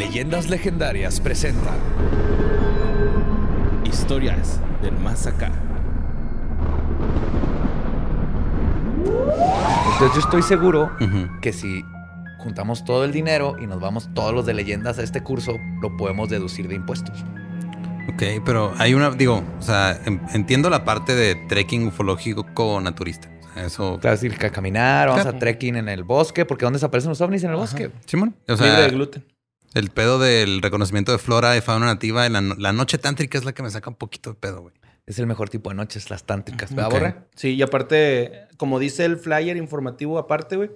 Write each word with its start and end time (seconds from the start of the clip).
Leyendas 0.00 0.48
Legendarias 0.48 1.20
presenta 1.20 1.74
Historias 3.84 4.58
del 4.80 4.96
Más 4.98 5.26
Acá. 5.26 5.52
Entonces 9.92 10.14
yo 10.14 10.20
estoy 10.20 10.40
seguro 10.40 10.90
que 11.42 11.52
si 11.52 11.84
juntamos 12.38 12.82
todo 12.86 13.04
el 13.04 13.12
dinero 13.12 13.56
y 13.60 13.66
nos 13.66 13.78
vamos 13.78 14.08
todos 14.14 14.32
los 14.32 14.46
de 14.46 14.54
leyendas 14.54 14.98
a 14.98 15.02
este 15.02 15.22
curso, 15.22 15.58
lo 15.82 15.94
podemos 15.98 16.30
deducir 16.30 16.66
de 16.66 16.76
impuestos. 16.76 17.22
Ok, 18.14 18.22
pero 18.42 18.72
hay 18.78 18.94
una, 18.94 19.10
digo, 19.10 19.44
o 19.58 19.62
sea, 19.62 20.00
en- 20.06 20.22
entiendo 20.32 20.70
la 20.70 20.82
parte 20.86 21.14
de 21.14 21.34
trekking 21.46 21.88
ufológico 21.88 22.80
naturista. 22.80 23.28
O 23.50 23.52
sea, 23.52 23.66
eso. 23.66 23.98
Claro, 24.00 24.14
es 24.14 24.22
decir, 24.22 24.38
que 24.38 24.46
a 24.46 24.50
caminar, 24.50 25.08
vamos 25.08 25.24
Claro. 25.24 25.36
a 25.36 25.38
trekking 25.38 25.76
en 25.76 25.90
el 25.90 26.04
bosque, 26.04 26.46
porque 26.46 26.64
¿dónde 26.64 26.78
desaparecen 26.78 27.10
los 27.10 27.20
ovnis 27.20 27.44
en 27.44 27.50
el 27.50 27.56
bosque? 27.56 27.90
Simón. 28.06 28.34
O 28.48 28.52
Libre 28.52 28.66
sea, 28.70 28.80
de 28.80 28.88
gluten. 28.88 29.24
El 29.74 29.90
pedo 29.90 30.18
del 30.18 30.62
reconocimiento 30.62 31.12
de 31.12 31.18
flora 31.18 31.56
y 31.56 31.60
fauna 31.60 31.86
nativa, 31.86 32.26
en 32.26 32.32
la, 32.32 32.40
no- 32.40 32.54
la 32.56 32.72
noche 32.72 32.98
tántrica 32.98 33.38
es 33.38 33.44
la 33.44 33.52
que 33.52 33.62
me 33.62 33.70
saca 33.70 33.90
un 33.90 33.96
poquito 33.96 34.30
de 34.30 34.36
pedo, 34.36 34.62
güey. 34.62 34.74
Es 35.06 35.18
el 35.18 35.26
mejor 35.26 35.48
tipo 35.48 35.70
de 35.70 35.76
noches, 35.76 36.08
las 36.10 36.24
tántricas. 36.24 36.70
¿Verdad, 36.74 36.86
Ok. 36.86 36.92
Borre? 36.92 37.14
Sí, 37.34 37.54
y 37.54 37.62
aparte, 37.62 38.46
como 38.56 38.78
dice 38.78 39.04
el 39.04 39.16
flyer 39.16 39.56
informativo, 39.56 40.18
aparte, 40.18 40.56
güey, 40.56 40.70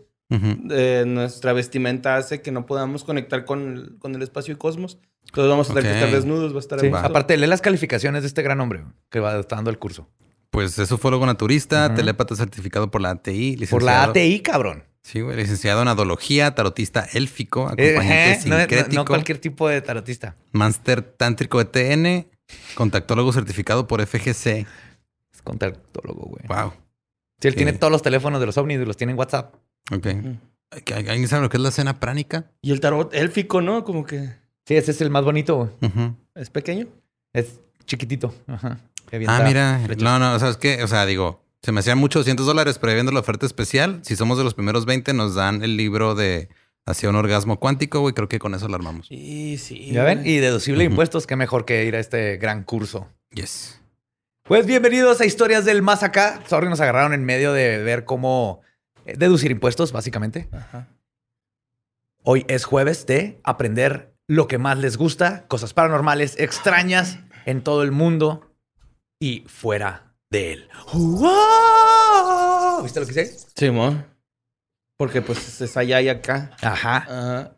eh, 0.71 1.05
nuestra 1.07 1.53
vestimenta 1.53 2.17
hace 2.17 2.43
que 2.43 2.51
no 2.51 2.67
podamos 2.67 3.05
conectar 3.05 3.45
con 3.45 3.75
el, 3.77 3.99
con 3.99 4.15
el 4.15 4.23
espacio 4.23 4.55
y 4.55 4.57
cosmos. 4.57 4.99
Entonces 5.27 5.51
vamos 5.51 5.71
a 5.71 5.75
tener 5.75 5.91
que 5.93 5.99
estar 5.99 6.11
desnudos, 6.13 6.53
va 6.53 6.57
a 6.57 6.61
estar 6.61 6.81
Sí. 6.81 6.91
Aparte, 6.93 7.37
lee 7.37 7.47
las 7.47 7.61
calificaciones 7.61 8.23
de 8.23 8.29
este 8.29 8.43
gran 8.43 8.61
hombre 8.61 8.85
que 9.11 9.21
va 9.21 9.41
dando 9.43 9.71
el 9.71 9.79
curso. 9.79 10.09
Pues 10.51 10.79
es 10.79 10.91
ufólogo 10.93 11.27
naturista, 11.27 11.87
Ujú. 11.87 11.97
telépata 11.97 12.35
certificado 12.37 12.91
por 12.91 13.01
la 13.01 13.11
ATI, 13.11 13.57
licenciado. 13.57 13.71
Por 13.71 13.83
la 13.83 14.03
ATI, 14.05 14.41
cabrón. 14.41 14.85
Sí, 15.05 15.21
güey, 15.21 15.37
licenciado 15.37 15.83
en 15.83 15.89
adología, 15.89 16.55
tarotista 16.55 17.07
élfico, 17.13 17.71
Eh, 17.77 17.91
acompañante 17.91 18.33
eh, 18.33 18.39
no, 18.47 18.55
no- 18.57 18.61
sincrético, 18.61 18.95
no 19.03 19.05
cualquier 19.05 19.39
tipo 19.39 19.69
de 19.69 19.81
tarotista. 19.83 20.35
máster 20.53 21.03
tántrico 21.03 21.61
ETN, 21.61 22.27
contactólogo 22.75 23.33
certificado 23.33 23.87
por 23.87 24.01
FGC. 24.01 24.67
Es 25.33 25.43
contactólogo, 25.43 26.23
güey. 26.23 26.45
Wow. 26.49 26.73
Sí, 27.41 27.49
él 27.49 27.55
tiene 27.55 27.75
todos 27.75 27.91
los 27.91 28.01
teléfonos 28.03 28.41
de 28.41 28.47
los 28.47 28.57
ovnis 28.57 28.81
y 28.81 28.85
los 28.87 28.97
tiene 28.97 29.13
en 29.13 29.19
WhatsApp. 29.19 29.55
Ok. 29.93 30.07
Ujú. 30.07 30.37
¿Alguien 30.95 31.29
sabe 31.29 31.43
lo 31.43 31.51
que 31.51 31.59
es 31.59 31.63
la 31.63 31.71
cena 31.71 32.01
pránica? 32.01 32.51
Y 32.63 32.73
el 32.73 32.81
tarot 32.81 33.13
élfico, 33.15 33.61
¿no? 33.61 33.85
Como 33.85 34.05
que 34.07 34.43
Sí, 34.67 34.75
ese 34.77 34.93
es 34.93 35.01
el 35.03 35.11
más 35.11 35.25
bonito, 35.25 35.57
güey. 35.57 36.13
Es 36.35 36.49
pequeño. 36.49 36.87
Es 37.35 37.61
chiquitito. 37.85 38.35
Ajá. 38.47 38.79
Ah, 39.29 39.43
mira. 39.47 39.81
flechas. 39.85 40.03
No, 40.03 40.19
no, 40.19 40.39
¿sabes 40.39 40.57
qué? 40.57 40.83
O 40.83 40.89
sea, 40.89 41.05
digo, 41.05 41.44
se 41.65 41.73
me 41.73 41.81
hacían 41.81 41.97
muchos 41.97 42.21
200 42.21 42.45
dólares, 42.45 42.79
pero 42.79 42.93
viendo 42.93 43.11
la 43.11 43.21
oferta 43.21 43.47
especial, 43.47 44.01
si 44.03 44.17
somos 44.17 44.37
de 44.37 44.45
los 44.45 44.53
primeros 44.53 44.85
20, 44.85 45.15
nos 45.15 45.35
dan 45.35 45.63
el 45.65 45.79
libro 45.79 46.15
de 46.15 46.51
Hacia 46.87 47.09
un 47.09 47.17
orgasmo 47.17 47.59
cuántico, 47.59 48.01
güey. 48.01 48.13
Creo 48.13 48.29
que 48.29 48.39
con 48.39 48.55
eso 48.55 48.69
lo 48.69 48.75
armamos. 48.75 49.07
Sí, 49.07 49.57
sí. 49.57 49.91
¿Ya 49.91 50.05
ven? 50.05 50.27
Y 50.27 50.37
deducible 50.37 50.81
de 50.81 50.91
impuestos, 50.91 51.27
qué 51.27 51.37
mejor 51.37 51.65
que 51.65 51.87
ir 51.87 51.97
a 51.97 52.01
este 52.01 52.37
gran 52.37 52.65
curso. 52.65 53.09
Yes. 53.31 53.81
Pues 54.43 54.67
bienvenidos 54.67 55.23
a 55.23 55.25
Historias 55.25 55.65
del 55.65 55.81
Más 55.81 56.03
Acá. 56.03 56.43
Sorry, 56.47 56.69
nos 56.69 56.83
agarraron 56.83 57.15
en 57.15 57.25
medio 57.25 57.55
de 57.55 57.79
ver 57.79 58.05
cómo 58.05 58.61
eh, 59.07 59.15
deducir 59.17 59.51
impuestos, 59.51 59.93
básicamente. 59.93 60.51
Ajá. 60.53 60.89
Hoy 62.23 62.45
es 62.49 62.67
jueves 62.67 63.07
de 63.07 63.41
aprender 63.43 64.15
lo 64.27 64.49
que 64.49 64.59
más 64.59 64.77
les 64.77 64.99
gusta, 64.99 65.47
cosas 65.49 65.73
paranormales 65.73 66.39
extrañas 66.39 67.21
en 67.47 67.63
todo 67.63 67.83
el 67.83 67.93
mundo 67.93 68.55
y 69.19 69.45
fuera 69.47 70.14
de 70.35 70.53
él. 70.55 70.69
¡Wow! 70.93 72.83
¿Viste 72.83 72.99
lo 73.01 73.07
que 73.07 73.13
hice? 73.13 73.39
Simón. 73.55 74.05
Porque 74.97 75.23
pues 75.23 75.61
es 75.61 75.77
allá 75.77 76.01
y 76.01 76.09
acá. 76.09 76.57
Ajá. 76.61 76.97
Ajá. 76.97 77.57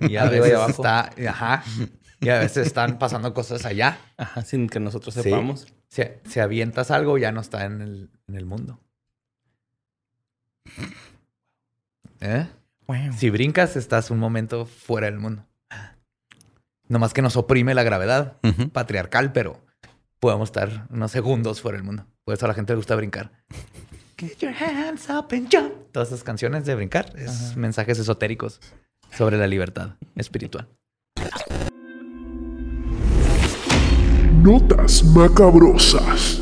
Y 0.00 0.16
a 0.16 0.22
Arriba 0.24 0.46
y 0.46 0.50
veces 0.50 0.56
abajo. 0.56 0.70
está, 0.82 1.10
ajá. 1.28 1.64
Y 2.20 2.30
a 2.30 2.40
veces 2.40 2.66
están 2.66 2.98
pasando 2.98 3.32
cosas 3.32 3.64
allá. 3.64 3.96
Ajá, 4.16 4.42
sin 4.42 4.68
que 4.68 4.80
nosotros 4.80 5.14
Sí. 5.14 5.22
sepamos. 5.22 5.68
Si, 5.88 6.02
si 6.28 6.40
avientas 6.40 6.90
algo, 6.90 7.16
ya 7.16 7.30
no 7.30 7.40
está 7.40 7.64
en 7.64 7.80
el, 7.80 8.10
en 8.26 8.34
el 8.34 8.44
mundo. 8.44 8.80
¿Eh? 12.20 12.48
Si 13.16 13.30
brincas, 13.30 13.76
estás 13.76 14.10
un 14.10 14.18
momento 14.18 14.66
fuera 14.66 15.06
del 15.06 15.18
mundo. 15.20 15.46
Nomás 16.88 17.12
que 17.14 17.22
nos 17.22 17.36
oprime 17.36 17.72
la 17.74 17.84
gravedad 17.84 18.38
patriarcal, 18.72 19.30
pero 19.32 19.60
podemos 20.20 20.48
estar 20.48 20.86
unos 20.90 21.10
segundos 21.10 21.60
fuera 21.60 21.78
del 21.78 21.84
mundo. 21.84 22.06
Por 22.24 22.34
eso 22.34 22.46
a 22.46 22.48
la 22.48 22.54
gente 22.54 22.72
le 22.72 22.76
gusta 22.76 22.94
brincar. 22.96 23.30
Get 24.16 24.38
your 24.38 24.52
hands 24.52 25.08
up 25.08 25.26
and 25.32 25.48
jump. 25.50 25.72
Todas 25.92 26.08
esas 26.08 26.24
canciones 26.24 26.64
de 26.64 26.74
brincar 26.74 27.12
es 27.16 27.56
mensajes 27.56 27.98
esotéricos 27.98 28.60
sobre 29.12 29.36
la 29.38 29.46
libertad 29.46 29.90
espiritual. 30.16 30.68
Notas 34.42 35.04
macabrosas. 35.04 36.40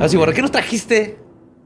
Así, 0.00 0.16
¿por 0.16 0.34
qué 0.34 0.42
nos 0.42 0.50
trajiste 0.50 1.18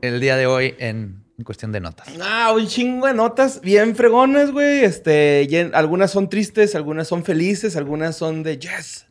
el 0.03 0.21
día 0.21 0.37
de 0.37 0.47
hoy 0.47 0.75
en, 0.79 1.25
cuestión 1.45 1.73
de 1.73 1.81
notas? 1.81 2.09
Ah, 2.21 2.53
un 2.55 2.67
chingo 2.67 3.07
de 3.07 3.15
notas 3.15 3.63
bien 3.63 3.97
fregones, 3.97 4.51
güey. 4.51 4.85
Este, 4.85 5.49
algunas 5.73 6.11
son 6.11 6.29
tristes, 6.29 6.75
algunas 6.75 7.09
son 7.09 7.25
felices, 7.25 7.77
algunas 7.77 8.17
son 8.17 8.43
de 8.43 8.59
yes. 8.59 9.07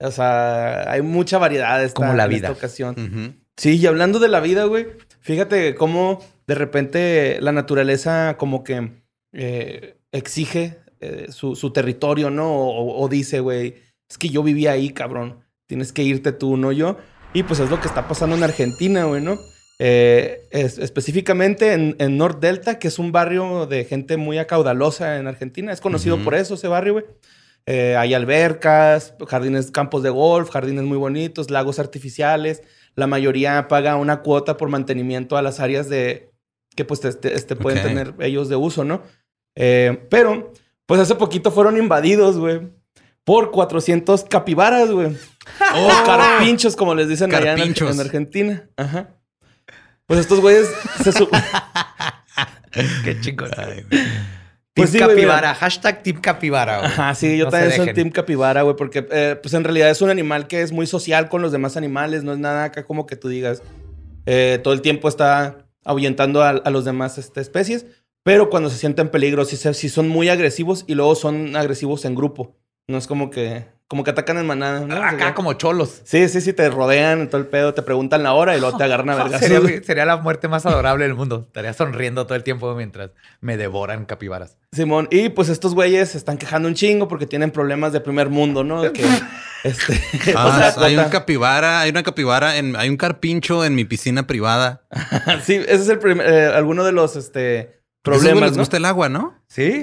O 0.00 0.10
sea, 0.10 0.90
hay 0.90 1.02
mucha 1.02 1.38
variedad 1.38 1.82
esta, 1.82 1.94
Como 1.94 2.14
la 2.14 2.24
en 2.24 2.30
vida. 2.30 2.48
esta 2.48 2.52
ocasión. 2.58 3.38
Sí, 3.56 3.76
y 3.76 3.86
hablando 3.86 4.18
de 4.20 4.28
la 4.28 4.40
vida, 4.40 4.64
güey, 4.64 4.86
fíjate 5.20 5.74
cómo 5.74 6.20
de 6.46 6.54
repente 6.54 7.38
la 7.40 7.52
naturaleza 7.52 8.36
como 8.38 8.62
que 8.62 8.92
eh, 9.32 9.96
exige 10.12 10.78
eh, 11.00 11.26
su, 11.30 11.56
su 11.56 11.72
territorio, 11.72 12.30
¿no? 12.30 12.48
O, 12.54 13.02
o 13.02 13.08
dice, 13.08 13.40
güey, 13.40 13.74
es 14.08 14.16
que 14.18 14.28
yo 14.28 14.42
vivía 14.42 14.72
ahí, 14.72 14.90
cabrón. 14.90 15.40
Tienes 15.66 15.92
que 15.92 16.02
irte 16.02 16.32
tú, 16.32 16.56
no 16.56 16.72
yo. 16.72 16.96
Y 17.34 17.42
pues 17.42 17.60
es 17.60 17.68
lo 17.68 17.80
que 17.80 17.88
está 17.88 18.08
pasando 18.08 18.36
en 18.36 18.42
Argentina, 18.42 19.04
güey, 19.04 19.20
¿no? 19.22 19.36
Eh, 19.80 20.40
es- 20.50 20.78
específicamente 20.78 21.72
en, 21.72 21.94
en 21.98 22.16
North 22.16 22.40
Delta, 22.40 22.78
que 22.78 22.88
es 22.88 22.98
un 22.98 23.12
barrio 23.12 23.66
de 23.66 23.84
gente 23.84 24.16
muy 24.16 24.38
acaudalosa 24.38 25.18
en 25.18 25.26
Argentina. 25.26 25.72
Es 25.72 25.80
conocido 25.80 26.18
por 26.24 26.34
eso, 26.34 26.54
ese 26.54 26.68
barrio, 26.68 26.94
güey. 26.94 27.04
Eh, 27.70 27.96
hay 27.96 28.14
albercas, 28.14 29.12
jardines, 29.28 29.70
campos 29.70 30.02
de 30.02 30.08
golf, 30.08 30.48
jardines 30.48 30.84
muy 30.84 30.96
bonitos, 30.96 31.50
lagos 31.50 31.78
artificiales. 31.78 32.62
La 32.94 33.06
mayoría 33.06 33.68
paga 33.68 33.96
una 33.96 34.22
cuota 34.22 34.56
por 34.56 34.70
mantenimiento 34.70 35.36
a 35.36 35.42
las 35.42 35.60
áreas 35.60 35.90
de 35.90 36.32
que 36.74 36.86
pues 36.86 37.04
este, 37.04 37.34
este 37.34 37.56
pueden 37.56 37.82
tener 37.82 38.14
ellos 38.20 38.48
de 38.48 38.56
uso, 38.56 38.84
¿no? 38.84 39.02
Eh, 39.54 40.06
pero, 40.08 40.52
pues 40.86 40.98
hace 40.98 41.14
poquito 41.16 41.50
fueron 41.50 41.76
invadidos, 41.76 42.38
güey, 42.38 42.72
por 43.22 43.50
400 43.50 44.24
capibaras, 44.24 44.90
güey. 44.90 45.08
O 45.76 45.88
carpinchos, 46.06 46.74
como 46.74 46.94
les 46.94 47.08
dicen 47.08 47.34
allá 47.34 47.52
en, 47.52 47.58
en 47.92 48.00
Argentina. 48.00 48.70
Ajá. 48.78 49.10
Pues 50.06 50.20
estos 50.20 50.40
güeyes 50.40 50.70
se 51.02 51.12
su- 51.12 51.28
Qué 53.04 53.20
chingón. 53.20 53.50
Pues 54.78 54.90
sí, 54.90 54.98
Capibara. 54.98 55.54
Hashtag 55.54 56.02
Team 56.02 56.20
Capibara. 56.20 56.78
güey. 56.78 56.90
Ajá, 56.90 57.14
sí, 57.14 57.36
yo 57.36 57.44
No 57.46 57.50
también 57.50 57.72
soy. 57.76 57.92
Team 57.92 58.10
Capibara, 58.10 58.62
güey, 58.62 58.76
porque 58.76 59.06
eh, 59.10 59.36
pues 59.42 59.52
en 59.54 59.64
realidad 59.64 59.90
es 59.90 60.00
un 60.02 60.10
animal 60.10 60.46
que 60.46 60.62
es 60.62 60.72
muy 60.72 60.86
social 60.86 61.28
con 61.28 61.42
los 61.42 61.52
demás 61.52 61.76
animales, 61.76 62.24
no 62.24 62.32
es 62.32 62.38
nada 62.38 62.64
acá 62.64 62.84
como 62.84 63.06
que 63.06 63.16
tú 63.16 63.28
digas, 63.28 63.62
eh, 64.26 64.58
todo 64.62 64.74
el 64.74 64.80
tiempo 64.82 65.08
está 65.08 65.66
ahuyentando 65.84 66.42
a, 66.42 66.50
a 66.50 66.70
los 66.70 66.84
demás 66.84 67.18
este, 67.18 67.40
especies, 67.40 67.86
pero 68.24 68.50
cuando 68.50 68.68
se 68.70 68.76
sienten 68.78 69.08
peligro, 69.08 69.44
sí, 69.44 69.56
se- 69.56 69.74
sí 69.74 69.88
son 69.88 70.08
muy 70.08 70.28
agresivos 70.28 70.84
y 70.86 70.94
luego 70.94 71.14
son 71.14 71.56
agresivos 71.56 72.04
en 72.04 72.14
grupo, 72.14 72.56
no 72.88 72.98
es 72.98 73.06
como 73.06 73.30
que, 73.30 73.64
como 73.88 74.04
que 74.04 74.10
atacan 74.10 74.36
en 74.36 74.46
manada, 74.46 74.80
¿no? 74.80 74.94
O 74.94 74.98
sea, 74.98 75.08
Acá 75.08 75.34
como 75.34 75.54
cholos. 75.54 76.02
Sí, 76.04 76.28
sí, 76.28 76.42
sí, 76.42 76.52
te 76.52 76.68
rodean 76.68 77.22
en 77.22 77.28
todo 77.30 77.40
el 77.40 77.46
pedo, 77.46 77.72
te 77.72 77.80
preguntan 77.80 78.22
la 78.22 78.34
hora 78.34 78.54
y 78.54 78.60
luego 78.60 78.76
te 78.76 78.84
agarran 78.84 79.08
a 79.08 79.14
vergas. 79.24 79.40
Sería, 79.40 79.82
sería 79.82 80.04
la 80.04 80.18
muerte 80.18 80.46
más 80.46 80.66
adorable 80.66 81.06
del 81.06 81.14
mundo. 81.14 81.44
Estaría 81.46 81.72
sonriendo 81.72 82.26
todo 82.26 82.36
el 82.36 82.42
tiempo 82.42 82.74
mientras 82.74 83.12
me 83.40 83.56
devoran 83.56 84.04
capibaras. 84.04 84.58
Simón, 84.72 85.08
y 85.10 85.30
pues 85.30 85.48
estos 85.48 85.74
güeyes 85.74 86.10
se 86.10 86.18
están 86.18 86.36
quejando 86.36 86.68
un 86.68 86.74
chingo 86.74 87.08
porque 87.08 87.26
tienen 87.26 87.50
problemas 87.50 87.94
de 87.94 88.00
primer 88.00 88.28
mundo, 88.28 88.62
¿no? 88.62 88.82
Que, 88.92 89.02
este, 89.64 89.98
Ah, 90.36 90.46
o 90.46 90.74
sea, 90.74 90.84
hay 90.86 90.98
un 90.98 91.08
capibara, 91.08 91.80
hay 91.80 91.88
una 91.88 92.02
capibara, 92.02 92.58
en, 92.58 92.76
hay 92.76 92.90
un 92.90 92.98
carpincho 92.98 93.64
en 93.64 93.74
mi 93.74 93.86
piscina 93.86 94.26
privada. 94.26 94.82
Sí, 95.42 95.54
ese 95.54 95.74
es 95.74 95.88
el 95.88 95.98
primer, 95.98 96.30
eh, 96.30 96.46
alguno 96.48 96.84
de 96.84 96.92
los 96.92 97.16
este, 97.16 97.77
problemas, 98.16 98.42
les 98.50 98.56
¿no? 98.56 98.62
gusta 98.62 98.76
el 98.76 98.84
agua, 98.84 99.08
¿no? 99.08 99.34
¿Sí? 99.46 99.80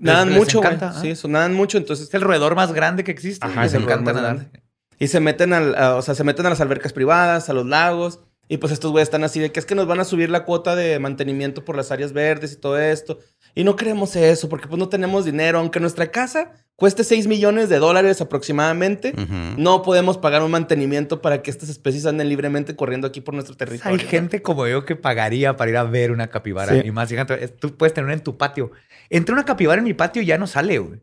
Nadan 0.00 0.28
Les- 0.28 0.34
les 0.34 0.38
mucho, 0.38 0.58
güey. 0.58 0.72
encanta. 0.74 1.00
Sí, 1.00 1.10
eso, 1.10 1.28
nadan 1.28 1.54
mucho, 1.54 1.78
entonces... 1.78 2.08
Es 2.08 2.14
el 2.14 2.20
roedor 2.22 2.54
más 2.54 2.72
grande 2.72 3.04
que 3.04 3.12
existe. 3.12 3.46
Ajá, 3.46 3.62
Les 3.62 3.70
es 3.72 3.74
el 3.74 3.82
roedor 3.82 4.00
encanta 4.00 4.12
más 4.12 4.22
nadar. 4.22 4.36
grande. 4.50 4.62
Y 4.98 5.08
se 5.08 5.20
meten 5.20 5.52
al, 5.52 5.74
a- 5.74 5.96
o 5.96 6.02
sea, 6.02 6.14
se 6.14 6.24
meten 6.24 6.46
a 6.46 6.50
las 6.50 6.60
albercas 6.60 6.92
privadas, 6.92 7.48
a 7.48 7.52
los 7.52 7.66
lagos, 7.66 8.20
Y 8.52 8.58
pues 8.58 8.70
estos 8.70 8.90
güeyes 8.90 9.06
están 9.06 9.24
así 9.24 9.40
de 9.40 9.50
que 9.50 9.58
es 9.58 9.64
que 9.64 9.74
nos 9.74 9.86
van 9.86 9.98
a 9.98 10.04
subir 10.04 10.28
la 10.28 10.44
cuota 10.44 10.76
de 10.76 10.98
mantenimiento 10.98 11.64
por 11.64 11.74
las 11.74 11.90
áreas 11.90 12.12
verdes 12.12 12.52
y 12.52 12.56
todo 12.56 12.78
esto. 12.78 13.18
Y 13.54 13.64
no 13.64 13.76
queremos 13.76 14.14
eso 14.14 14.50
porque 14.50 14.68
pues 14.68 14.78
no 14.78 14.90
tenemos 14.90 15.24
dinero. 15.24 15.58
Aunque 15.58 15.80
nuestra 15.80 16.10
casa 16.10 16.52
cueste 16.76 17.02
6 17.02 17.28
millones 17.28 17.70
de 17.70 17.78
dólares 17.78 18.20
aproximadamente, 18.20 19.14
no 19.56 19.80
podemos 19.80 20.18
pagar 20.18 20.42
un 20.42 20.50
mantenimiento 20.50 21.22
para 21.22 21.40
que 21.40 21.50
estas 21.50 21.70
especies 21.70 22.04
anden 22.04 22.28
libremente 22.28 22.76
corriendo 22.76 23.06
aquí 23.06 23.22
por 23.22 23.32
nuestro 23.32 23.56
territorio. 23.56 23.98
Hay 23.98 24.06
gente 24.06 24.42
como 24.42 24.66
yo 24.66 24.84
que 24.84 24.96
pagaría 24.96 25.56
para 25.56 25.70
ir 25.70 25.76
a 25.78 25.84
ver 25.84 26.10
una 26.10 26.28
capibara. 26.28 26.74
Sí. 26.74 26.82
Y 26.86 26.90
más, 26.90 27.08
fíjate, 27.08 27.48
tú 27.48 27.74
puedes 27.78 27.94
tener 27.94 28.04
una 28.04 28.12
en 28.12 28.22
tu 28.22 28.36
patio. 28.36 28.72
Entre 29.08 29.32
una 29.32 29.46
capibara 29.46 29.78
en 29.78 29.84
mi 29.84 29.94
patio 29.94 30.20
ya 30.20 30.36
no 30.36 30.46
sale, 30.46 30.78
güey. 30.78 31.00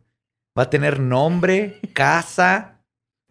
Va 0.55 0.63
a 0.63 0.69
tener 0.69 0.99
nombre, 0.99 1.79
casa, 1.93 2.78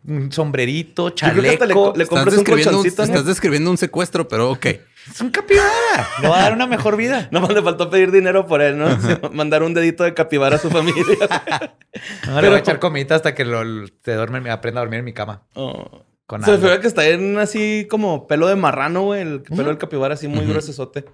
un 0.09 0.33
sombrerito, 0.33 1.09
Yo 1.11 1.15
creo 1.31 1.43
que 1.43 1.49
hasta 1.51 1.67
le, 1.67 1.75
chaleco. 1.75 1.93
le 1.97 2.03
Estás 2.05 2.09
compras 2.09 2.35
un 2.35 2.39
un, 2.41 2.45
colchoncito. 2.45 3.03
¿no? 3.03 3.09
estás 3.09 3.27
describiendo 3.27 3.71
un 3.71 3.77
secuestro, 3.79 4.27
pero 4.29 4.51
ok. 4.51 4.67
Es 5.11 5.21
un 5.21 5.31
capibara. 5.31 6.09
Le 6.21 6.29
va 6.29 6.39
a 6.39 6.43
dar 6.43 6.53
una 6.55 6.67
mejor 6.67 6.97
vida. 6.97 7.29
Nomás 7.33 7.51
le 7.53 7.63
faltó 7.63 7.89
pedir 7.91 8.11
dinero 8.11 8.47
por 8.47 8.61
él, 8.63 8.79
¿no? 8.79 8.91
Sí, 9.01 9.09
Mandar 9.33 9.63
un 9.63 9.75
dedito 9.75 10.05
de 10.05 10.15
capibara 10.15 10.57
a 10.57 10.59
su 10.59 10.71
familia. 10.71 11.05
No, 12.27 12.41
le 12.41 12.49
voy 12.49 12.57
a 12.59 12.61
echar 12.61 12.79
comidita 12.79 13.15
hasta 13.15 13.35
que 13.35 13.45
lo, 13.45 13.63
se 14.05 14.15
duerme, 14.15 14.51
aprenda 14.51 14.81
a 14.81 14.85
dormir 14.85 15.01
en 15.01 15.05
mi 15.05 15.15
cama. 15.15 15.43
Oh. 15.55 16.05
Con 16.27 16.45
Se 16.45 16.57
figura 16.57 16.81
que 16.81 16.87
está 16.87 17.09
en 17.09 17.39
así 17.39 17.87
como 17.91 18.27
pelo 18.27 18.47
de 18.47 18.55
marrano, 18.57 19.03
güey. 19.03 19.23
El 19.23 19.41
pelo 19.43 19.65
del 19.65 19.79
capibara 19.79 20.15
así 20.15 20.29
muy 20.29 20.41
Ujú. 20.45 20.51
gruesote. 20.51 21.07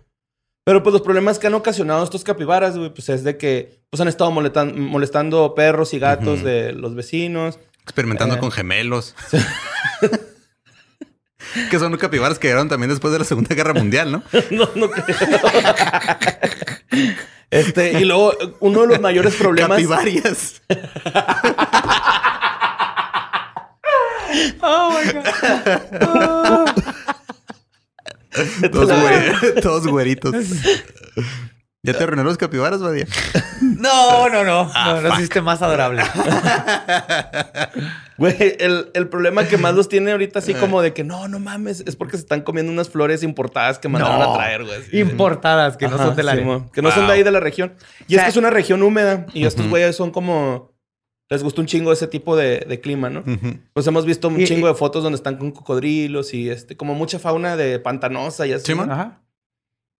Pero 0.64 0.82
pues 0.82 0.92
los 0.92 1.02
problemas 1.02 1.38
que 1.38 1.46
han 1.46 1.54
ocasionado 1.54 2.02
estos 2.02 2.24
capibaras, 2.24 2.76
güey, 2.76 2.90
pues 2.92 3.08
es 3.08 3.22
de 3.22 3.36
que 3.38 3.80
pues 3.90 4.00
han 4.00 4.08
estado 4.08 4.30
molestando 4.32 5.54
perros 5.54 5.94
y 5.94 5.98
gatos 6.00 6.42
de 6.42 6.72
los 6.72 6.94
vecinos. 6.94 7.58
Experimentando 7.84 8.34
Eh. 8.36 8.38
con 8.38 8.50
gemelos. 8.50 9.14
que 11.70 11.78
son 11.78 11.96
capibaras 11.96 12.38
que 12.38 12.48
llegaron 12.48 12.68
también 12.68 12.90
después 12.90 13.12
de 13.12 13.18
la 13.20 13.24
Segunda 13.24 13.54
Guerra 13.54 13.74
Mundial, 13.74 14.10
¿no? 14.10 14.22
no, 14.50 14.68
no 14.74 14.90
creo. 14.90 15.04
este, 17.50 18.00
y 18.00 18.04
luego 18.04 18.32
uno 18.60 18.82
de 18.82 18.86
los 18.88 19.00
mayores 19.00 19.34
problemas. 19.34 19.76
Capibarias. 19.78 20.62
Oh 24.62 24.98
my 24.98 25.12
God. 25.12 25.22
Todos, 28.72 28.90
güe- 28.90 29.60
todos 29.62 29.86
güeritos. 29.86 30.34
¿Ya 31.84 31.92
te 31.96 32.02
arruinó 32.02 32.24
los 32.24 32.36
capibaras, 32.38 32.80
Badía? 32.82 33.06
No, 33.60 34.28
no, 34.28 34.44
no. 34.44 34.70
Ah, 34.74 34.94
no, 35.00 35.08
lo 35.08 35.14
hiciste 35.14 35.40
más 35.40 35.62
adorable. 35.62 36.02
Güey, 38.16 38.36
el, 38.60 38.90
el 38.94 39.08
problema 39.08 39.44
que 39.48 39.56
más 39.58 39.74
los 39.74 39.88
tiene 39.88 40.12
ahorita 40.12 40.38
así 40.38 40.54
como 40.54 40.80
de 40.82 40.92
que 40.92 41.02
no, 41.02 41.26
no 41.28 41.40
mames, 41.40 41.82
es 41.86 41.96
porque 41.96 42.16
se 42.16 42.22
están 42.22 42.42
comiendo 42.42 42.70
unas 42.72 42.88
flores 42.88 43.22
importadas 43.22 43.78
que 43.78 43.88
mandaron 43.88 44.20
No. 44.20 44.32
a 44.32 44.36
traer, 44.36 44.64
güey. 44.64 44.80
Importadas 45.00 45.76
que 45.76 45.88
no 45.88 45.96
Ajá, 45.96 46.06
son 46.06 46.16
del 46.16 46.28
área. 46.28 46.42
Simón, 46.42 46.70
que 46.70 46.80
no 46.82 46.90
son 46.92 47.06
de 47.06 47.12
ahí 47.14 47.22
de 47.22 47.30
la 47.32 47.40
región. 47.40 47.74
Y 48.06 48.14
O 48.14 48.18
es 48.18 48.24
que 48.24 48.30
es 48.30 48.36
una 48.36 48.50
región 48.50 48.82
húmeda 48.82 49.26
y 49.34 49.44
estos 49.46 49.68
güeyes 49.68 49.96
son 49.96 50.10
como... 50.10 50.72
Les 51.30 51.42
gusta 51.42 51.60
un 51.62 51.66
chingo 51.66 51.90
ese 51.90 52.06
tipo 52.06 52.36
de, 52.36 52.60
de 52.68 52.80
clima, 52.80 53.08
¿no? 53.10 53.24
Pues 53.72 53.86
hemos 53.86 54.04
visto 54.04 54.28
un 54.28 54.38
Y- 54.40 54.44
chingo 54.46 54.68
y- 54.68 54.70
de 54.70 54.76
fotos 54.76 55.02
donde 55.02 55.16
están 55.16 55.36
con 55.36 55.50
cocodrilos 55.50 56.34
y 56.34 56.50
este, 56.50 56.76
como 56.76 56.94
mucha 56.94 57.18
fauna 57.18 57.56
de 57.56 57.78
pantanosa 57.80 58.46
y 58.46 58.52
así. 58.52 58.66
Simón. 58.66 58.88
¿no? 58.88 58.92
Ajá. 58.94 59.20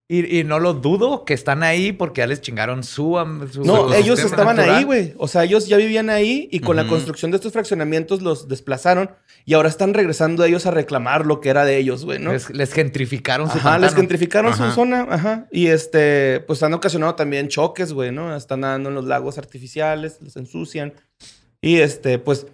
Y, 0.07 0.39
y 0.41 0.45
no 0.45 0.59
lo 0.61 0.75
dudo 0.75 1.25
que 1.25 1.33
están 1.33 1.63
ahí 1.63 1.93
porque 1.93 2.19
ya 2.21 2.27
les 2.27 2.43
chingaron 2.43 2.85
su... 2.85 3.17
su- 3.51 3.65
No, 3.65 3.93
ellos 3.95 4.19
estaban 4.23 4.57
natural. 4.57 4.77
ahí, 4.79 4.85
güey. 4.85 5.15
O 5.17 5.29
sea, 5.29 5.45
ellos 5.45 5.67
ya 5.67 5.79
vivían 5.79 6.11
ahí 6.11 6.47
y 6.53 6.61
con 6.61 6.77
la 6.77 6.87
construcción 6.87 7.31
de 7.31 7.39
estos 7.39 7.55
fraccionamientos 7.55 8.21
los 8.21 8.47
desplazaron 8.47 9.11
y 9.47 9.55
ahora 9.55 9.71
están 9.71 9.95
regresando 9.95 10.45
ellos 10.45 10.67
a 10.67 10.71
reclamar 10.73 11.25
lo 11.25 11.41
que 11.41 11.49
era 11.49 11.65
de 11.65 11.79
ellos, 11.79 12.05
güey, 12.05 12.19
¿no? 12.19 12.33
Les, 12.35 12.51
les 12.51 12.73
gentrificaron 12.75 13.51
su 13.51 13.57
Ajá, 13.57 13.79
les 13.79 13.95
gentrificaron 13.95 14.53
Ajá. 14.53 14.69
su 14.69 14.75
zona, 14.75 15.07
ajá. 15.09 15.47
Y 15.51 15.69
este, 15.69 16.41
pues 16.47 16.63
han 16.63 16.75
ocasionado 16.75 17.15
también 17.15 17.49
choques, 17.49 17.95
güey, 17.95 18.13
¿no? 18.13 18.37
Están 18.37 18.61
nadando 18.61 18.91
en 18.91 18.97
los 18.97 19.07
lagos 19.07 19.39
artificiales, 19.39 20.19
los 20.21 20.37
ensucian. 20.37 20.93
Y 21.63 21.77
este, 21.79 22.19
pues, 22.19 22.47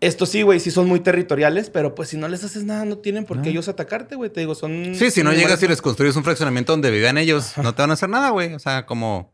esto 0.00 0.26
sí, 0.26 0.42
güey, 0.42 0.60
sí 0.60 0.70
son 0.70 0.86
muy 0.86 1.00
territoriales, 1.00 1.70
pero 1.70 1.94
pues 1.94 2.08
si 2.10 2.16
no 2.16 2.28
les 2.28 2.44
haces 2.44 2.64
nada, 2.64 2.84
no 2.84 2.98
tienen 2.98 3.24
por 3.24 3.38
qué 3.38 3.44
No. 3.46 3.50
ellos 3.50 3.68
atacarte, 3.68 4.14
güey. 4.16 4.30
Te 4.30 4.40
digo, 4.40 4.54
son. 4.54 4.94
Sí, 4.94 5.10
si 5.10 5.22
no 5.22 5.32
llegas 5.32 5.62
y 5.62 5.68
les 5.68 5.82
construyes 5.82 6.14
un 6.16 6.24
fraccionamiento 6.24 6.72
donde 6.72 6.90
vivían 6.90 7.18
ellos, 7.18 7.52
no 7.58 7.74
te 7.74 7.82
van 7.82 7.90
a 7.90 7.94
hacer 7.94 8.08
nada, 8.08 8.30
güey. 8.30 8.54
O 8.54 8.58
sea, 8.58 8.86
como. 8.86 9.32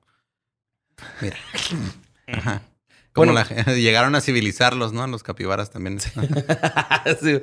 Mira. 1.21 1.37
Ajá. 2.29 2.63
Como 3.13 3.33
Bueno. 3.33 3.47
la- 3.67 3.75
llegaron 3.75 4.15
a 4.15 4.21
civilizarlos, 4.21 4.93
¿no? 4.93 5.07
Los 5.07 5.23
capibaras 5.23 5.71
también. 5.71 6.01
sí, 7.21 7.41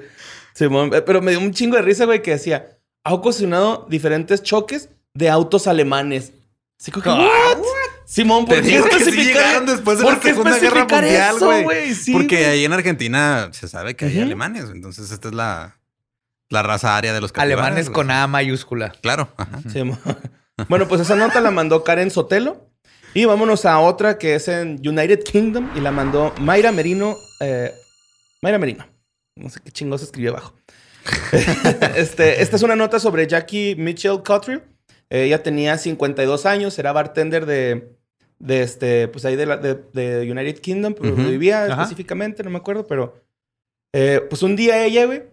Simón, 0.54 0.92
eh, 0.94 1.02
pero 1.02 1.22
me 1.22 1.32
dio 1.32 1.40
un 1.40 1.52
chingo 1.54 1.76
de 1.78 1.82
risa, 1.82 2.06
güey, 2.06 2.22
que 2.22 2.32
decía, 2.32 2.78
ha 3.04 3.14
ocasionado 3.14 3.88
diferentes 3.90 4.44
choques 4.44 4.90
de 5.14 5.30
autos 5.30 5.68
alemanes. 5.68 6.34
Así 6.80 6.92
como 6.92 7.04
que, 7.04 7.10
¿what? 7.10 7.58
Simón, 8.12 8.46
¿por 8.46 8.62
qué 8.62 8.84
que 8.84 9.06
sí 9.06 9.24
llegaron 9.24 9.66
después 9.66 9.98
de 9.98 10.04
¿Por 10.04 10.16
la 10.16 10.22
Segunda 10.22 10.60
Guerra 10.60 10.86
Mundial, 10.86 11.36
güey. 11.64 11.96
Sí, 11.96 12.12
Porque 12.12 12.46
ahí 12.46 12.66
en 12.66 12.74
Argentina 12.74 13.48
se 13.54 13.70
sabe 13.70 13.96
que 13.96 14.04
hay 14.04 14.20
alemanes. 14.20 14.66
Entonces, 14.70 15.12
esta 15.12 15.30
es 15.30 15.34
la, 15.34 15.80
la 16.50 16.62
raza 16.62 16.98
aria 16.98 17.14
de 17.14 17.22
los 17.22 17.32
capibaras. 17.32 17.68
Alemanes 17.68 17.90
con 17.90 18.12
A 18.12 18.28
mayúscula. 18.28 18.92
Claro. 19.02 19.30
Ajá. 19.38 19.62
Simón. 19.72 19.98
bueno, 20.68 20.90
pues 20.90 21.00
esa 21.00 21.16
nota 21.16 21.40
la 21.40 21.52
mandó 21.52 21.86
Karen 21.86 22.12
Sotelo. 22.12 22.70
Y 23.14 23.24
vámonos 23.24 23.64
a 23.64 23.80
otra 23.80 24.18
que 24.18 24.36
es 24.36 24.50
en 24.50 24.86
United 24.86 25.24
Kingdom 25.24 25.70
y 25.78 25.80
la 25.80 25.92
mandó 25.94 26.34
Mayra 26.42 26.74
Merino. 26.74 27.16
eh, 27.40 27.72
Mayra 28.42 28.58
Merino. 28.58 28.86
No 29.38 29.50
sé 29.50 29.62
qué 29.64 29.72
chingos 29.72 30.04
escribió 30.04 30.32
abajo. 30.32 30.54
este, 31.96 32.42
esta 32.42 32.58
es 32.58 32.62
una 32.62 32.76
nota 32.76 33.00
sobre 33.00 33.26
Jackie 33.26 33.76
Mitchell 33.78 34.22
Cottrell. 34.22 34.64
Eh, 35.10 35.24
ella 35.24 35.44
tenía 35.44 35.78
52 35.78 36.46
años, 36.46 36.78
era 36.78 36.92
bartender 36.92 37.46
de, 37.46 38.01
de 38.42 38.62
este, 38.64 39.08
pues 39.08 39.24
ahí 39.26 39.36
de, 39.36 39.46
la- 39.46 39.58
de- 39.58 39.76
de 39.94 40.30
United 40.32 40.60
Kingdom, 40.60 40.94
pero 41.00 41.14
Ujú. 41.14 41.24
vivía 41.24 41.66
Ajá. 41.66 41.84
específicamente, 41.84 42.44
no 42.44 42.50
me 42.50 42.58
acuerdo, 42.58 42.88
pero 42.88 43.22
eh, 43.94 44.22
pues 44.30 44.42
un 44.44 44.56
día 44.56 44.84
ella, 44.86 45.06
güey, 45.06 45.24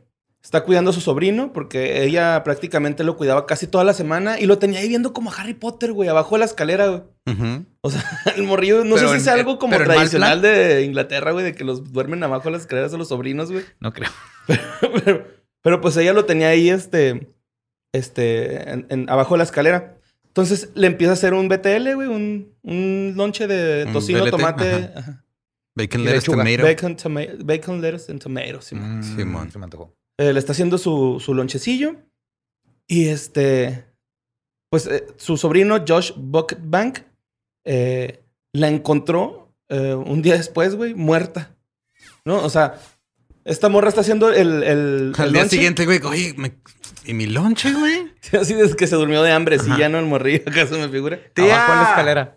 está 0.42 0.62
cuidando 0.62 0.90
a 0.90 0.94
su 0.94 1.00
sobrino 1.00 1.52
porque 1.52 2.04
ella 2.04 2.42
prácticamente 2.44 3.02
lo 3.04 3.16
cuidaba 3.16 3.46
casi 3.46 3.66
toda 3.66 3.82
la 3.84 3.92
semana 3.92 4.38
y 4.38 4.46
lo 4.46 4.58
tenía 4.58 4.80
ahí 4.80 4.88
viendo 4.88 5.12
como 5.12 5.30
a 5.30 5.34
Harry 5.34 5.54
Potter, 5.54 5.92
güey, 5.92 6.08
abajo 6.08 6.34
de 6.34 6.40
la 6.40 6.44
escalera, 6.44 6.86
güey. 6.88 7.02
O 7.80 7.90
sea, 7.90 8.02
el 8.36 8.42
morrillo, 8.44 8.84
no 8.84 8.94
Pero 8.96 9.08
sé 9.08 9.14
si 9.14 9.18
en- 9.18 9.24
sea 9.24 9.32
algo 9.34 9.58
como 9.58 9.72
pero 9.76 9.84
tradicional 9.84 10.40
de 10.42 10.82
Inglaterra, 10.84 11.32
güey, 11.32 11.44
de 11.44 11.54
que 11.54 11.64
los 11.64 11.92
duermen 11.92 12.22
abajo 12.22 12.44
de 12.44 12.52
las 12.52 12.62
escaleras 12.62 12.92
a 12.94 12.98
los 12.98 13.08
sobrinos, 13.08 13.50
güey. 13.50 13.64
No 13.80 13.92
creo. 13.92 14.10
pero, 15.04 15.26
pero, 15.62 15.80
pues 15.80 15.96
ella 15.96 16.12
lo 16.12 16.24
tenía 16.24 16.48
ahí, 16.48 16.70
este, 16.70 17.28
este, 17.92 18.70
en- 18.70 18.86
en- 18.90 19.10
abajo 19.10 19.34
de 19.34 19.38
la 19.38 19.44
escalera. 19.44 19.97
Entonces 20.38 20.70
le 20.76 20.86
empieza 20.86 21.10
a 21.10 21.14
hacer 21.14 21.34
un 21.34 21.48
BTL, 21.48 21.94
güey, 21.96 22.06
un, 22.06 22.54
un 22.62 23.12
lonche 23.16 23.48
de 23.48 23.86
tocino, 23.92 24.20
BLT, 24.22 24.30
tomate, 24.30 24.70
ajá. 24.72 24.98
ajá, 25.00 25.24
Bacon, 25.74 26.04
lettuce, 26.04 26.14
lechuga. 26.30 26.44
tomato. 26.44 26.62
bacon, 26.62 26.96
toma- 26.96 27.44
bacon, 27.44 27.80
lettuce 27.80 28.12
and 28.12 28.22
tomato. 28.22 28.60
Simón. 28.62 29.00
Mm, 29.00 29.02
Simón. 29.16 29.50
Se 29.50 29.58
me 29.58 29.64
antojó. 29.64 29.96
Eh, 30.16 30.32
le 30.32 30.38
está 30.38 30.52
haciendo 30.52 30.78
su, 30.78 31.18
su 31.18 31.34
lonchecillo. 31.34 31.96
Y 32.86 33.08
este, 33.08 33.84
pues 34.70 34.86
eh, 34.86 35.06
su 35.16 35.36
sobrino 35.36 35.84
Josh 35.86 36.12
Buckbank 36.16 37.00
eh, 37.66 38.22
la 38.52 38.68
encontró 38.68 39.52
eh, 39.68 39.94
un 39.94 40.22
día 40.22 40.36
después, 40.36 40.76
güey, 40.76 40.94
muerta. 40.94 41.56
¿No? 42.24 42.44
O 42.44 42.48
sea, 42.48 42.78
esta 43.48 43.68
morra 43.68 43.88
está 43.88 44.02
haciendo 44.02 44.30
el, 44.30 44.62
el, 44.62 45.12
Al 45.16 45.26
el 45.26 45.32
día 45.32 45.42
lonche. 45.42 45.48
siguiente, 45.56 45.84
güey, 45.86 46.00
oye, 46.04 46.34
me- 46.36 46.52
¿y 47.04 47.14
mi 47.14 47.26
lonche, 47.26 47.72
güey? 47.72 48.12
Así 48.40 48.54
es 48.54 48.74
que 48.76 48.86
se 48.86 48.96
durmió 48.96 49.22
de 49.22 49.32
hambre, 49.32 49.58
sí, 49.58 49.70
ya 49.78 49.88
no 49.88 49.98
el 49.98 50.06
morrillo, 50.06 50.42
acaso 50.46 50.78
me 50.78 50.88
figura. 50.88 51.18
Abajo 51.36 51.72
de 51.72 51.78
la 51.78 51.88
escalera. 51.90 52.34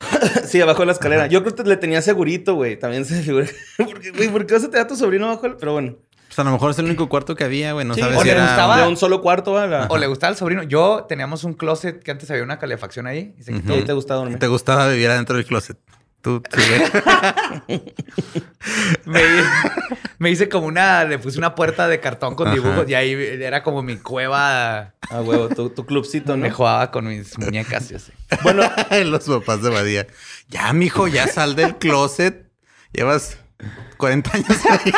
Sí, 0.46 0.60
abajo 0.60 0.80
de 0.80 0.86
la 0.86 0.92
escalera. 0.92 1.26
Yo 1.26 1.42
creo 1.42 1.54
que 1.54 1.62
le 1.64 1.76
tenía 1.76 2.00
segurito, 2.02 2.54
güey. 2.54 2.78
También 2.78 3.04
se 3.04 3.14
me 3.16 3.22
figura. 3.22 3.46
Porque, 3.76 4.10
güey, 4.10 4.28
¿por 4.30 4.46
qué 4.46 4.58
se 4.58 4.68
te 4.68 4.78
da 4.78 4.86
tu 4.86 4.96
sobrino 4.96 5.26
abajo? 5.26 5.56
Pero 5.58 5.72
bueno. 5.74 5.96
Pues 6.26 6.38
a 6.38 6.44
lo 6.44 6.52
mejor 6.52 6.70
es 6.70 6.78
el 6.78 6.86
único 6.86 7.08
cuarto 7.08 7.34
que 7.34 7.44
había, 7.44 7.72
güey. 7.72 7.84
No 7.86 7.94
Sí, 7.94 8.00
sabes 8.00 8.16
o 8.16 8.20
si 8.20 8.26
le 8.26 8.32
era... 8.32 8.46
gustaba- 8.46 8.80
De 8.82 8.88
un 8.88 8.96
solo 8.96 9.20
cuarto, 9.20 9.52
O 9.52 9.98
le 9.98 10.06
gustaba 10.06 10.30
al 10.30 10.36
sobrino. 10.36 10.62
Yo 10.62 11.04
teníamos 11.08 11.44
un 11.44 11.54
closet 11.54 12.02
que 12.02 12.10
antes 12.10 12.30
había 12.30 12.42
una 12.42 12.58
calefacción 12.58 13.06
ahí 13.06 13.34
y 13.38 13.42
se 13.42 13.52
quitó. 13.52 13.74
Y 13.74 13.78
ahí 13.78 13.84
te 13.84 13.92
gusta 13.92 14.14
dormir. 14.14 14.38
Te 14.38 14.46
gustaba 14.46 14.88
vivir 14.88 15.10
adentro 15.10 15.36
del 15.36 15.44
closet. 15.44 15.76
Tú, 16.22 16.42
tú, 16.42 16.58
güey. 17.68 17.82
Me, 19.06 19.22
me 20.18 20.30
hice 20.30 20.48
como 20.50 20.66
una, 20.66 21.04
le 21.04 21.18
puse 21.18 21.38
una 21.38 21.54
puerta 21.54 21.88
de 21.88 21.98
cartón 21.98 22.34
con 22.34 22.48
Ajá. 22.48 22.54
dibujos 22.54 22.88
y 22.88 22.94
ahí 22.94 23.12
era 23.12 23.62
como 23.62 23.82
mi 23.82 23.96
cueva. 23.96 24.94
Ah, 25.10 25.22
huevo, 25.22 25.48
tu, 25.48 25.70
tu 25.70 25.86
clubcito, 25.86 26.36
¿no? 26.36 26.42
Me 26.42 26.50
jugaba 26.50 26.90
con 26.90 27.06
mis 27.06 27.38
muñecas 27.38 27.90
y 27.90 27.94
así. 27.94 28.12
Bueno, 28.42 28.62
Los 29.06 29.24
papás 29.24 29.62
de 29.62 29.70
Badía. 29.70 30.06
Ya, 30.48 30.72
mijo, 30.74 31.08
ya 31.08 31.26
sal 31.26 31.56
del 31.56 31.76
closet. 31.76 32.50
Llevas 32.92 33.38
40 33.96 34.30
años 34.34 34.48
ahí. 34.68 34.92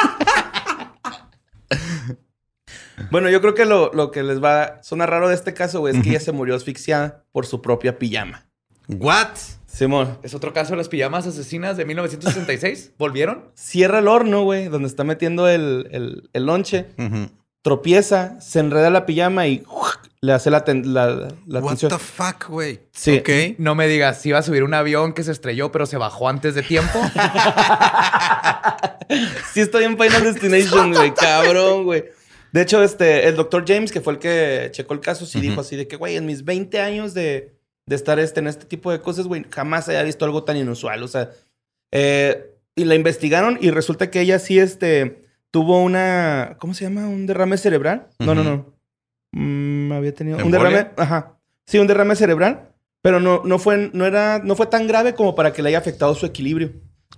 Bueno, 3.10 3.28
yo 3.30 3.40
creo 3.40 3.54
que 3.54 3.64
lo, 3.64 3.92
lo 3.92 4.10
que 4.10 4.22
les 4.22 4.42
va 4.42 4.62
a 4.62 4.82
sonar 4.82 5.10
raro 5.10 5.28
de 5.28 5.34
este 5.34 5.54
caso, 5.54 5.80
güey, 5.80 5.96
es 5.96 6.02
que 6.02 6.10
ella 6.10 6.20
se 6.20 6.32
murió 6.32 6.54
asfixiada 6.54 7.24
por 7.32 7.46
su 7.46 7.60
propia 7.62 7.98
pijama. 7.98 8.46
¿What? 8.88 9.28
Simón, 9.72 10.18
Es 10.22 10.34
otro 10.34 10.52
caso 10.52 10.72
de 10.72 10.76
las 10.76 10.88
pijamas 10.88 11.26
asesinas 11.26 11.76
de 11.76 11.84
1966. 11.86 12.92
¿Volvieron? 12.98 13.44
cierra 13.54 14.00
el 14.00 14.08
horno, 14.08 14.42
güey, 14.44 14.68
donde 14.68 14.88
está 14.88 15.02
metiendo 15.04 15.48
el, 15.48 15.88
el, 15.92 16.28
el 16.32 16.44
lonche, 16.46 16.86
Ujú. 16.98 17.30
tropieza, 17.62 18.38
se 18.40 18.58
enreda 18.60 18.90
la 18.90 19.06
pijama 19.06 19.46
y 19.46 19.64
le 20.20 20.32
hace 20.32 20.50
la, 20.50 20.64
ten- 20.64 20.92
la, 20.94 21.28
la 21.46 21.60
What 21.60 21.78
the 21.78 21.98
fuck, 21.98 22.48
güey. 22.48 22.80
Sí. 22.92 23.18
Ok. 23.18 23.58
No 23.58 23.74
me 23.74 23.88
digas, 23.88 24.20
si 24.20 24.28
iba 24.28 24.38
a 24.38 24.42
subir 24.42 24.62
un 24.62 24.74
avión 24.74 25.14
que 25.14 25.24
se 25.24 25.32
estrelló, 25.32 25.72
pero 25.72 25.86
se 25.86 25.96
bajó 25.96 26.28
antes 26.28 26.54
de 26.54 26.62
tiempo. 26.62 27.00
Sí 29.52 29.60
estoy 29.60 29.84
en 29.84 29.98
Final 29.98 30.24
Destination, 30.24 30.92
güey. 30.94 31.12
Cabrón, 31.14 31.84
güey. 31.84 32.04
De 32.52 32.62
hecho, 32.62 32.82
este, 32.82 33.28
el 33.28 33.36
doctor 33.36 33.64
James, 33.66 33.92
que 33.92 34.00
fue 34.00 34.14
el 34.14 34.18
que 34.18 34.68
checó 34.72 34.94
el 34.94 35.00
caso, 35.00 35.26
sí 35.26 35.40
dijo 35.40 35.60
así 35.60 35.76
de 35.76 35.86
que, 35.86 35.96
güey, 35.96 36.16
en 36.16 36.24
mis 36.24 36.44
20 36.44 36.80
años 36.80 37.12
de, 37.12 37.52
de 37.86 37.96
estar 37.96 38.18
este, 38.18 38.40
en 38.40 38.46
este 38.46 38.66
tipo 38.66 38.90
de 38.90 39.00
cosas, 39.00 39.26
güey, 39.26 39.44
jamás 39.50 39.88
había 39.88 40.02
visto 40.02 40.24
algo 40.24 40.44
tan 40.44 40.56
inusual. 40.56 41.02
O 41.02 41.08
sea, 41.08 41.30
eh, 41.90 42.54
y 42.74 42.84
la 42.84 42.94
investigaron 42.94 43.58
y 43.60 43.70
resulta 43.70 44.10
que 44.10 44.20
ella 44.20 44.38
sí, 44.38 44.58
este, 44.58 45.26
tuvo 45.50 45.82
una, 45.82 46.56
¿cómo 46.58 46.74
se 46.74 46.84
llama? 46.84 47.08
Un 47.08 47.26
derrame 47.26 47.56
cerebral. 47.58 48.08
No, 48.18 48.34
no, 48.34 48.42
no. 48.42 48.74
Mm, 49.32 49.92
había 49.92 50.14
tenido 50.14 50.38
un 50.44 50.50
derrame, 50.50 50.90
ajá. 50.96 51.38
Sí, 51.66 51.78
un 51.78 51.86
derrame 51.86 52.16
cerebral, 52.16 52.72
pero 53.02 53.20
no, 53.20 53.42
no, 53.44 53.58
fue, 53.58 53.90
no, 53.92 54.04
era, 54.04 54.40
no 54.40 54.56
fue 54.56 54.66
tan 54.66 54.86
grave 54.86 55.14
como 55.14 55.34
para 55.34 55.52
que 55.52 55.62
le 55.62 55.68
haya 55.68 55.78
afectado 55.78 56.14
su 56.14 56.26
equilibrio. 56.26 56.72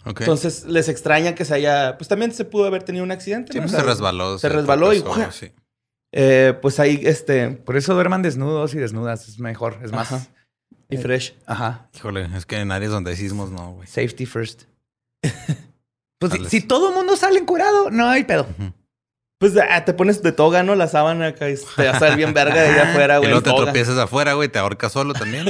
Entonces 0.04 0.64
les 0.66 0.88
extraña 0.88 1.35
que 1.35 1.44
se 1.44 1.54
haya. 1.54 1.97
Pues 1.97 2.09
también 2.09 2.33
se 2.33 2.44
pudo 2.44 2.66
haber 2.66 2.83
tenido 2.83 3.04
un 3.04 3.11
accidente. 3.11 3.52
Sí, 3.52 3.59
¿no? 3.59 3.64
pues 3.64 3.73
se 3.73 3.83
resbaló. 3.83 4.38
Se 4.38 4.49
resbaló 4.49 4.92
y. 4.92 5.02
sí. 5.30 5.52
eh, 6.12 6.52
pues 6.61 6.78
ahí, 6.78 7.00
este. 7.04 7.50
Por 7.50 7.76
eso 7.76 7.94
duerman 7.94 8.21
desnudos 8.21 8.75
y 8.75 8.78
desnudas. 8.78 9.28
Es 9.28 9.38
mejor, 9.38 9.78
es 9.83 9.92
más. 9.92 10.12
Ajá. 10.12 10.26
Y 10.88 10.97
fresh. 10.97 11.35
Ajá. 11.47 11.88
Híjole, 11.94 12.28
es 12.37 12.47
que 12.47 12.56
en 12.59 12.71
áreas 12.71 12.92
donde 12.92 13.11
hay 13.12 13.16
sismos 13.16 13.50
no, 13.50 13.73
güey. 13.73 13.87
Safety 13.88 14.26
first. 14.26 14.64
Pues 16.18 16.33
si, 16.49 16.62
todo 16.62 16.88
el 16.88 16.94
mundo 16.94 17.16
sale 17.16 17.44
curado, 17.44 17.90
no 17.90 18.09
hay 18.09 18.25
pedo. 18.25 18.47
Pues 19.38 19.52
ah, 19.59 19.85
te 19.85 19.92
pones 19.92 20.23
de 20.23 20.33
toga, 20.33 20.62
¿no? 20.62 20.75
La 20.75 20.88
sábana 20.88 21.26
acá 21.26 21.50
y 21.50 21.56
te 21.76 21.87
vas 21.87 22.00
a 22.00 22.06
ver 22.06 22.16
bien 22.16 22.33
verga 22.33 22.62
de 22.62 22.68
allá 22.68 22.83
afuera, 22.92 23.16
Y 23.16 23.18
güey. 23.18 23.30
luego 23.30 23.38
en 23.40 23.44
te 23.44 23.50
toga. 23.50 23.64
tropiezas 23.64 23.99
afuera, 23.99 24.33
güey, 24.33 24.49
te 24.49 24.59
ahorcas 24.59 24.92
solo 24.92 25.12
también. 25.12 25.44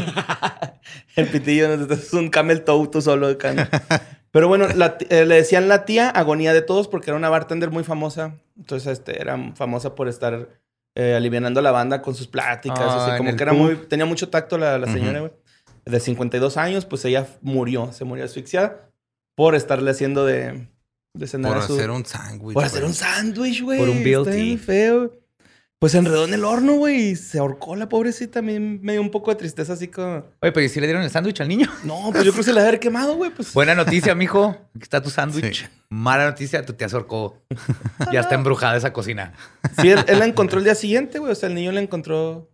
El 1.16 1.28
pitillo, 1.28 1.76
¿no? 1.76 1.94
es 1.94 2.12
un 2.12 2.28
camel 2.28 2.64
toe 2.64 2.88
tú 2.88 3.00
solo 3.02 3.28
acá. 3.28 3.52
¿no? 3.52 3.68
Pero 4.32 4.48
bueno, 4.48 4.66
la 4.74 4.96
eh, 5.10 5.26
le 5.26 5.36
decían 5.36 5.68
la 5.68 5.84
tía 5.84 6.08
agonía 6.10 6.52
de 6.52 6.62
todos 6.62 6.88
porque 6.88 7.10
era 7.10 7.16
una 7.16 7.28
bartender 7.28 7.70
muy 7.70 7.84
famosa. 7.84 8.34
Entonces, 8.56 8.94
este, 8.94 9.20
era 9.20 9.38
famosa 9.54 9.94
por 9.94 10.08
estar 10.08 10.48
eh, 10.94 11.14
alivianando 11.14 11.60
a 11.60 11.62
la 11.62 11.70
banda 11.72 12.00
con 12.02 12.14
sus 12.14 12.26
pláticas. 12.28 12.78
Ah, 12.80 13.06
así 13.08 13.16
como 13.18 13.36
que 13.36 13.42
era 13.42 13.52
pub. 13.52 13.60
muy, 13.60 13.76
tenía 13.76 14.06
mucho 14.06 14.28
tacto 14.28 14.58
la, 14.58 14.78
la 14.78 14.86
señora, 14.92 15.20
güey. 15.20 15.32
De 15.84 16.00
52 16.00 16.56
años, 16.56 16.86
pues 16.86 17.04
ella 17.04 17.26
murió, 17.42 17.92
se 17.92 18.04
murió 18.04 18.24
asfixiada 18.24 18.88
por 19.36 19.54
estarle 19.54 19.90
haciendo 19.90 20.24
de, 20.24 20.68
de 21.14 21.26
cenar 21.26 21.52
Por 21.54 21.62
a 21.62 21.66
su- 21.66 21.74
hacer 21.74 21.90
un 21.90 22.06
sándwich. 22.06 22.54
por 22.54 22.64
hacer 22.64 22.84
un 22.84 22.94
sándwich, 22.94 23.62
güey. 23.62 23.78
Por 23.78 23.88
un 23.90 23.98
Está 23.98 24.20
BLT. 24.20 24.34
bien 24.34 24.58
feo. 24.58 25.12
Pues 25.84 25.92
se 25.92 25.98
enredó 25.98 26.24
en 26.24 26.32
el 26.32 26.46
horno, 26.46 26.76
güey, 26.76 27.10
y 27.10 27.14
se 27.14 27.38
ahorcó 27.38 27.76
la 27.76 27.90
pobrecita. 27.90 28.38
A 28.38 28.42
mí 28.42 28.58
me 28.58 28.92
dio 28.92 29.02
un 29.02 29.10
poco 29.10 29.30
de 29.30 29.36
tristeza 29.36 29.74
así 29.74 29.88
como... 29.88 30.24
Oye, 30.40 30.50
pero 30.50 30.62
¿y 30.62 30.70
si 30.70 30.80
le 30.80 30.86
dieron 30.86 31.02
el 31.02 31.10
sándwich 31.10 31.42
al 31.42 31.48
niño? 31.48 31.70
No, 31.84 32.10
pues 32.10 32.24
yo 32.24 32.32
creo 32.32 32.36
que 32.36 32.42
se 32.42 32.54
le 32.54 32.62
haber 32.62 32.80
quemado, 32.80 33.16
güey. 33.16 33.30
Pues 33.30 33.52
Buena 33.52 33.74
noticia, 33.74 34.14
mijo. 34.14 34.56
Aquí 34.74 34.82
está 34.82 35.02
tu 35.02 35.10
sándwich. 35.10 35.66
Sí. 35.66 35.66
Mala 35.90 36.24
noticia, 36.24 36.64
tu 36.64 36.72
tía 36.72 36.88
se 36.88 36.96
ahorcó. 36.96 37.44
ya 38.10 38.20
está 38.20 38.34
embrujada 38.34 38.78
esa 38.78 38.94
cocina. 38.94 39.34
Sí, 39.78 39.90
él, 39.90 40.02
él 40.08 40.20
la 40.20 40.24
encontró 40.24 40.58
el 40.58 40.64
día 40.64 40.74
siguiente, 40.74 41.18
güey. 41.18 41.32
O 41.32 41.34
sea, 41.34 41.50
el 41.50 41.54
niño 41.54 41.70
la 41.70 41.82
encontró. 41.82 42.50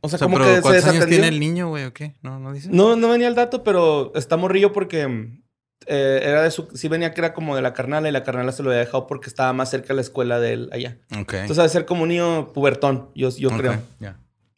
O 0.00 0.08
sea, 0.08 0.14
O 0.14 0.18
sea, 0.18 0.18
como 0.20 0.38
que 0.38 0.44
se 0.44 0.62
¿cuántos 0.62 0.84
años 0.84 0.84
desatendió. 0.84 1.08
tiene 1.08 1.28
el 1.34 1.40
niño, 1.40 1.70
güey, 1.70 1.86
o 1.86 1.92
qué? 1.92 2.14
No, 2.22 2.38
no 2.38 2.52
dice. 2.52 2.68
No, 2.70 2.94
no 2.94 3.08
venía 3.08 3.26
el 3.26 3.34
dato, 3.34 3.64
pero 3.64 4.12
está 4.14 4.36
morrillo 4.36 4.72
porque 4.72 5.40
eh, 5.86 6.20
era 6.22 6.42
de 6.42 6.50
su. 6.50 6.68
Sí 6.74 6.88
venía 6.88 7.12
que 7.12 7.20
era 7.20 7.32
como 7.32 7.56
de 7.56 7.62
la 7.62 7.72
carnala 7.72 8.08
y 8.08 8.12
la 8.12 8.22
carnala 8.22 8.52
se 8.52 8.62
lo 8.62 8.70
había 8.70 8.80
dejado 8.80 9.06
porque 9.06 9.28
estaba 9.28 9.52
más 9.52 9.70
cerca 9.70 9.88
de 9.88 9.94
la 9.94 10.00
escuela 10.02 10.40
de 10.40 10.52
él 10.52 10.70
allá. 10.72 10.98
Ok. 11.18 11.34
Entonces, 11.34 11.58
ha 11.58 11.62
de 11.62 11.68
ser 11.68 11.86
como 11.86 12.02
un 12.02 12.08
niño 12.10 12.52
pubertón, 12.52 13.10
yo, 13.14 13.30
yo 13.30 13.50
creo. 13.50 13.80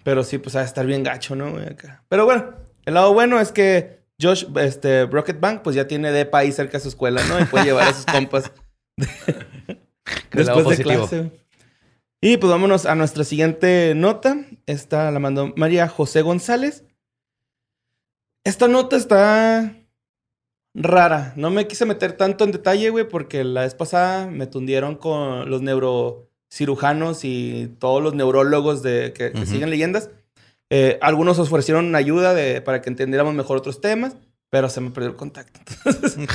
Pero 0.05 0.25
sí, 0.25 0.39
pues 0.39 0.57
ha 0.57 0.61
de 0.61 0.67
estar 0.67 0.85
bien 0.85 1.05
gacho, 1.05 1.37
¿no? 1.37 1.57
acá? 1.59 2.03
Pero 2.09 2.25
bueno, 2.25 2.55
el 2.85 2.95
lado 2.95 3.13
bueno 3.13 3.39
es 3.41 3.53
que 3.53 4.03
Josh, 4.21 4.47
este, 4.57 5.05
Brocketbank, 5.05 5.63
pues 5.63 5.77
ya 5.77 5.87
tiene 5.87 6.11
depa 6.11 6.39
ahí 6.39 6.51
cerca 6.51 6.79
de 6.79 6.81
su 6.81 6.89
escuela, 6.89 7.23
¿no? 7.29 7.39
Y 7.41 7.45
puede 7.45 7.67
llevar 7.67 7.89
a 7.89 7.95
sus 7.95 8.07
compas. 8.07 8.51
El 10.33 10.47
lado 10.47 10.59
Después 10.59 10.79
de 10.79 10.85
positivo. 10.85 11.09
clase. 11.09 11.43
Y 12.21 12.37
pues 12.37 12.51
vámonos 12.51 12.87
a 12.87 12.95
nuestra 12.95 13.25
siguiente 13.25 13.95
nota. 13.97 14.37
Esta 14.67 15.11
la 15.11 15.19
mandó 15.19 15.53
María 15.57 15.89
José 15.89 16.23
González. 16.23 16.85
Esta 18.45 18.69
nota 18.69 18.97
está 18.97 19.77
rara. 20.75 21.33
No 21.37 21.51
me 21.51 21.67
quise 21.67 21.85
meter 21.85 22.13
tanto 22.13 22.45
en 22.45 22.53
detalle, 22.53 22.91
güey, 22.91 23.09
porque 23.09 23.45
la 23.45 23.63
vez 23.63 23.75
pasada 23.75 24.27
me 24.27 24.47
tundieron 24.47 24.97
con 24.97 25.51
los 25.51 25.63
neurocirujanos 25.63 27.25
y 27.25 27.75
todos 27.79 28.03
los 28.03 28.15
neurólogos 28.15 28.83
de, 28.83 29.13
que, 29.15 29.33
que 29.33 29.39
Ujú. 29.43 29.47
siguen 29.51 29.71
leyendas. 29.71 30.11
Eh, 30.71 30.99
algunos 31.03 31.39
ofrecieron 31.39 31.95
ayuda 31.95 32.33
de, 32.35 32.63
para 32.63 32.81
que 32.81 32.89
entendiéramos 32.89 33.35
mejor 33.35 33.59
otros 33.59 33.81
temas, 33.83 34.17
pero 34.51 34.69
se 34.71 34.81
me 34.81 34.91
perdió 34.91 35.11
el 35.11 35.17
contacto. 35.17 35.61
Entonces, 35.85 36.17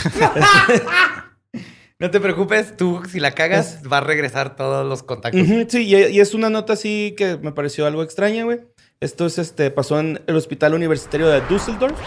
No 1.99 2.11
te 2.11 2.19
preocupes, 2.19 2.77
tú 2.77 3.01
si 3.09 3.19
la 3.19 3.31
cagas, 3.31 3.79
va 3.91 3.97
a 3.97 4.01
regresar 4.01 4.55
todos 4.55 4.85
los 4.87 5.01
contactos. 5.01 5.41
Ujú, 5.41 5.65
sí, 5.67 5.79
y, 5.87 5.95
y 5.95 6.19
es 6.19 6.35
una 6.35 6.51
nota 6.51 6.73
así 6.73 7.15
que 7.17 7.37
me 7.37 7.51
pareció 7.51 7.87
algo 7.87 8.03
extraña, 8.03 8.43
güey. 8.43 8.59
Esto 8.99 9.25
es, 9.25 9.39
este, 9.39 9.71
pasó 9.71 9.99
en 9.99 10.21
el 10.27 10.35
Hospital 10.35 10.75
Universitario 10.75 11.27
de 11.27 11.41
Düsseldorf. 11.49 11.97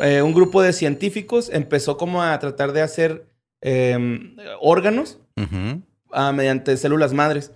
Eh, 0.00 0.22
un 0.22 0.32
grupo 0.34 0.62
de 0.62 0.72
científicos 0.72 1.50
empezó 1.52 1.96
como 1.96 2.22
a 2.22 2.38
tratar 2.38 2.72
de 2.72 2.82
hacer 2.82 3.26
em, 3.60 4.36
órganos 4.60 5.18
Ujú. 5.36 5.82
ah, 6.12 6.32
mediante 6.32 6.76
células 6.76 7.12
madres. 7.12 7.52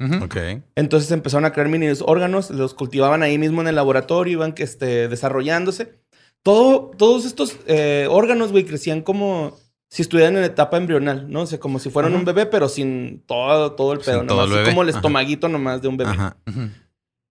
Entonces 0.74 1.10
empezaron 1.12 1.44
a 1.44 1.52
crear 1.52 1.68
mini 1.68 1.86
órganos, 2.04 2.50
los 2.50 2.74
cultivaban 2.74 3.22
ahí 3.22 3.38
mismo 3.38 3.60
en 3.60 3.68
el 3.68 3.76
laboratorio, 3.76 4.32
iban 4.34 4.52
que, 4.52 4.62
este, 4.64 5.08
desarrollándose. 5.08 5.94
Todo, 6.42 6.90
todos 6.98 7.24
estos 7.24 7.56
eh, 7.66 8.08
órganos, 8.10 8.50
güey, 8.50 8.64
crecían 8.64 9.00
como 9.02 9.56
si 9.88 10.02
estuvieran 10.02 10.36
en 10.36 10.42
etapa 10.44 10.76
embrional, 10.78 11.30
¿no? 11.30 11.42
O 11.42 11.46
sea, 11.46 11.60
como 11.60 11.78
si 11.78 11.90
fueran 11.90 12.14
un 12.14 12.24
bebé, 12.24 12.46
pero 12.46 12.68
sin 12.68 13.22
todo, 13.26 13.72
todo 13.72 13.92
el 13.92 13.98
Sin 14.02 14.06
pedo, 14.14 14.26
todo 14.26 14.36
nomás, 14.38 14.46
el 14.46 14.52
así 14.52 14.58
bebé. 14.60 14.70
como 14.70 14.82
el 14.82 14.88
Ajá. 14.88 14.98
estomaguito 14.98 15.48
nomás 15.48 15.82
de 15.82 15.88
un 15.88 15.96
bebé. 15.98 16.10
Ajá. 16.10 16.36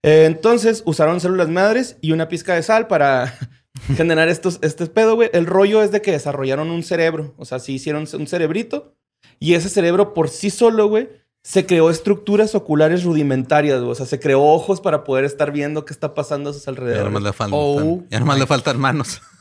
Eh, 0.03 0.25
entonces 0.25 0.81
usaron 0.85 1.19
células 1.19 1.49
madres 1.49 1.97
y 2.01 2.11
una 2.11 2.27
pizca 2.29 2.55
de 2.55 2.63
sal 2.63 2.87
para 2.87 3.33
generar 3.95 4.29
estos, 4.29 4.59
este 4.61 4.85
pedo, 4.87 5.15
güey. 5.15 5.29
El 5.33 5.45
rollo 5.45 5.81
es 5.83 5.91
de 5.91 6.01
que 6.01 6.11
desarrollaron 6.11 6.71
un 6.71 6.83
cerebro. 6.83 7.33
O 7.37 7.45
sea, 7.45 7.59
sí 7.59 7.73
hicieron 7.73 8.07
un 8.13 8.27
cerebrito. 8.27 8.95
Y 9.39 9.53
ese 9.55 9.69
cerebro 9.69 10.13
por 10.13 10.29
sí 10.29 10.49
solo, 10.49 10.87
güey, 10.87 11.09
se 11.43 11.65
creó 11.65 11.89
estructuras 11.89 12.53
oculares 12.53 13.03
rudimentarias, 13.03 13.79
güey. 13.79 13.91
O 13.91 13.95
sea, 13.95 14.05
se 14.05 14.19
creó 14.19 14.41
ojos 14.43 14.81
para 14.81 15.03
poder 15.03 15.25
estar 15.25 15.51
viendo 15.51 15.85
qué 15.85 15.93
está 15.93 16.13
pasando 16.13 16.49
a 16.51 16.53
sus 16.53 16.65
Ya 16.65 16.71
alrededores. 16.71 17.05
nomás 17.05 17.23
le 17.23 17.33
faltan, 17.33 17.59
Oh 17.59 18.03
ya 18.09 18.19
nomás 18.19 18.39
le 18.39 18.45
faltan 18.47 18.79
manos. 18.79 19.21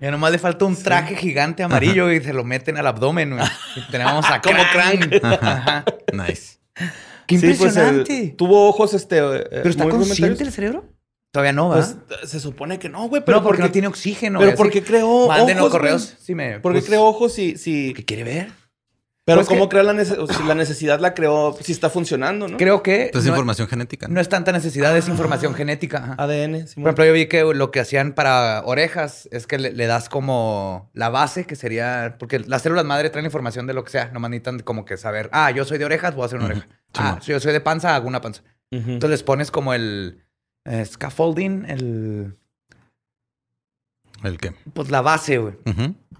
Ya 0.00 0.10
nomás 0.10 0.32
le 0.32 0.38
falta 0.38 0.64
un 0.64 0.74
traje 0.74 1.14
gigante 1.16 1.62
amarillo 1.62 2.10
y 2.10 2.20
se 2.22 2.32
lo 2.32 2.44
meten 2.44 2.76
al 2.76 2.86
abdomen, 2.86 3.34
güey. 3.36 3.44
Y 3.76 3.90
tenemos 3.90 4.24
a 4.28 4.40
Como 4.40 4.58
Crank. 4.72 5.22
Ajá. 5.22 5.84
Nice. 6.12 6.58
Qué 7.26 7.38
Sí, 7.38 7.46
pues, 7.58 7.76
el- 7.76 7.96
impresionante. 7.98 8.34
tuvo 8.36 8.68
ojos, 8.68 8.94
este... 8.94 9.18
eh, 9.18 9.44
¿Pero 9.50 9.68
está 9.68 9.88
consciente 9.88 10.42
el 10.44 10.50
cerebro? 10.52 10.86
Todavía 11.36 11.52
no, 11.52 11.68
¿va? 11.68 11.74
Pues 11.76 11.96
se 12.30 12.40
supone 12.40 12.78
que 12.78 12.88
no, 12.88 13.08
güey. 13.08 13.22
Pero 13.22 13.38
pero 13.38 13.42
porque 13.42 13.62
no 13.62 13.70
tiene 13.70 13.88
oxígeno. 13.88 14.38
Pero 14.38 14.54
porque 14.56 14.78
así. 14.78 14.88
creó 14.88 15.28
Mándenos 15.28 15.60
ojos, 15.64 15.72
correos. 15.72 16.04
güey. 16.06 16.16
Sí 16.22 16.34
me... 16.34 16.60
Porque 16.60 16.78
pues, 16.78 16.86
creó 16.88 17.04
ojos 17.04 17.32
si... 17.34 17.58
si... 17.58 17.92
¿Qué 17.92 18.04
quiere 18.06 18.24
ver? 18.24 18.48
Pero 19.26 19.38
Pues 19.40 19.48
¿cómo 19.48 19.64
que- 19.68 19.70
creó 19.74 19.82
la 19.82 19.92
necesidad? 19.92 20.26
Si 20.28 20.42
la 20.44 20.54
necesidad 20.54 21.00
la 21.00 21.12
creó... 21.12 21.56
Si 21.60 21.72
está 21.72 21.90
funcionando, 21.90 22.46
¿no? 22.48 22.56
Creo 22.56 22.82
que 22.82 23.06
Entonces, 23.06 23.26
no, 23.28 23.34
información 23.34 23.66
genética. 23.68 24.06
no 24.08 24.20
es 24.20 24.28
tanta 24.28 24.52
necesidad, 24.52 24.96
es 24.96 25.08
información 25.08 25.52
genética. 25.54 25.98
ajá. 25.98 26.14
ADN. 26.16 26.52
Por 26.76 26.82
ejemplo, 26.84 27.04
yo 27.04 27.12
vi 27.12 27.26
que 27.26 27.42
lo 27.42 27.70
que 27.72 27.80
hacían 27.80 28.12
para 28.12 28.62
orejas 28.64 29.28
es 29.32 29.46
que 29.48 29.58
le, 29.58 29.72
le 29.72 29.86
das 29.86 30.08
como 30.08 30.90
la 30.94 31.08
base, 31.10 31.44
que 31.44 31.56
sería. 31.56 32.16
Porque 32.20 32.38
las 32.38 32.62
células 32.62 32.84
madre 32.84 33.10
traen 33.10 33.26
información 33.26 33.66
de 33.66 33.74
lo 33.74 33.82
que 33.84 33.90
sea. 33.90 34.10
Nomás 34.12 34.30
necesitan 34.30 34.60
como 34.60 34.84
que 34.84 34.96
saber. 34.96 35.28
Ah, 35.32 35.50
yo 35.50 35.64
soy 35.64 35.78
de 35.78 35.84
orejas, 35.84 36.14
voy 36.14 36.22
a 36.22 36.26
hacer 36.26 36.38
una 36.38 36.46
oreja. 36.46 36.68
Ah, 36.94 37.18
si 37.20 37.32
yo 37.32 37.40
soy 37.40 37.52
de 37.52 37.60
panza, 37.60 37.94
hago 37.96 38.06
una 38.08 38.20
panza. 38.20 38.42
Entonces 38.70 39.10
les 39.10 39.22
pones 39.22 39.50
como 39.50 39.74
el 39.74 40.24
eh, 40.66 40.84
scaffolding, 40.84 41.64
el. 41.68 42.36
¿El 44.24 44.38
qué? 44.38 44.54
Pues 44.72 44.90
la 44.90 45.02
base, 45.02 45.38
güey. 45.38 45.54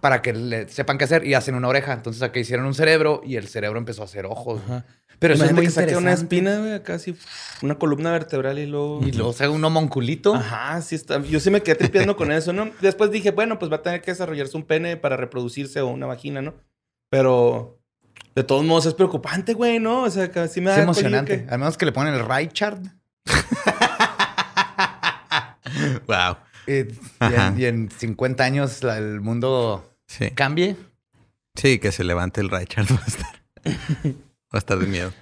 Para 0.00 0.20
que 0.22 0.32
le 0.34 0.68
sepan 0.68 0.98
qué 0.98 1.04
hacer 1.04 1.24
y 1.26 1.34
hacen 1.34 1.54
una 1.54 1.68
oreja. 1.68 1.92
Entonces 1.94 2.22
aquí 2.22 2.40
hicieron 2.40 2.66
un 2.66 2.74
cerebro 2.74 3.22
y 3.24 3.36
el 3.36 3.48
cerebro 3.48 3.78
empezó 3.78 4.02
a 4.02 4.04
hacer 4.04 4.26
ojos. 4.26 4.60
Ajá. 4.64 4.84
Pero 5.18 5.32
eso 5.32 5.46
es 5.46 5.52
muy 5.54 5.64
que 5.64 5.70
saque 5.70 5.96
una 5.96 6.12
espina, 6.12 6.58
güey, 6.58 6.74
acá 6.74 6.94
así, 6.96 7.16
una 7.62 7.76
columna 7.78 8.12
vertebral 8.12 8.58
y 8.58 8.66
luego... 8.66 9.00
Y 9.02 9.12
luego 9.12 9.32
se 9.32 9.48
un 9.48 9.64
homunculito. 9.64 10.34
Ajá, 10.34 10.82
sí 10.82 10.94
está. 10.94 11.22
Yo 11.22 11.40
sí 11.40 11.50
me 11.50 11.62
quedé 11.62 11.76
tripeando 11.76 12.16
con 12.16 12.30
eso, 12.30 12.52
¿no? 12.52 12.70
Después 12.82 13.10
dije, 13.10 13.30
bueno, 13.30 13.58
pues 13.58 13.72
va 13.72 13.76
a 13.76 13.82
tener 13.82 14.02
que 14.02 14.10
desarrollarse 14.10 14.54
un 14.58 14.64
pene 14.64 14.98
para 14.98 15.16
reproducirse 15.16 15.80
o 15.80 15.86
una 15.88 16.04
vagina, 16.04 16.42
¿no? 16.42 16.52
Pero 17.08 17.80
de 18.34 18.44
todos 18.44 18.62
modos 18.66 18.84
es 18.84 18.92
preocupante, 18.92 19.54
güey, 19.54 19.78
¿no? 19.78 20.02
O 20.02 20.10
sea, 20.10 20.30
sí 20.48 20.60
me 20.60 20.68
da 20.68 20.76
Es 20.76 20.82
emocionante. 20.82 21.44
que- 21.46 21.50
Al 21.50 21.60
menos 21.60 21.78
que 21.78 21.86
le 21.86 21.92
ponen 21.92 22.12
el 22.12 22.26
Reichard. 22.26 22.80
Wow. 26.06 26.36
Eh, 26.66 26.92
y, 27.20 27.34
en, 27.34 27.60
y 27.60 27.64
en 27.66 27.90
50 27.90 28.44
años 28.44 28.82
la- 28.82 28.98
el 28.98 29.20
mundo 29.20 29.92
Sí. 30.06 30.30
cambie. 30.30 30.76
Sí, 31.54 31.78
que 31.78 31.90
se 31.92 32.04
levante 32.04 32.40
el 32.40 32.50
Richard. 32.50 32.86
Va 32.90 33.00
a 33.02 33.06
estar, 33.06 33.34
va 33.64 34.12
a 34.52 34.58
estar 34.58 34.78
de 34.78 34.86
miedo. 34.86 35.12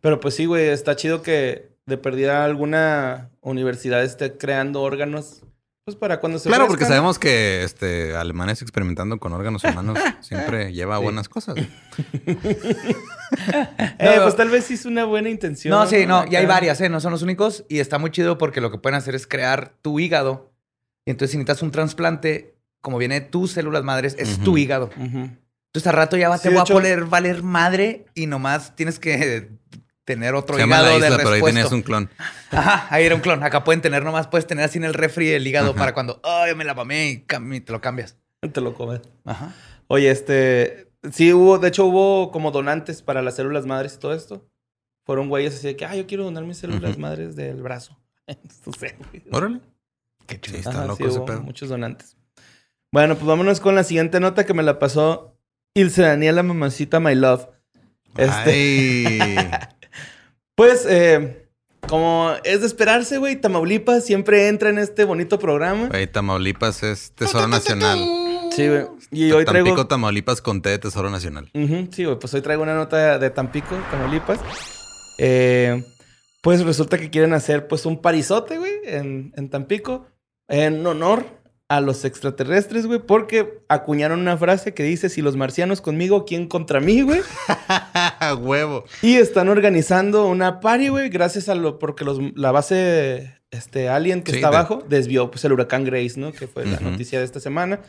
Pero 0.00 0.20
pues 0.20 0.34
sí, 0.34 0.44
güey, 0.46 0.68
está 0.68 0.96
chido 0.96 1.22
que 1.22 1.70
de 1.86 1.98
perdida 1.98 2.44
alguna 2.44 3.30
universidad 3.40 4.02
esté 4.02 4.36
creando 4.36 4.82
órganos, 4.82 5.42
pues 5.86 5.94
para 5.96 6.18
cuando 6.18 6.40
se 6.40 6.48
Claro, 6.48 6.66
porque 6.66 6.84
sabemos 6.84 7.16
que 7.16 7.62
este 7.62 8.16
alemanes 8.16 8.60
experimentando 8.60 9.20
con 9.20 9.32
órganos 9.32 9.62
humanos 9.64 9.96
siempre 10.20 10.72
lleva 10.72 10.98
buenas 10.98 11.28
cosas. 11.28 11.54
Eh, 13.98 14.18
pues 14.22 14.36
tal 14.36 14.50
vez 14.50 14.64
sí 14.64 14.74
es 14.74 14.84
una 14.84 15.04
buena 15.04 15.28
intención. 15.28 15.70
No, 15.70 15.86
sí, 15.86 16.06
no, 16.06 16.24
y 16.30 16.36
hay 16.36 16.44
Acá. 16.44 16.54
varias, 16.54 16.80
¿eh? 16.80 16.88
No 16.88 17.00
son 17.00 17.10
los 17.12 17.22
únicos. 17.22 17.64
Y 17.68 17.80
está 17.80 17.98
muy 17.98 18.10
chido 18.10 18.38
porque 18.38 18.60
lo 18.60 18.70
que 18.70 18.78
pueden 18.78 18.96
hacer 18.96 19.14
es 19.16 19.26
crear 19.26 19.74
tu 19.82 19.98
hígado. 19.98 20.52
Y 21.04 21.10
entonces, 21.10 21.32
si 21.32 21.36
necesitas 21.38 21.62
un 21.62 21.70
trasplante, 21.72 22.54
como 22.80 22.98
viene 22.98 23.20
de 23.20 23.26
tus 23.26 23.52
células 23.52 23.82
madres, 23.82 24.14
es 24.18 24.38
tu 24.38 24.56
hígado. 24.58 24.90
Entonces, 24.96 25.86
al 25.86 25.92
rato 25.94 26.16
ya 26.16 26.28
va, 26.28 26.38
Sí, 26.38 26.48
te 26.48 26.54
hecho- 26.54 26.60
a 26.62 26.64
poner 26.66 27.04
valer 27.06 27.42
madre 27.42 28.06
y 28.14 28.26
nomás 28.26 28.76
tienes 28.76 28.98
que 29.00 29.50
tener 30.06 30.34
otro 30.34 30.56
Se 30.56 30.62
llama 30.62 30.76
hígado 30.76 30.86
la 30.86 30.92
de 30.92 31.06
isla, 31.12 31.16
pero 31.18 31.30
ahí 31.32 31.42
tenías 31.42 31.70
un 31.72 31.82
clon. 31.82 32.08
Ajá, 32.50 32.86
ahí 32.88 33.04
era 33.04 33.14
un 33.14 33.20
clon. 33.20 33.42
Acá 33.42 33.62
pueden 33.64 33.82
tener 33.82 34.02
nomás, 34.04 34.26
puedes 34.28 34.46
tener 34.46 34.64
así 34.64 34.78
en 34.78 34.84
el 34.84 34.94
refri 34.94 35.28
el 35.32 35.46
hígado 35.46 35.70
Ajá. 35.72 35.78
para 35.78 35.92
cuando, 35.94 36.20
ay, 36.24 36.54
me 36.54 36.64
la 36.64 36.72
mamé 36.72 37.10
y 37.10 37.60
te 37.60 37.72
lo 37.72 37.80
cambias. 37.82 38.16
Te 38.40 38.60
lo 38.62 38.72
comes. 38.72 39.02
Ajá. 39.26 39.52
Oye, 39.88 40.10
este. 40.10 40.90
Sí, 41.12 41.32
hubo, 41.32 41.58
de 41.58 41.68
hecho, 41.68 41.84
hubo 41.84 42.30
como 42.32 42.50
donantes 42.50 43.02
para 43.02 43.20
las 43.22 43.36
células 43.36 43.66
madres 43.66 43.94
y 43.94 43.98
todo 43.98 44.14
esto. 44.14 44.48
Fueron 45.04 45.28
güeyes 45.28 45.54
así 45.54 45.66
de 45.68 45.76
que, 45.76 45.84
ah, 45.84 45.94
yo 45.94 46.06
quiero 46.06 46.24
donar 46.24 46.44
mis 46.44 46.58
células 46.58 46.96
madres 46.98 47.36
del 47.36 47.62
brazo. 47.62 47.98
Órale. 49.32 49.60
Qué 50.26 50.34
Sí, 50.36 50.40
chido. 50.42 50.58
está 50.58 50.70
Ajá, 50.70 50.86
loco 50.86 50.96
sí, 50.96 51.04
ese 51.04 51.18
hubo 51.18 51.26
pedo. 51.26 51.42
muchos 51.42 51.68
donantes. 51.68 52.16
Bueno, 52.92 53.14
pues 53.14 53.26
vámonos 53.26 53.60
con 53.60 53.74
la 53.74 53.84
siguiente 53.84 54.18
nota 54.20 54.44
que 54.46 54.54
me 54.54 54.62
la 54.62 54.78
pasó 54.78 55.36
Ilse 55.74 56.02
Daniela 56.02 56.42
Mamacita 56.42 56.98
My 57.00 57.14
Love. 57.14 57.46
Este, 58.16 58.50
Ay. 58.50 59.18
pues, 60.56 60.84
eh, 60.88 61.46
como 61.88 62.32
es 62.42 62.60
de 62.60 62.66
esperarse, 62.66 63.18
güey, 63.18 63.36
Tamaulipas 63.36 64.04
siempre 64.04 64.48
entra 64.48 64.70
en 64.70 64.78
este 64.78 65.04
bonito 65.04 65.38
programa. 65.38 65.86
Güey, 65.86 66.08
Tamaulipas 66.08 66.82
es 66.82 67.12
tesoro 67.12 67.46
nacional. 67.46 67.98
Sí, 68.50 68.66
güey. 68.66 68.86
Y 69.12 69.30
hoy 69.30 69.44
Tampico, 69.44 69.64
traigo. 69.64 69.86
Tamaulipas 69.86 70.40
con 70.40 70.62
T 70.62 70.70
de 70.70 70.78
tesoro 70.78 71.10
nacional. 71.10 71.48
Sí, 71.92 72.04
güey, 72.04 72.18
pues 72.18 72.34
hoy 72.34 72.40
traigo 72.40 72.62
una 72.62 72.74
nota 72.74 73.18
de 73.18 73.30
Tampico, 73.30 73.76
Tamaulipas. 73.90 74.40
Eh, 75.18 75.84
pues 76.42 76.64
resulta 76.64 76.98
que 76.98 77.10
quieren 77.10 77.32
hacer 77.32 77.68
pues 77.68 77.86
un 77.86 78.00
parizote, 78.00 78.58
güey, 78.58 78.72
en, 78.84 79.32
en 79.36 79.50
Tampico, 79.50 80.06
en 80.48 80.84
honor 80.86 81.24
a 81.68 81.80
los 81.80 82.04
extraterrestres, 82.04 82.86
güey, 82.86 83.00
porque 83.00 83.62
acuñaron 83.68 84.20
una 84.20 84.36
frase 84.36 84.72
que 84.72 84.84
dice, 84.84 85.08
si 85.08 85.22
los 85.22 85.36
marcianos 85.36 85.80
conmigo, 85.80 86.24
¿quién 86.24 86.46
contra 86.46 86.80
mí, 86.80 87.02
güey? 87.02 87.20
Huevo. 88.38 88.84
Y 89.02 89.16
están 89.16 89.48
organizando 89.48 90.26
una 90.26 90.60
party, 90.60 90.88
güey, 90.88 91.08
gracias 91.08 91.48
a 91.48 91.54
lo, 91.54 91.78
porque 91.78 92.04
los, 92.04 92.18
la 92.34 92.52
base, 92.52 93.34
este, 93.50 93.88
alien 93.88 94.22
que 94.22 94.32
Sí, 94.32 94.38
está 94.38 94.50
de- 94.50 94.56
abajo, 94.56 94.84
desvió 94.88 95.30
pues 95.30 95.44
el 95.44 95.52
huracán 95.52 95.84
Grace, 95.84 96.14
¿no? 96.18 96.32
Que 96.32 96.46
fue 96.46 96.64
la 96.66 96.80
noticia 96.80 97.18
de 97.18 97.24
esta 97.24 97.40
semana. 97.40 97.80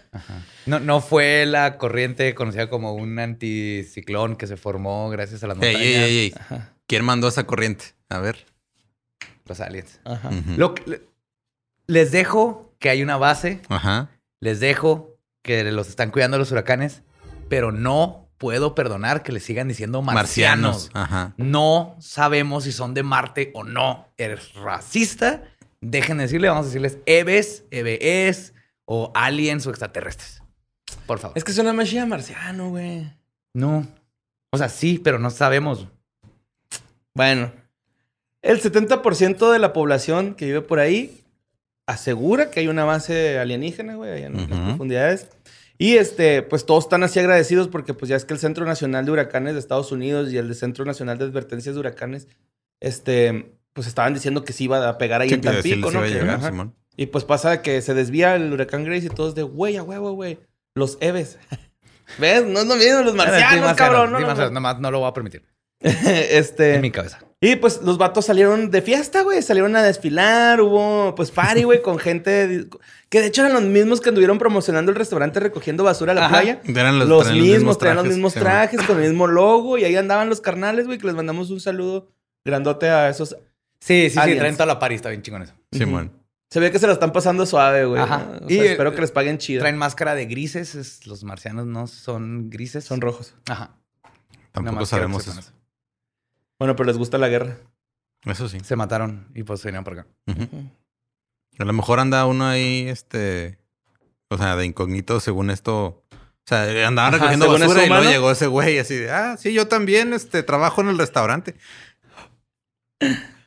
No, 0.65 0.79
no 0.79 1.01
fue 1.01 1.45
la 1.45 1.77
corriente 1.77 2.33
conocida 2.35 2.69
como 2.69 2.93
un 2.93 3.17
anticiclón 3.19 4.35
que 4.35 4.47
se 4.47 4.57
formó 4.57 5.09
gracias 5.09 5.43
a 5.43 5.47
las 5.47 5.57
Ey, 5.61 5.73
montañas. 5.73 5.85
ey, 5.87 5.93
ey, 6.03 6.17
ey. 6.17 6.33
Ajá, 6.39 6.73
¿Quién 6.87 7.03
mandó 7.05 7.27
esa 7.27 7.45
corriente? 7.45 7.85
A 8.09 8.19
ver. 8.19 8.45
Los 9.45 9.59
aliens. 9.61 9.99
ajá. 10.05 10.29
Lo 10.57 10.75
le- 10.85 11.01
les 11.87 12.11
dejo 12.11 12.73
que 12.79 12.89
hay 12.89 13.01
una 13.01 13.17
base, 13.17 13.61
Ajá. 13.69 14.09
les 14.41 14.59
dejo 14.59 15.17
que 15.41 15.63
los 15.71 15.87
están 15.87 16.11
cuidando 16.11 16.37
los 16.37 16.51
huracanes, 16.51 17.01
pero 17.49 17.71
no 17.71 18.26
puedo 18.37 18.75
perdonar 18.75 19.23
que 19.23 19.31
les 19.31 19.43
sigan 19.43 19.67
diciendo 19.67 20.01
marcianos. 20.01 20.89
Marcianos. 20.91 20.91
Ajá. 20.93 21.33
No 21.37 21.95
sabemos 21.99 22.63
si 22.63 22.71
son 22.71 22.93
de 22.93 23.03
Marte 23.03 23.51
o 23.53 23.63
no. 23.63 24.07
Eres 24.17 24.53
racista. 24.53 25.43
Dejen 25.81 26.17
de 26.17 26.23
decirle, 26.23 26.49
vamos 26.49 26.65
a 26.65 26.67
decirles 26.67 26.97
Eves, 27.05 27.65
EBS 27.71 28.53
o 28.85 29.11
aliens 29.13 29.65
o 29.67 29.69
extraterrestres. 29.69 30.41
Por 31.05 31.19
favor. 31.19 31.37
Es 31.37 31.43
que 31.43 31.51
suena 31.53 31.73
más 31.73 31.93
marciano, 32.07 32.69
güey. 32.69 33.11
no. 33.53 33.87
O 34.49 34.57
sea, 34.57 34.69
sí, 34.69 34.97
pero 34.97 35.19
no 35.19 35.29
sabemos. 35.29 35.87
Bueno, 37.13 37.51
el 38.41 38.61
70% 38.61 39.51
de 39.51 39.59
la 39.59 39.73
población 39.73 40.35
que 40.35 40.45
vive 40.45 40.61
por 40.61 40.79
ahí 40.79 41.21
asegura 41.85 42.49
que 42.49 42.61
hay 42.61 42.69
una 42.69 42.85
base 42.85 43.39
alienígena, 43.39 43.95
güey, 43.95 44.11
allá 44.11 44.27
en 44.27 44.37
las 44.37 44.47
profundidades. 44.47 45.29
Y 45.77 45.97
este, 45.97 46.41
pues 46.41 46.65
todos 46.65 46.85
están 46.85 47.03
así 47.03 47.19
agradecidos 47.19 47.67
porque 47.67 47.93
pues 47.93 48.09
ya 48.09 48.15
es 48.15 48.25
que 48.25 48.33
el 48.33 48.39
Centro 48.39 48.65
Nacional 48.65 49.05
de 49.05 49.11
Huracanes 49.11 49.53
de 49.53 49.59
Estados 49.59 49.91
Unidos 49.91 50.31
y 50.31 50.37
el 50.37 50.53
Centro 50.55 50.85
Nacional 50.85 51.17
de 51.17 51.25
Advertencias 51.25 51.75
de 51.75 51.79
Huracanes, 51.79 52.27
este, 52.79 53.53
pues 53.73 53.87
estaban 53.87 54.13
diciendo 54.13 54.43
que 54.43 54.53
sí 54.53 54.63
iba 54.63 54.87
a 54.89 54.97
pegar 54.97 55.21
ahí 55.21 55.29
Sí, 55.29 55.35
en 55.35 55.41
Tampico, 55.41 55.91
¿no? 55.91 56.05
llegar. 56.05 56.41
Simón. 56.43 56.73
Y 56.95 57.05
pues 57.07 57.25
pasa 57.25 57.61
que 57.61 57.81
se 57.83 57.93
desvía 57.93 58.35
el 58.35 58.51
huracán 58.51 58.83
Grace 58.83 59.05
y 59.05 59.09
todos 59.09 59.35
de, 59.35 59.43
güey, 59.43 59.77
a 59.77 59.83
huevo, 59.83 60.13
güey, 60.13 60.39
los 60.73 60.97
Eves. 60.99 61.37
¿Ves? 62.17 62.45
No 62.45 62.59
es 62.59 62.65
lo 62.65 62.75
mismo, 62.75 63.01
los 63.01 63.11
Sí, 63.11 63.17
marcianos, 63.17 63.73
cabrón. 63.73 64.11
No, 64.13 64.19
no. 64.19 64.49
nomás 64.49 64.79
no 64.79 64.89
lo 64.89 64.99
voy 64.99 65.09
a 65.09 65.13
permitir. 65.13 65.43
este... 65.81 66.75
En 66.75 66.81
mi 66.81 66.89
cabeza. 66.89 67.19
Y 67.39 67.55
pues 67.57 67.81
los 67.83 67.99
vatos 67.99 68.25
salieron 68.25 68.71
de 68.71 68.81
fiesta, 68.81 69.21
güey. 69.21 69.43
Salieron 69.43 69.75
a 69.75 69.83
desfilar. 69.83 70.59
Hubo 70.59 71.13
pues 71.13 71.29
party, 71.29 71.63
güey, 71.63 71.83
con 71.83 71.99
gente 71.99 72.67
que 73.09 73.21
de 73.21 73.27
hecho 73.27 73.41
eran 73.41 73.53
los 73.53 73.63
mismos 73.63 74.01
que 74.01 74.09
anduvieron 74.09 74.37
promocionando 74.37 74.91
el 74.91 74.97
restaurante 74.97 75.39
recogiendo 75.39 75.83
basura 75.83 76.11
a 76.11 76.15
la 76.15 76.25
Ajá. 76.25 76.35
playa. 76.41 76.61
Eran 76.65 76.99
Los, 76.99 77.07
los, 77.07 77.23
traen 77.25 77.41
mismos, 77.41 77.77
traían 77.77 77.97
los 77.97 78.07
mismos 78.07 78.33
trajes, 78.33 78.81
con 78.83 78.97
el 79.01 79.09
mismo 79.09 79.27
logo. 79.27 79.77
Y 79.77 79.83
ahí 79.85 79.95
andaban 79.95 80.29
los 80.29 80.41
carnales, 80.41 80.85
güey, 80.87 80.97
que 80.97 81.07
les 81.07 81.15
mandamos 81.15 81.49
un 81.49 81.59
saludo 81.59 82.09
grandote 82.43 82.89
a 82.89 83.09
esos. 83.09 83.35
Sí, 83.79 84.09
sí, 84.09 84.19
sí, 84.23 84.35
traen 84.37 84.55
toda 84.55 84.65
la 84.65 84.79
party, 84.79 84.95
está 84.95 85.09
bien 85.09 85.21
chingón 85.21 85.43
eso. 85.43 85.53
Simón. 85.71 86.11
Se 86.49 86.59
ve 86.61 86.71
que 86.71 86.79
se 86.79 86.87
lo 86.87 86.93
están 86.93 87.11
pasando 87.11 87.45
suave, 87.45 87.85
güey. 87.85 88.01
Ajá. 88.01 88.25
¿no? 88.39 88.47
O 88.47 88.49
Y, 88.49 88.55
sea, 88.55 88.63
eh, 88.63 88.71
espero 88.71 88.95
que 88.95 89.01
les 89.01 89.11
paguen 89.11 89.37
chido. 89.37 89.59
Traen 89.61 89.77
máscara 89.77 90.15
de 90.15 90.25
grises, 90.25 90.75
es- 90.75 91.05
los 91.05 91.23
marcianos 91.23 91.65
no 91.65 91.87
son 91.87 92.49
grises. 92.49 92.85
Son 92.85 93.01
rojos. 93.01 93.35
Ajá. 93.47 93.75
Tampoco 94.53 94.85
sabemos 94.85 95.27
eso. 95.27 95.41
Bueno, 96.57 96.75
pero 96.75 96.87
les 96.87 96.97
gusta 96.97 97.17
la 97.17 97.27
guerra. 97.27 97.57
Eso 98.25 98.49
sí. 98.49 98.59
Se 98.63 98.75
mataron 98.75 99.27
y 99.35 99.43
pues 99.43 99.61
vinieron 99.63 99.83
por 99.83 99.93
acá. 99.99 100.07
Ujú. 100.27 100.47
A 101.59 101.65
lo 101.65 101.73
mejor 101.73 101.99
anda 101.99 102.25
uno 102.25 102.45
ahí, 102.45 102.87
este, 102.87 103.57
o 104.29 104.37
sea, 104.37 104.55
de 104.55 104.65
incógnito 104.65 105.19
según 105.19 105.49
esto. 105.49 106.03
O 106.11 106.45
sea, 106.45 106.87
andaban 106.87 107.15
Ajá, 107.15 107.31
recogiendo 107.31 107.51
basura 107.51 107.85
y 107.85 107.89
luego 107.89 108.09
llegó 108.09 108.31
ese 108.31 108.47
güey 108.47 108.79
así 108.79 108.95
de, 108.95 109.11
ah, 109.11 109.35
sí, 109.37 109.53
yo 109.53 109.67
también, 109.67 110.13
este, 110.13 110.43
trabajo 110.43 110.81
en 110.81 110.89
el 110.89 110.97
restaurante. 110.97 111.55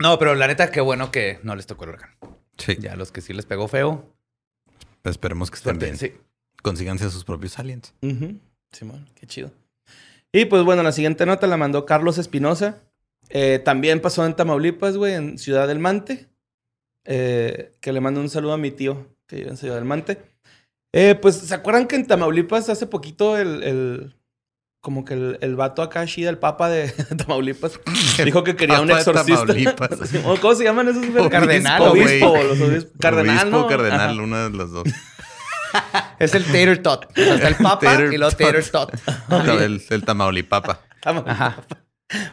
No, 0.00 0.16
pero 0.16 0.36
la 0.36 0.46
neta, 0.46 0.70
qué 0.70 0.80
bueno 0.80 1.10
que 1.10 1.40
no 1.42 1.56
les 1.56 1.66
tocó 1.66 1.82
el 1.82 1.90
huracán. 1.90 2.14
Sí. 2.56 2.76
Ya 2.78 2.94
los 2.94 3.10
que 3.10 3.20
sí 3.20 3.32
les 3.32 3.46
pegó 3.46 3.66
feo. 3.66 4.14
Esperemos 5.02 5.50
que 5.50 5.56
estén 5.56 5.78
bien. 5.80 5.96
Sí. 5.96 6.14
Consíganse 6.62 7.06
a 7.06 7.10
sus 7.10 7.24
propios 7.24 7.58
aliens. 7.58 7.94
Simón, 8.70 9.08
qué 9.16 9.26
chido. 9.26 9.50
Y 10.30 10.44
pues 10.44 10.62
bueno, 10.62 10.84
la 10.84 10.92
siguiente 10.92 11.26
nota 11.26 11.48
la 11.48 11.56
mandó 11.56 11.84
Carlos 11.84 12.18
Espinosa. 12.18 12.82
Eh, 13.30 13.60
también 13.64 14.00
pasó 14.00 14.24
en 14.24 14.36
Tamaulipas, 14.36 14.96
güey, 14.96 15.14
en 15.14 15.36
Ciudad 15.36 15.66
del 15.66 15.80
Mante. 15.80 16.27
Eh, 17.04 17.72
que 17.80 17.92
le 17.92 18.00
mando 18.00 18.20
un 18.20 18.28
saludo 18.28 18.52
a 18.54 18.58
mi 18.58 18.70
tío 18.70 19.06
que 19.26 19.36
vive 19.36 19.48
en 19.50 19.56
Ciudad 19.56 19.74
del 19.76 19.84
Mante. 19.84 20.20
Eh, 20.94 21.14
pues, 21.20 21.36
¿se 21.36 21.54
acuerdan 21.54 21.86
que 21.86 21.96
en 21.96 22.06
Tamaulipas 22.06 22.68
hace 22.68 22.86
poquito 22.86 23.36
el... 23.36 23.62
el- 23.62 24.14
como 24.80 25.04
que 25.04 25.14
el, 25.14 25.38
el 25.40 25.56
vato 25.56 25.82
acá, 25.82 26.04
Shida, 26.04 26.30
el 26.30 26.38
papa 26.38 26.68
de 26.70 26.88
Tamaulipas, 27.18 27.80
dijo 28.24 28.44
que 28.44 28.54
quería 28.54 28.80
un 28.80 28.90
exorcista. 28.90 29.88
¿Cómo 30.40 30.54
se 30.54 30.62
llaman 30.64 30.88
esos? 30.88 31.04
güey? 31.10 31.28
Cardenal, 31.28 31.82
Obispo, 31.82 32.36
los 32.44 32.60
obispos. 32.60 32.92
Cardenal, 33.00 33.38
Obispo, 33.48 33.58
¿no? 33.58 33.66
cardenal, 33.66 34.10
Ajá. 34.12 34.22
uno 34.22 34.48
de 34.50 34.56
los 34.56 34.70
dos. 34.70 34.84
Es 36.20 36.34
el 36.34 36.44
tater 36.44 36.80
tot. 36.82 37.06
O 37.10 37.14
sea, 37.14 37.34
está 37.34 37.48
el 37.48 37.54
papa 37.56 37.80
Tater 37.80 38.12
y 38.12 38.18
luego 38.18 38.34
tater 38.34 38.64
tot. 38.70 38.92
el, 39.60 39.82
el 39.90 40.04
Tamaulipapa. 40.04 40.80
Tamaulipas. 41.02 41.54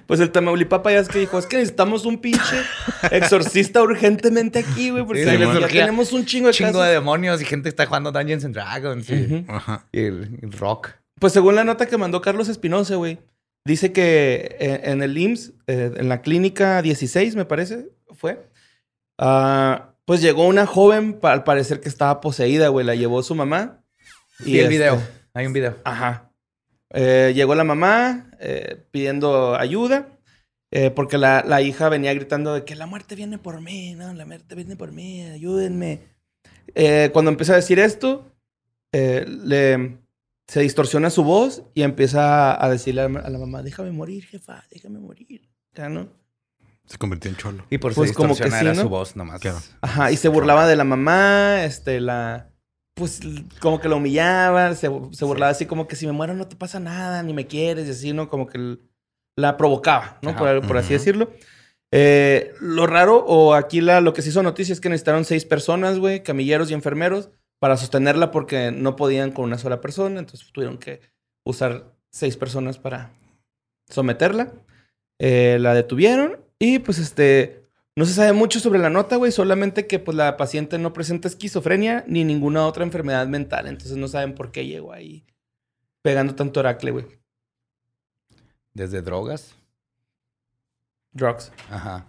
Pues 0.08 0.20
el 0.22 0.32
Tamaulipapa 0.32 0.92
ya 0.92 1.00
es 1.00 1.10
que 1.10 1.20
dijo, 1.20 1.38
es 1.38 1.46
que 1.48 1.58
necesitamos 1.58 2.06
un 2.06 2.20
pinche 2.20 2.56
exorcista 3.12 3.82
urgentemente 3.82 4.60
aquí, 4.60 4.90
güey, 4.90 5.06
porque 5.06 5.26
Sí, 5.26 5.32
ya 5.32 5.38
Simón. 5.38 5.68
tenemos 5.68 6.14
un 6.14 6.26
chingo 6.26 6.48
de 6.48 6.54
Chingo 6.54 6.70
casos. 6.74 6.86
de 6.88 6.94
demonios 6.94 7.42
y 7.42 7.46
gente 7.46 7.64
que 7.64 7.70
está 7.70 7.86
jugando 7.86 8.12
Dungeons 8.12 8.46
and 8.46 8.54
Dragons. 8.56 9.10
y- 9.10 9.24
Ujú. 9.26 9.46
Ajá. 9.52 9.86
Y 9.92 10.00
el, 10.02 10.40
el 10.42 10.52
rock. 10.54 10.92
Pues 11.20 11.34
según 11.34 11.56
la 11.56 11.64
nota 11.64 11.88
que 11.88 11.98
mandó 11.98 12.22
Carlos 12.22 12.48
Espinosa, 12.50 12.96
güey, 12.96 13.20
dice 13.66 13.92
que 13.92 14.56
eh, 14.60 14.82
en 14.86 15.02
el 15.04 15.18
IMSS, 15.18 15.54
eh, 15.68 15.92
en 15.98 16.08
la 16.10 16.22
clínica 16.22 16.82
16, 16.82 17.36
me 17.36 17.46
parece, 17.46 17.90
fue, 18.14 18.48
ah, 19.18 19.94
pues 20.06 20.22
llegó 20.22 20.46
una 20.48 20.66
joven, 20.66 21.20
al 21.24 21.44
parecer 21.44 21.80
que 21.82 21.90
estaba 21.90 22.22
poseída, 22.22 22.68
güey, 22.70 22.86
la 22.86 22.96
llevó 22.96 23.24
su 23.24 23.36
mamá. 23.36 23.82
Y, 24.40 24.54
el 24.60 24.66
este, 24.66 24.70
video. 24.70 25.02
Hay 25.34 25.46
un 25.48 25.54
video. 25.54 25.76
Ajá. 25.84 26.32
Eh, 26.92 27.34
llegó 27.36 27.56
la 27.56 27.64
mamá 27.64 28.32
eh, 28.40 28.86
pidiendo 28.92 29.56
ayuda. 29.56 30.10
eh, 30.72 30.92
porque 30.92 31.18
la, 31.18 31.44
la 31.48 31.62
hija 31.62 31.90
venía 31.90 32.14
gritando 32.14 32.54
de 32.54 32.66
que 32.66 32.76
la 32.76 32.86
muerte 32.86 33.16
viene 33.16 33.38
por 33.38 33.62
mí, 33.62 33.96
¿no? 33.96 34.14
La 34.14 34.26
muerte 34.26 34.56
viene 34.56 34.76
por 34.76 34.92
mí, 34.92 35.22
ayúdenme. 35.24 36.02
Eh, 36.74 37.10
cuando 37.14 37.32
empieza 37.32 37.54
a 37.54 37.58
decir 37.58 37.80
esto, 37.80 38.32
eh, 38.92 39.26
le, 39.28 40.00
se 40.48 40.62
distorsiona 40.62 41.10
su 41.10 41.24
voz 41.24 41.64
y 41.74 41.84
empieza 41.84 42.62
a 42.64 42.70
decirle 42.70 43.02
a 43.02 43.10
la, 43.10 43.20
a 43.22 43.30
la 43.30 43.38
mamá, 43.40 43.62
déjame 43.64 43.92
morir, 43.92 44.26
jefa, 44.26 44.66
déjame 44.72 45.00
morir. 45.00 45.50
Ya, 45.76 45.88
¿no? 45.90 46.10
Se 46.86 46.98
convirtió 46.98 47.32
en 47.32 47.38
cholo. 47.38 47.66
Y 47.70 47.78
por 47.78 47.92
eso 47.92 48.02
Pues 48.02 48.12
como 48.14 48.36
que 48.36 48.52
sí, 48.52 48.66
¿no? 48.66 48.76
su 48.76 48.90
voz 48.90 49.16
nomás. 49.16 49.40
Claro. 49.42 49.60
Ajá, 49.82 50.12
y 50.12 50.18
se 50.18 50.28
burlaba 50.30 50.68
de 50.68 50.76
la 50.76 50.84
mamá, 50.84 51.64
este, 51.64 52.00
la... 52.00 52.50
Pues 52.96 53.20
como 53.60 53.80
que 53.80 53.90
la 53.90 53.96
humillaba, 53.96 54.74
se, 54.74 54.90
se 55.12 55.26
burlaba 55.26 55.52
así 55.52 55.66
como 55.66 55.88
que 55.88 55.98
si 55.98 56.06
me 56.06 56.14
muero 56.14 56.34
no 56.34 56.48
te 56.48 56.56
pasa 56.56 56.80
nada, 56.80 57.22
ni 57.24 57.34
me 57.34 57.46
quieres, 57.46 57.88
y 57.88 57.92
así, 57.92 58.14
¿no? 58.14 58.30
Como 58.30 58.48
que 58.48 58.78
la 59.38 59.58
provocaba, 59.58 60.18
¿no? 60.22 60.36
Por, 60.36 60.66
por 60.66 60.78
así 60.78 60.94
decirlo. 60.94 61.30
Eh, 61.92 62.54
lo 62.62 62.88
raro, 62.88 63.18
o 63.26 63.54
aquí 63.54 63.82
la, 63.82 64.02
lo 64.02 64.14
que 64.14 64.22
se 64.22 64.30
hizo 64.30 64.44
noticia 64.44 64.74
es 64.74 64.80
que 64.80 64.90
necesitaron 64.90 65.26
seis 65.26 65.46
personas, 65.46 66.00
güey, 66.00 66.24
camilleros 66.24 66.72
y 66.72 66.74
enfermeros, 66.74 67.30
para 67.60 67.78
sostenerla 67.78 68.32
porque 68.32 68.72
no 68.72 68.96
podían 68.96 69.32
con 69.32 69.46
una 69.46 69.58
sola 69.58 69.82
persona, 69.82 70.20
entonces 70.20 70.52
tuvieron 70.52 70.78
que 70.78 71.02
usar 71.46 71.94
seis 72.12 72.38
personas 72.38 72.78
para 72.78 73.12
someterla. 73.90 74.54
Eh, 75.20 75.58
la 75.60 75.74
detuvieron 75.74 76.40
y 76.60 76.80
pues 76.80 76.98
este... 76.98 77.65
No 77.98 78.06
se 78.06 78.14
sabe 78.14 78.34
mucho 78.34 78.60
sobre 78.60 78.80
la 78.80 78.90
nota, 78.90 79.16
güey, 79.16 79.32
solamente 79.32 79.88
que 79.88 80.00
pues 80.00 80.18
la 80.18 80.36
paciente 80.36 80.78
no 80.78 80.92
presenta 80.92 81.30
esquizofrenia 81.30 82.04
ni 82.08 82.26
ninguna 82.26 82.68
otra 82.68 82.84
enfermedad 82.84 83.26
mental, 83.28 83.68
entonces 83.68 83.96
no 83.96 84.08
saben 84.10 84.36
por 84.36 84.52
qué 84.52 84.66
llegó 84.68 84.92
ahí 84.92 85.26
pegando 86.02 86.36
tanto 86.36 86.60
oracle, 86.60 86.92
güey. 86.92 87.06
Desde 88.74 89.02
drogas. 89.02 89.56
Drugs. 91.14 91.52
Ajá. 91.72 92.06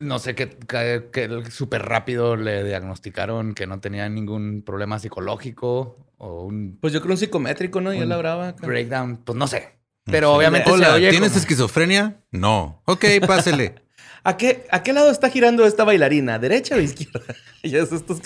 No 0.00 0.18
sé 0.18 0.34
qué, 0.34 0.48
qué, 0.48 1.08
qué 1.12 1.50
súper 1.50 1.82
rápido 1.82 2.34
le 2.36 2.64
diagnosticaron 2.64 3.54
que 3.54 3.66
no 3.66 3.80
tenía 3.80 4.08
ningún 4.08 4.62
problema 4.62 4.98
psicológico 4.98 5.98
o 6.18 6.44
un 6.44 6.78
Pues 6.80 6.92
yo 6.94 7.00
creo 7.02 7.12
un 7.12 7.18
psicométrico, 7.18 7.80
¿no? 7.82 7.92
Ya 7.92 8.02
Un 8.02 8.08
la 8.08 8.16
brava. 8.16 8.52
breakdown. 8.52 9.18
Pues 9.18 9.36
no 9.36 9.46
sé. 9.46 9.78
Pero 10.04 10.30
Sí. 10.32 10.36
obviamente 10.38 10.70
Hola, 10.70 10.86
se 10.86 10.92
oye 10.94 11.10
¿tienes 11.10 11.30
como- 11.30 11.40
esquizofrenia? 11.40 12.20
No. 12.30 12.82
Ok, 12.86 13.04
pásele. 13.26 13.74
¿A 14.26 14.36
qué, 14.36 14.66
¿A 14.72 14.82
qué 14.82 14.92
lado 14.92 15.10
está 15.10 15.30
girando 15.30 15.64
esta 15.66 15.84
bailarina? 15.84 16.38
¿Derecha 16.38 16.74
o 16.74 16.80
izquierda? 16.80 17.20
ya 17.62 17.78
es 17.78 17.92
estos... 17.92 18.20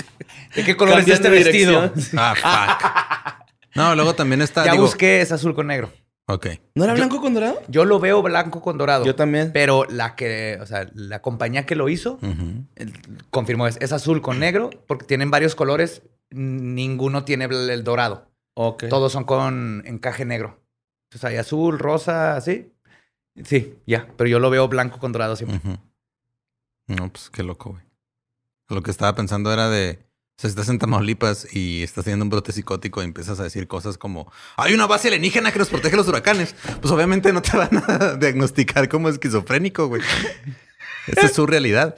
¿De 0.55 0.65
qué 0.65 0.75
color 0.77 0.99
es 1.01 1.09
este 1.09 1.29
vestido? 1.29 1.89
dirección. 1.89 2.19
ah, 2.19 3.37
fuck. 3.45 3.51
No, 3.75 3.95
luego 3.95 4.15
también 4.15 4.41
está. 4.41 4.65
Ya 4.65 4.73
digo, 4.73 4.85
busqué, 4.85 5.21
es 5.21 5.31
azul 5.31 5.55
con 5.55 5.67
negro. 5.67 5.93
Ok. 6.27 6.47
¿No 6.75 6.85
era 6.85 6.95
Yo- 6.95 6.99
blanco 6.99 7.21
con 7.21 7.35
dorado? 7.35 7.61
Yo 7.69 7.85
lo 7.85 8.01
veo 8.01 8.23
blanco 8.23 8.63
con 8.63 8.79
dorado. 8.79 9.05
Yo 9.05 9.15
también. 9.15 9.51
Pero 9.53 9.85
la 9.91 10.15
que, 10.17 10.59
o 10.61 10.67
sea, 10.67 10.89
la 10.95 11.21
compañía 11.23 11.67
que 11.67 11.75
lo 11.77 11.89
hizo 11.89 12.19
el- 12.77 12.93
confirmó 13.31 13.67
es, 13.67 13.77
es 13.81 13.93
azul 13.93 14.23
con 14.23 14.39
negro 14.39 14.71
porque 14.87 15.05
tienen 15.07 15.31
varios 15.31 15.55
colores. 15.55 16.03
Ninguno 16.31 17.25
tiene 17.25 17.45
el, 17.45 17.69
el 17.71 17.85
dorado. 17.85 18.31
Ok. 18.55 18.85
Todos 18.89 19.13
son 19.13 19.25
con 19.25 19.83
encaje 19.87 20.25
negro. 20.25 20.61
Entonces 21.11 21.29
hay 21.31 21.37
azul, 21.37 21.79
rosa, 21.79 22.37
así. 22.37 22.73
Sí, 23.45 23.75
ya. 23.87 24.09
Pero 24.17 24.29
yo 24.31 24.39
lo 24.39 24.51
veo 24.51 24.67
blanco 24.69 24.99
con 24.99 25.13
dorado 25.13 25.37
siempre. 25.37 25.61
No, 26.97 27.11
pues 27.13 27.31
qué 27.31 27.43
loco, 27.43 27.71
güey. 27.71 27.83
Lo 28.69 28.83
que 28.83 28.91
estaba 28.91 29.15
pensando 29.15 29.53
era 29.53 29.69
de. 29.69 29.99
O 30.03 30.41
sea, 30.41 30.49
si 30.49 30.53
estás 30.55 30.69
en 30.71 30.79
Tamaulipas 30.79 31.47
y 31.55 31.83
estás 31.83 32.05
teniendo 32.05 32.25
un 32.25 32.31
brote 32.31 32.53
psicótico 32.53 33.03
y 33.03 33.05
empiezas 33.05 33.39
a 33.41 33.43
decir 33.43 33.69
cosas 33.69 33.99
como 33.99 34.33
hay 34.57 34.73
una 34.73 34.87
base 34.87 35.09
alienígena 35.09 35.53
que 35.53 35.59
nos 35.59 35.69
protege 35.69 35.97
los 35.97 36.09
huracanes. 36.09 36.55
Pues 36.81 36.91
obviamente 36.93 37.33
no 37.33 37.43
te 37.43 37.57
van 37.57 37.83
a 37.87 38.15
diagnosticar 38.17 38.89
como 38.89 39.09
esquizofrénico, 39.11 39.87
güey. 39.89 40.03
Esa 41.07 41.27
es 41.27 41.33
su 41.35 41.47
realidad. 41.47 41.95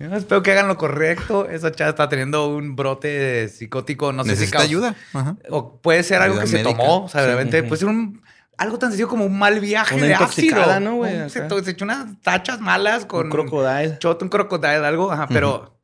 Yo 0.00 0.14
espero 0.14 0.42
que 0.42 0.52
hagan 0.52 0.68
lo 0.68 0.76
correcto. 0.76 1.48
Esa 1.48 1.72
chava 1.72 1.90
está 1.90 2.08
teniendo 2.08 2.48
un 2.48 2.76
brote 2.76 3.48
psicótico. 3.48 4.12
No 4.12 4.22
sé 4.24 4.30
si 4.30 4.34
Necesita 4.34 4.58
causa- 4.58 4.68
ayuda. 4.68 4.96
Ajá. 5.12 5.36
O 5.50 5.80
puede 5.80 6.02
ser 6.04 6.20
algo 6.22 6.38
que 6.40 6.46
se 6.46 6.62
tomó. 6.62 7.04
O 7.04 7.08
sea, 7.08 7.22
de 7.22 7.28
Sí. 7.28 7.32
repente 7.34 7.60
Ujú. 7.60 7.68
puede 7.68 7.78
ser 7.80 7.88
un, 7.88 8.22
algo 8.58 8.78
tan 8.78 8.90
sencillo 8.90 9.08
como 9.08 9.24
un 9.24 9.38
mal 9.38 9.60
viaje 9.60 9.94
Una 9.94 10.06
de 10.06 10.14
ácido. 10.14 10.80
¿no, 10.80 10.96
güey? 10.96 11.22
Un- 11.22 11.30
Se, 11.30 11.48
se 11.48 11.70
echó 11.70 11.84
unas 11.84 12.20
tachas 12.22 12.60
malas 12.60 13.06
con 13.06 13.26
Un 13.26 13.30
crocodile. 13.32 13.96
shot, 14.00 14.20
un 14.22 14.28
crocodile, 14.28 14.84
algo. 14.86 15.10
Ajá, 15.10 15.26
pero 15.28 15.78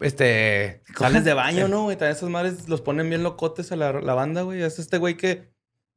este. 0.00 0.82
Sales 0.98 1.24
de 1.24 1.34
baño, 1.34 1.68
¿no, 1.68 1.84
güey? 1.84 1.96
También 1.96 2.16
esas 2.16 2.28
madres 2.28 2.68
los 2.68 2.80
ponen 2.80 3.08
bien 3.08 3.22
locotes 3.22 3.72
a 3.72 3.76
la, 3.76 3.92
la 4.00 4.14
banda, 4.14 4.42
güey. 4.42 4.62
Es 4.62 4.78
este 4.78 4.98
güey 4.98 5.16
que 5.16 5.50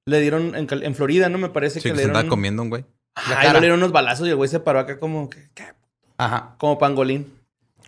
le 0.05 0.19
dieron 0.19 0.55
en, 0.55 0.67
en 0.71 0.95
Florida, 0.95 1.29
¿no? 1.29 1.37
Me 1.37 1.49
parece 1.49 1.79
Sí, 1.79 1.83
que 1.83 1.89
que 1.89 1.93
le 1.95 1.97
se 1.97 2.01
dieron... 2.05 2.15
andaba 2.17 2.29
comiendo 2.29 2.61
un 2.63 2.69
güey. 2.69 2.85
Cara. 3.13 3.53
le 3.53 3.59
dieron 3.59 3.79
unos 3.79 3.91
balazos 3.91 4.25
y 4.27 4.29
el 4.29 4.35
güey 4.37 4.49
se 4.49 4.59
paró 4.59 4.79
acá 4.79 4.99
como... 4.99 5.29
que- 5.29 5.49
que- 5.53 5.73
Ajá. 6.17 6.55
Como 6.57 6.77
pangolín. 6.79 7.33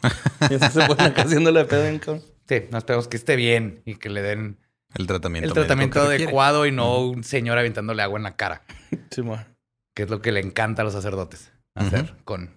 y 0.50 0.54
eso 0.56 0.70
se 0.70 0.86
pone 0.86 1.04
acá 1.04 1.22
haciéndole 1.24 1.60
de 1.62 1.66
pedo 1.66 1.84
bien 1.84 2.00
cabrón. 2.00 2.22
Sí, 2.48 2.64
nos 2.72 2.80
esperamos 2.80 3.08
que 3.08 3.16
esté 3.18 3.36
bien 3.38 3.82
y 3.86 3.96
que 3.96 4.10
le 4.10 4.22
den 4.22 4.60
El 4.96 5.08
tratamiento. 5.08 5.48
el 5.48 5.54
tratamiento 5.54 6.02
adecuado 6.02 6.66
y 6.66 6.72
no 6.72 7.00
un 7.00 7.24
señor 7.24 7.58
aventándole 7.58 8.04
agua 8.04 8.18
en 8.20 8.24
la 8.24 8.36
cara, 8.36 8.62
Sí, 9.12 9.22
mo. 9.22 9.38
que 9.96 10.04
es 10.04 10.10
lo 10.10 10.22
que 10.22 10.32
le 10.32 10.40
encanta 10.40 10.82
a 10.82 10.86
los 10.86 10.94
sacerdotes 10.94 11.52
hacer 11.76 12.14
con 12.26 12.52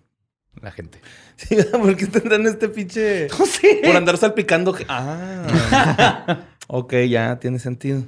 la 0.60 0.70
gente. 0.72 1.00
Sí, 1.36 1.56
¿por 1.72 1.96
qué 1.96 2.06
tendrán 2.06 2.46
este 2.46 2.68
pinche... 2.68 3.28
No 3.38 3.46
sé. 3.46 3.80
Por 3.84 3.96
andar 3.96 4.16
salpicando... 4.18 4.76
Ah. 4.88 6.38
ok, 6.68 6.94
ya 7.08 7.38
tiene 7.38 7.58
sentido. 7.58 8.02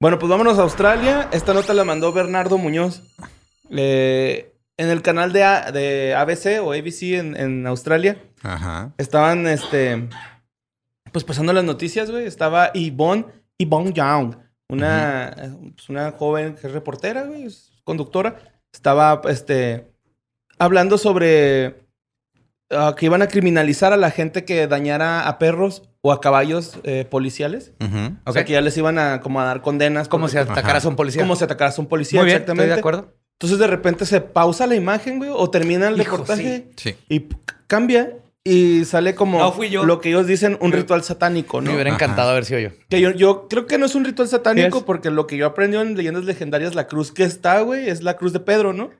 Bueno, 0.00 0.18
pues 0.18 0.30
vámonos 0.30 0.58
a 0.58 0.62
Australia. 0.62 1.28
Esta 1.32 1.54
nota 1.54 1.74
la 1.74 1.84
mandó 1.84 2.12
Bernardo 2.12 2.56
Muñoz. 2.58 3.02
Eh, 3.70 4.54
en 4.76 4.88
el 4.90 5.02
canal 5.02 5.32
de, 5.32 5.42
A- 5.44 5.72
de 5.72 6.14
ABC 6.14 6.62
o 6.62 6.72
ABC 6.72 7.02
en, 7.14 7.36
en 7.36 7.66
Australia. 7.66 8.22
Ajá. 8.42 8.92
Estaban, 8.98 9.46
este... 9.46 10.08
Pues 11.18 11.24
pasando 11.24 11.52
las 11.52 11.64
noticias, 11.64 12.12
güey. 12.12 12.26
Estaba 12.28 12.70
Yvonne, 12.74 13.24
Yvonne 13.58 13.92
Young. 13.92 14.36
Una, 14.68 15.30
eh, 15.36 15.50
pues, 15.74 15.88
una 15.88 16.12
joven 16.12 16.54
que 16.54 16.68
es 16.68 16.72
reportera, 16.72 17.24
güey. 17.24 17.42
Es 17.46 17.72
conductora. 17.82 18.36
Estaba, 18.72 19.20
este... 19.28 19.90
Hablando 20.60 20.96
sobre... 20.96 21.80
ah, 22.70 22.94
que 22.96 23.06
iban 23.06 23.22
a 23.22 23.26
criminalizar 23.26 23.92
a 23.92 23.96
la 23.96 24.12
gente 24.12 24.44
que 24.44 24.68
dañara 24.68 25.26
a 25.26 25.40
perros 25.40 25.82
o 26.02 26.12
a 26.12 26.20
caballos 26.20 26.78
eh, 26.84 27.04
policiales. 27.04 27.72
O 28.24 28.32
sea, 28.32 28.44
que 28.44 28.52
ya 28.52 28.60
les 28.60 28.76
iban 28.76 29.00
a 29.00 29.20
como 29.20 29.40
a 29.40 29.44
dar 29.44 29.60
condenas. 29.60 30.06
Como 30.06 30.28
si 30.28 30.38
atacaras 30.38 30.84
a 30.84 30.88
un 30.88 30.94
policía. 30.94 31.20
Como 31.20 31.34
si 31.34 31.42
atacaras 31.42 31.76
a 31.78 31.82
un 31.82 31.88
policía, 31.88 32.20
Muy 32.20 32.26
bien, 32.26 32.36
exactamente. 32.36 32.62
estoy 32.66 32.76
de 32.76 32.78
acuerdo. 32.80 33.12
Entonces 33.40 33.58
de 33.58 33.66
repente 33.66 34.06
se 34.06 34.20
pausa 34.20 34.68
la 34.68 34.76
imagen, 34.76 35.18
güey, 35.18 35.30
o 35.34 35.50
termina 35.50 35.88
el 35.88 36.00
Hijo, 36.00 36.12
reportaje 36.18 36.70
Sí. 36.76 36.94
y 37.08 37.26
cambia 37.66 38.14
y 38.44 38.84
sale 38.84 39.14
como 39.14 39.38
No 39.38 39.52
fui 39.52 39.68
yo. 39.68 39.84
lo 39.84 40.00
que 40.00 40.08
ellos 40.10 40.26
dicen 40.26 40.56
un 40.60 40.70
Me- 40.70 40.76
ritual 40.76 41.02
satánico, 41.02 41.60
Me 41.60 41.66
¿no? 41.68 41.74
hubiera 41.74 41.90
Ajá. 41.90 41.96
encantado 42.04 42.30
haber 42.30 42.44
sido 42.44 42.60
yo. 42.60 42.70
Que 42.88 43.00
yo, 43.00 43.10
yo 43.10 43.46
creo 43.48 43.66
que 43.66 43.76
no 43.78 43.86
es 43.86 43.94
un 43.94 44.04
ritual 44.04 44.28
satánico 44.28 44.84
porque 44.84 45.10
lo 45.10 45.26
que 45.26 45.36
yo 45.36 45.46
aprendí 45.46 45.76
en 45.76 45.96
leyendas 45.96 46.24
legendarias, 46.24 46.74
la 46.74 46.86
cruz 46.86 47.12
que 47.12 47.24
está, 47.24 47.60
güey, 47.60 47.88
es 47.88 48.02
la 48.02 48.16
cruz 48.16 48.32
de 48.32 48.40
Pedro, 48.40 48.72
¿no? 48.72 48.90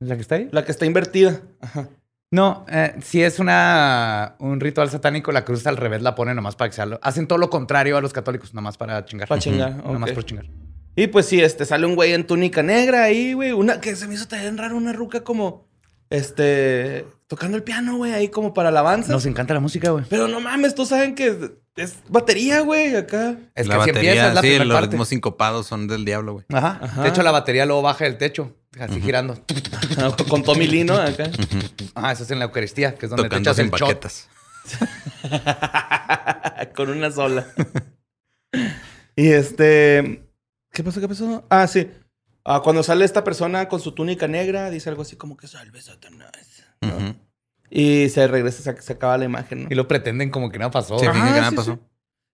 ¿La 0.00 0.16
que 0.16 0.22
está 0.22 0.34
ahí? 0.34 0.48
La 0.52 0.64
que 0.64 0.72
está 0.72 0.84
invertida. 0.84 1.40
Ajá. 1.60 1.88
No, 2.32 2.64
eh, 2.68 2.94
si 3.02 3.22
es 3.22 3.38
una 3.38 4.36
un 4.38 4.58
ritual 4.60 4.88
satánico, 4.90 5.32
la 5.32 5.44
cruz 5.44 5.66
al 5.66 5.76
revés 5.76 6.00
la 6.02 6.14
ponen 6.14 6.34
nomás 6.34 6.56
para 6.56 6.70
que 6.70 6.76
sea 6.76 6.86
lo- 6.86 6.98
Hacen 7.02 7.26
todo 7.28 7.38
lo 7.38 7.50
contrario 7.50 7.96
a 7.96 8.00
los 8.00 8.12
católicos, 8.12 8.54
nomás 8.54 8.76
para 8.78 9.04
chingar. 9.04 9.28
Para 9.28 9.40
chingar. 9.40 9.76
Nomás 9.84 10.10
ok. 10.10 10.14
por 10.14 10.24
chingar. 10.24 10.46
Y 10.96 11.06
pues 11.08 11.26
sí, 11.26 11.40
este 11.40 11.64
sale 11.66 11.86
un 11.86 11.94
güey 11.94 12.12
en 12.14 12.26
túnica 12.26 12.62
negra 12.62 13.04
ahí, 13.04 13.32
güey. 13.34 13.52
Una 13.52 13.80
que 13.80 13.94
se 13.96 14.06
me 14.08 14.14
hizo 14.14 14.28
también 14.28 14.56
raro, 14.58 14.76
una 14.76 14.92
ruca 14.92 15.22
como, 15.24 15.68
este, 16.12 17.06
tocando 17.26 17.56
el 17.56 17.62
piano, 17.62 17.96
güey, 17.96 18.12
ahí 18.12 18.28
como 18.28 18.52
para 18.52 18.68
alabanza. 18.68 19.12
Nos 19.12 19.24
encanta 19.26 19.54
la 19.54 19.60
música, 19.60 19.90
güey. 19.90 20.04
Pero 20.08 20.28
no 20.28 20.40
mames, 20.40 20.74
todos 20.74 20.90
saben 20.90 21.14
que 21.14 21.50
es 21.76 21.96
batería, 22.08 22.60
güey, 22.60 22.94
acá. 22.94 23.36
Es 23.54 23.66
la 23.66 23.76
que 23.76 23.80
así 23.80 23.90
batería, 23.90 24.10
empieza, 24.10 24.28
es 24.28 24.34
la 24.34 24.40
sí, 24.42 24.46
primera 24.46 24.64
los 24.66 24.74
parte. 24.74 24.90
ritmos 24.90 25.08
sincopados 25.08 25.66
son 25.66 25.88
del 25.88 26.04
diablo, 26.04 26.34
güey. 26.34 26.44
Ajá. 26.52 26.78
Ajá. 26.82 27.02
De 27.02 27.08
hecho, 27.08 27.22
la 27.22 27.30
batería 27.30 27.64
luego 27.64 27.80
baja 27.80 28.04
del 28.04 28.18
techo, 28.18 28.54
así 28.78 29.00
girando. 29.00 29.42
Con 30.28 30.42
Tommy 30.42 30.66
Lino 30.66 30.94
acá. 30.94 31.30
Ah, 31.94 32.12
eso 32.12 32.24
es 32.24 32.30
en 32.30 32.38
la 32.38 32.44
Eucaristía, 32.44 32.94
que 32.94 33.06
es 33.06 33.10
donde 33.10 33.24
Tocando 33.24 33.36
te 33.36 33.50
echas 33.50 33.56
sin 33.56 33.66
el 33.66 33.70
shot. 33.70 33.80
baquetas. 33.80 34.28
Con 36.76 36.90
una 36.90 37.10
sola. 37.10 37.46
y 39.16 39.28
este. 39.28 40.22
¿Qué 40.72 40.84
pasó? 40.84 41.00
¿Qué 41.00 41.08
pasó? 41.08 41.44
Ah, 41.48 41.66
sí. 41.66 41.88
Ah, 42.44 42.60
cuando 42.62 42.82
sale 42.82 43.04
esta 43.04 43.22
persona 43.24 43.68
con 43.68 43.80
su 43.80 43.92
túnica 43.92 44.26
negra, 44.28 44.70
dice 44.70 44.88
algo 44.88 45.02
así 45.02 45.16
como 45.16 45.36
que 45.36 45.46
salve 45.46 45.80
Satanás. 45.80 46.32
¿no? 46.80 46.88
Ujú. 46.96 47.14
Y 47.70 48.08
se 48.08 48.26
regresa, 48.26 48.62
se, 48.62 48.82
se 48.82 48.92
acaba 48.92 49.16
la 49.16 49.24
imagen, 49.24 49.64
¿no? 49.64 49.68
Y 49.70 49.74
lo 49.74 49.88
pretenden 49.88 50.30
como 50.30 50.50
que 50.50 50.58
no 50.58 50.70
pasó. 50.70 50.98
Sí, 50.98 51.06
Ajá, 51.06 51.24
que 51.24 51.30
nada 51.30 51.50
sí, 51.50 51.56
pasó. 51.56 51.78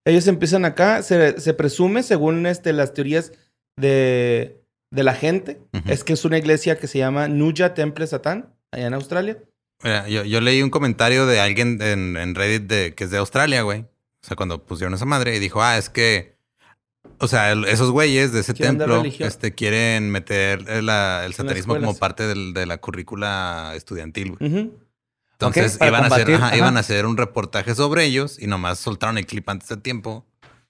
Ellos 0.05 0.27
empiezan 0.27 0.65
acá, 0.65 1.03
se, 1.03 1.39
se 1.41 1.55
presume, 1.55 2.03
según 2.03 2.47
este, 2.47 2.73
las 2.73 2.95
teorías 2.95 3.33
de, 3.77 4.63
de 4.91 5.03
la 5.05 5.15
gente, 5.15 5.61
Ujú. 5.75 5.91
es 5.91 6.03
que 6.03 6.15
es 6.15 6.25
una 6.25 6.39
iglesia 6.39 6.79
que 6.79 6.87
se 6.87 6.99
llama 6.99 7.29
Nuya 7.29 7.75
Temple 7.75 8.07
Satán, 8.07 8.55
allá 8.73 8.87
en 8.87 8.95
Australia. 8.95 9.39
Mira, 9.85 10.09
yo, 10.09 10.25
yo 10.25 10.41
leí 10.41 10.63
un 10.63 10.71
comentario 10.71 11.27
de 11.27 11.41
alguien 11.41 11.81
en, 11.83 12.17
en 12.17 12.35
Reddit 12.35 12.63
de, 12.63 12.95
que 12.95 13.05
es 13.05 13.11
de 13.11 13.19
Australia, 13.19 13.63
güey. 13.63 13.81
O 13.81 14.27
sea, 14.27 14.37
cuando 14.37 14.65
pusieron 14.65 14.95
esa 14.95 15.05
madre 15.05 15.37
y 15.37 15.39
dijo, 15.39 15.63
ah, 15.63 15.77
es 15.79 15.91
que, 15.91 16.38
o 17.19 17.27
sea, 17.29 17.53
esos 17.53 17.91
güeyes 17.91 18.33
de 18.33 18.41
ese 18.41 18.55
Quieren 18.55 18.79
templo 18.79 19.03
este, 19.05 19.55
quieren 19.55 20.11
meter 20.11 20.65
el, 20.69 20.87
la- 20.87 21.25
el 21.27 21.35
satanismo 21.35 21.75
como 21.77 21.97
parte 21.97 22.27
del- 22.27 22.55
de 22.55 22.67
la 22.67 22.79
currícula 22.79 23.73
estudiantil, 23.75 24.37
güey. 24.37 24.73
Entonces 25.33 25.77
iban, 25.81 25.95
a 26.03 26.07
hacer, 26.09 26.11
combatir, 26.27 26.35
ajá, 26.35 26.47
ajá. 26.49 26.57
iban 26.57 26.77
a 26.77 26.81
hacer 26.81 27.07
un 27.07 27.17
reportaje 27.17 27.75
sobre 27.75 28.05
ellos 28.05 28.41
y 28.41 28.47
nomás 28.49 28.79
soltaron 28.81 29.19
el 29.19 29.27
clip 29.27 29.49
antes 29.49 29.69
de 29.69 29.77
tiempo. 29.77 30.27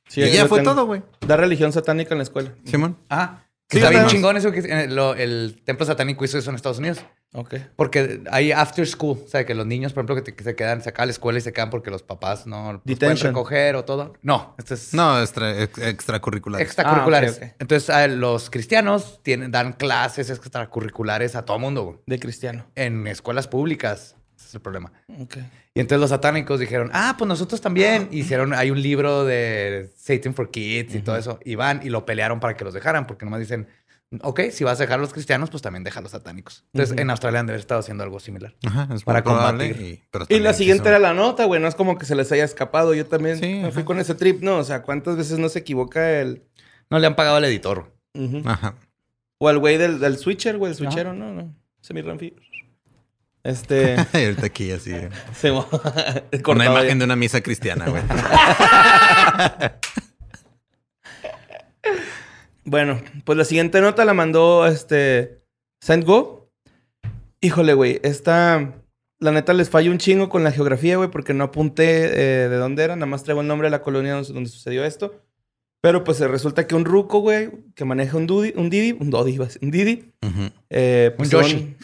Sí, 0.08 0.22
y 0.22 0.30
ya 0.32 0.46
fue 0.46 0.62
todo, 0.62 0.84
güey. 0.86 1.02
Da 1.26 1.36
religión 1.36 1.72
satánica 1.72 2.12
en 2.14 2.18
la 2.18 2.24
escuela. 2.24 2.54
Simón. 2.64 2.96
Ah, 3.10 3.44
Sí, 3.70 3.76
Está 3.78 3.90
bien 3.90 4.06
chingón 4.06 4.36
eso 4.38 4.50
que 4.50 4.60
eh, 4.60 4.86
lo- 4.88 5.14
el 5.14 5.60
templo 5.62 5.84
satánico 5.84 6.24
hizo 6.24 6.38
eso 6.38 6.48
en 6.48 6.56
Estados 6.56 6.78
Unidos. 6.78 7.00
Ok. 7.34 7.56
Porque 7.76 8.22
hay 8.30 8.50
after 8.50 8.86
school. 8.86 9.18
O 9.22 9.28
sea, 9.28 9.44
que 9.44 9.54
los 9.54 9.66
niños, 9.66 9.92
por 9.92 10.00
ejemplo, 10.00 10.14
que, 10.16 10.22
te- 10.22 10.34
que 10.34 10.42
se 10.42 10.56
quedan, 10.56 10.80
se 10.82 10.88
acaban 10.88 11.08
la 11.08 11.12
escuela 11.12 11.38
y 11.38 11.42
se 11.42 11.52
quedan 11.52 11.68
porque 11.68 11.90
los 11.90 12.02
papás 12.02 12.46
no 12.46 12.72
los 12.72 12.80
pueden 12.82 13.18
recoger 13.18 13.76
o 13.76 13.84
todo. 13.84 14.14
No, 14.22 14.54
esto 14.56 14.72
es 14.72 14.94
No, 14.94 15.20
extra, 15.20 15.60
ex- 15.62 15.76
extracurriculares. 15.78 16.66
extracurriculares. 16.66 17.40
Ah. 17.42 17.54
Entonces, 17.58 18.10
los 18.12 18.48
cristianos 18.48 19.20
tienen, 19.22 19.50
dan 19.50 19.74
clases 19.74 20.30
extracurriculares 20.30 21.36
a 21.36 21.44
todo 21.44 21.58
mundo. 21.58 22.02
De 22.06 22.18
cristiano. 22.18 22.64
En 22.74 23.06
escuelas 23.06 23.48
públicas. 23.48 24.16
Es 24.48 24.54
el 24.54 24.60
problema. 24.62 24.90
Y 25.74 25.80
entonces 25.80 26.00
los 26.00 26.08
satánicos 26.08 26.58
dijeron, 26.58 26.90
ah, 26.94 27.16
pues 27.18 27.28
nosotros 27.28 27.60
también. 27.60 28.08
Hicieron, 28.10 28.54
hay 28.54 28.70
un 28.70 28.80
libro 28.80 29.26
de 29.26 29.90
Satan 29.94 30.32
for 30.32 30.50
Kids 30.50 30.94
y 30.94 31.00
todo 31.00 31.16
eso. 31.18 31.38
Y 31.44 31.54
van 31.54 31.80
y 31.84 31.90
lo 31.90 32.06
pelearon 32.06 32.40
para 32.40 32.56
que 32.56 32.64
los 32.64 32.72
dejaran, 32.72 33.06
porque 33.06 33.26
nomás 33.26 33.40
dicen, 33.40 33.68
ok, 34.22 34.40
si 34.50 34.64
vas 34.64 34.80
a 34.80 34.84
dejar 34.84 34.98
a 35.00 35.02
los 35.02 35.12
cristianos, 35.12 35.50
pues 35.50 35.62
también 35.62 35.84
deja 35.84 36.00
a 36.00 36.02
los 36.02 36.12
satánicos. 36.12 36.64
Entonces 36.72 36.96
en 36.98 37.10
Australia 37.10 37.40
han 37.40 37.46
de 37.46 37.52
haber 37.52 37.60
estado 37.60 37.80
haciendo 37.80 38.04
algo 38.04 38.20
similar. 38.20 38.54
Ajá, 38.66 38.88
es 38.94 39.04
Para 39.04 39.22
combatir. 39.22 39.76
Y, 39.78 40.02
pero 40.10 40.24
Y 40.30 40.38
la 40.38 40.54
siguiente 40.54 40.84
quiso- 40.84 40.88
era 40.88 40.98
la 40.98 41.12
nota, 41.12 41.44
güey. 41.44 41.60
No 41.60 41.68
es 41.68 41.74
como 41.74 41.98
que 41.98 42.06
se 42.06 42.14
les 42.14 42.32
haya 42.32 42.44
escapado. 42.44 42.94
Yo 42.94 43.04
también 43.04 43.38
Sí, 43.38 43.46
me 43.56 43.70
fui 43.70 43.80
ajá. 43.82 43.84
con 43.84 43.98
ese 44.00 44.14
trip, 44.14 44.40
¿no? 44.42 44.56
O 44.56 44.64
sea, 44.64 44.80
¿cuántas 44.80 45.18
veces 45.18 45.38
no 45.38 45.50
se 45.50 45.58
equivoca 45.58 46.20
el... 46.22 46.42
No 46.88 46.98
le 46.98 47.06
han 47.06 47.16
pagado 47.16 47.36
al 47.36 47.44
editor. 47.44 47.92
Ujú. 48.14 48.40
Ajá. 48.46 48.76
O 49.36 49.48
al 49.50 49.58
güey 49.58 49.76
del, 49.76 50.00
del 50.00 50.16
switcher, 50.16 50.56
güey. 50.56 50.72
El 50.72 50.76
switchero, 50.78 51.12
no, 51.12 51.34
no. 51.34 51.42
Ese 51.82 51.92
es 51.92 51.94
mi 51.94 52.00
Ramfi. 52.02 52.34
Este... 53.42 53.96
ahorita 54.12 54.46
aquí 54.46 54.70
así. 54.70 54.92
se 55.34 55.50
Una 55.50 56.64
ya. 56.64 56.70
imagen 56.70 56.98
de 56.98 57.04
una 57.04 57.16
misa 57.16 57.40
cristiana, 57.40 57.86
güey. 57.88 58.02
Bueno, 62.64 63.00
pues 63.24 63.38
la 63.38 63.44
siguiente 63.44 63.80
nota 63.80 64.04
la 64.04 64.14
mandó 64.14 64.66
este 64.66 65.42
Saint 65.80 66.04
Go. 66.04 66.50
Híjole, 67.40 67.72
güey, 67.72 68.00
esta 68.02 68.74
la 69.20 69.32
neta 69.32 69.52
les 69.52 69.70
falla 69.70 69.90
un 69.90 69.98
chingo 69.98 70.28
con 70.28 70.44
la 70.44 70.52
geografía, 70.52 70.96
güey, 70.96 71.10
porque 71.10 71.34
no 71.34 71.44
apunté 71.44 72.04
eh, 72.04 72.48
de 72.48 72.56
dónde 72.56 72.84
era, 72.84 72.96
nada 72.96 73.06
más 73.06 73.24
traigo 73.24 73.40
el 73.40 73.48
nombre 73.48 73.66
de 73.66 73.70
la 73.70 73.82
colonia 73.82 74.14
donde, 74.14 74.50
sucedió 74.50 74.84
esto. 74.84 75.24
Pero 75.80 76.02
pues 76.04 76.20
eh, 76.20 76.28
resulta 76.28 76.66
que 76.66 76.74
un 76.74 76.84
ruco, 76.84 77.20
güey, 77.20 77.50
que 77.74 77.84
maneja 77.84 78.16
un 78.16 78.26
Dudi, 78.26 78.52
un 78.56 78.68
Didi, 78.68 78.96
un 78.98 79.10
Dodi, 79.10 79.38
un 79.38 79.70
Didi, 79.70 80.12
eh, 80.70 81.14
pues 81.16 81.32
Un 81.32 81.40
Yoshi. 81.40 81.76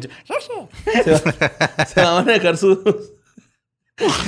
Se, 0.00 1.10
va, 1.10 1.86
se 1.86 2.00
va 2.02 2.18
a 2.18 2.24
manejar 2.24 2.56
sus... 2.56 2.78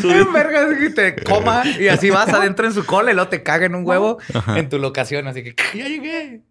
su- 0.01 0.33
verga, 0.33 0.71
es 0.71 0.79
que 0.79 0.91
te 0.91 1.23
coma 1.25 1.65
y 1.79 1.89
así 1.89 2.11
vas 2.11 2.29
adentro 2.29 2.67
en 2.67 2.75
su 2.75 2.85
cola 2.85 3.11
y 3.11 3.15
luego 3.15 3.29
te 3.29 3.43
caga 3.43 3.67
en 3.67 3.75
un 3.75 3.87
huevo 3.87 4.19
en 4.55 4.69
tu 4.69 4.79
locación. 4.79 5.27
Así 5.27 5.43
que 5.43 5.57
ya 5.75 5.89
llegué. 5.89 6.43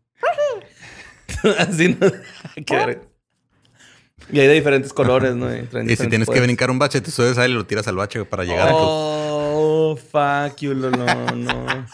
Así 1.58 1.98
no. 2.00 2.12
Qué. 2.66 3.00
Y 4.32 4.40
hay 4.40 4.48
de 4.48 4.54
diferentes 4.54 4.94
colores, 4.94 5.36
¿no? 5.36 5.54
Y, 5.54 5.96
si 5.96 6.08
tienes 6.08 6.30
que 6.30 6.40
brincar 6.40 6.72
un 6.72 6.80
bache, 6.80 7.02
te 7.02 7.12
subes 7.12 7.38
ahí 7.38 7.52
y 7.52 7.54
lo 7.54 7.66
tiras 7.66 7.88
al 7.88 7.96
bache 7.96 8.24
para 8.26 8.44
llegar 8.44 8.70
a 8.70 8.78
tu... 8.78 8.86
Oh, 9.56 9.98
fuck 9.98 10.58
you, 10.62 10.74
Lolo. 10.74 11.06
No. 11.36 11.86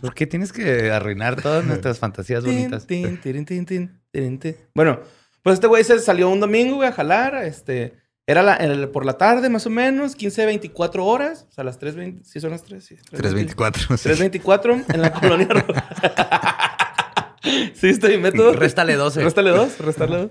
¿Por 0.00 0.14
qué 0.14 0.26
tienes 0.26 0.52
que 0.52 0.90
arruinar 0.90 1.40
todas 1.40 1.64
nuestras 1.64 1.98
fantasías 1.98 2.44
bonitas? 2.44 2.86
Tin, 2.86 3.18
tin, 3.20 3.20
tirin, 3.20 3.44
tin, 3.44 3.66
tin, 3.66 4.00
tirin, 4.12 4.38
tin. 4.38 4.56
Bueno, 4.74 5.00
pues 5.48 5.54
este 5.54 5.66
güey 5.66 5.84
se 5.84 5.98
salió 5.98 6.28
un 6.30 6.40
domingo, 6.40 6.76
güey, 6.76 6.88
a 6.88 6.92
jalar. 6.92 7.34
Este. 7.44 7.94
Era 8.26 8.42
la- 8.42 8.56
el- 8.56 8.88
por 8.90 9.06
la 9.06 9.14
tarde, 9.14 9.48
más 9.48 9.64
o 9.66 9.70
menos, 9.70 10.14
15, 10.14 10.44
24 10.44 11.04
horas. 11.06 11.46
O 11.48 11.52
sea, 11.52 11.64
las 11.64 11.78
3.20. 11.80 12.22
Sí, 12.24 12.40
son 12.40 12.50
las 12.50 12.62
3. 12.62 12.84
Sí, 12.84 12.96
324. 13.10 13.96
sí. 13.96 14.08
3.24 14.08 14.84
en 14.92 15.02
la 15.02 15.12
colonia. 15.12 15.46
Ro- 15.50 15.64
¿Sí 17.74 17.88
está 17.88 18.08
mi 18.08 18.18
método? 18.18 18.52
Réstale 18.52 18.94
12. 18.96 19.22
Réstale 19.22 19.50
dos, 19.50 19.78
réstale 19.78 20.16
dos. 20.16 20.30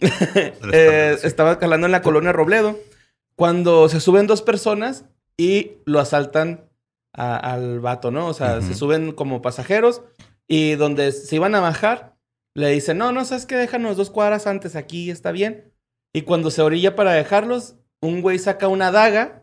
Eh, 0.72 1.16
estaba 1.22 1.58
calando 1.58 1.86
en 1.86 1.92
la 1.92 2.02
colonia 2.02 2.32
Robledo 2.32 2.78
cuando 3.36 3.88
se 3.88 4.00
suben 4.00 4.26
dos 4.26 4.42
personas 4.42 5.04
y 5.36 5.72
lo 5.86 6.00
asaltan 6.00 6.68
a- 7.12 7.36
al 7.36 7.80
vato, 7.80 8.10
¿no? 8.10 8.26
O 8.26 8.34
sea, 8.34 8.58
Ujú. 8.58 8.66
se 8.68 8.74
suben 8.74 9.12
como 9.12 9.40
pasajeros 9.40 10.02
y 10.46 10.74
donde 10.74 11.12
se 11.12 11.36
iban 11.36 11.54
a 11.54 11.60
bajar, 11.60 12.13
le 12.54 12.68
dicen, 12.70 12.98
no, 12.98 13.12
no, 13.12 13.24
sabes 13.24 13.46
que 13.46 13.56
déjanos 13.56 13.96
dos 13.96 14.10
cuadras 14.10 14.46
antes, 14.46 14.76
aquí 14.76 15.10
está 15.10 15.32
bien. 15.32 15.72
Y 16.12 16.22
cuando 16.22 16.50
se 16.50 16.62
orilla 16.62 16.94
para 16.94 17.12
dejarlos, 17.12 17.76
un 18.00 18.22
güey 18.22 18.38
saca 18.38 18.68
una 18.68 18.90
daga, 18.92 19.42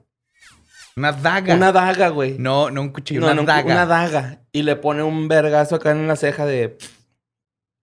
Una 0.96 1.12
daga. 1.12 1.56
una 1.56 1.72
daga, 1.72 2.10
güey. 2.10 2.38
No, 2.38 2.72
no 2.72 2.82
un 2.82 2.90
cuchillo, 2.90 3.20
No, 3.22 3.28
una 3.28 3.36
no, 3.36 3.44
daga. 3.44 3.66
una 3.74 3.86
daga. 3.86 4.42
Y 4.54 4.64
le 4.64 4.76
pone 4.78 5.04
un 5.04 5.28
vergazo 5.28 5.76
acá 5.76 5.92
en 5.92 6.08
la 6.08 6.16
ceja 6.16 6.46
de... 6.46 6.78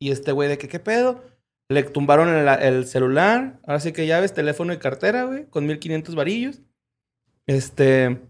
Y 0.01 0.11
este 0.13 0.33
güey 0.33 0.49
de 0.49 0.57
que, 0.59 0.69
¿qué 0.69 0.79
pedo? 0.79 1.25
Le 1.69 1.83
tumbaron 1.83 2.29
el, 2.29 2.49
el 2.49 2.87
celular. 2.87 3.59
Ahora 3.67 3.81
sí 3.81 3.93
que 3.93 4.07
llaves, 4.07 4.33
teléfono 4.33 4.73
y 4.73 4.79
cartera, 4.79 5.25
güey. 5.25 5.45
Con 5.51 5.67
1500 5.67 6.15
varillos. 6.15 6.61
Este... 7.47 8.21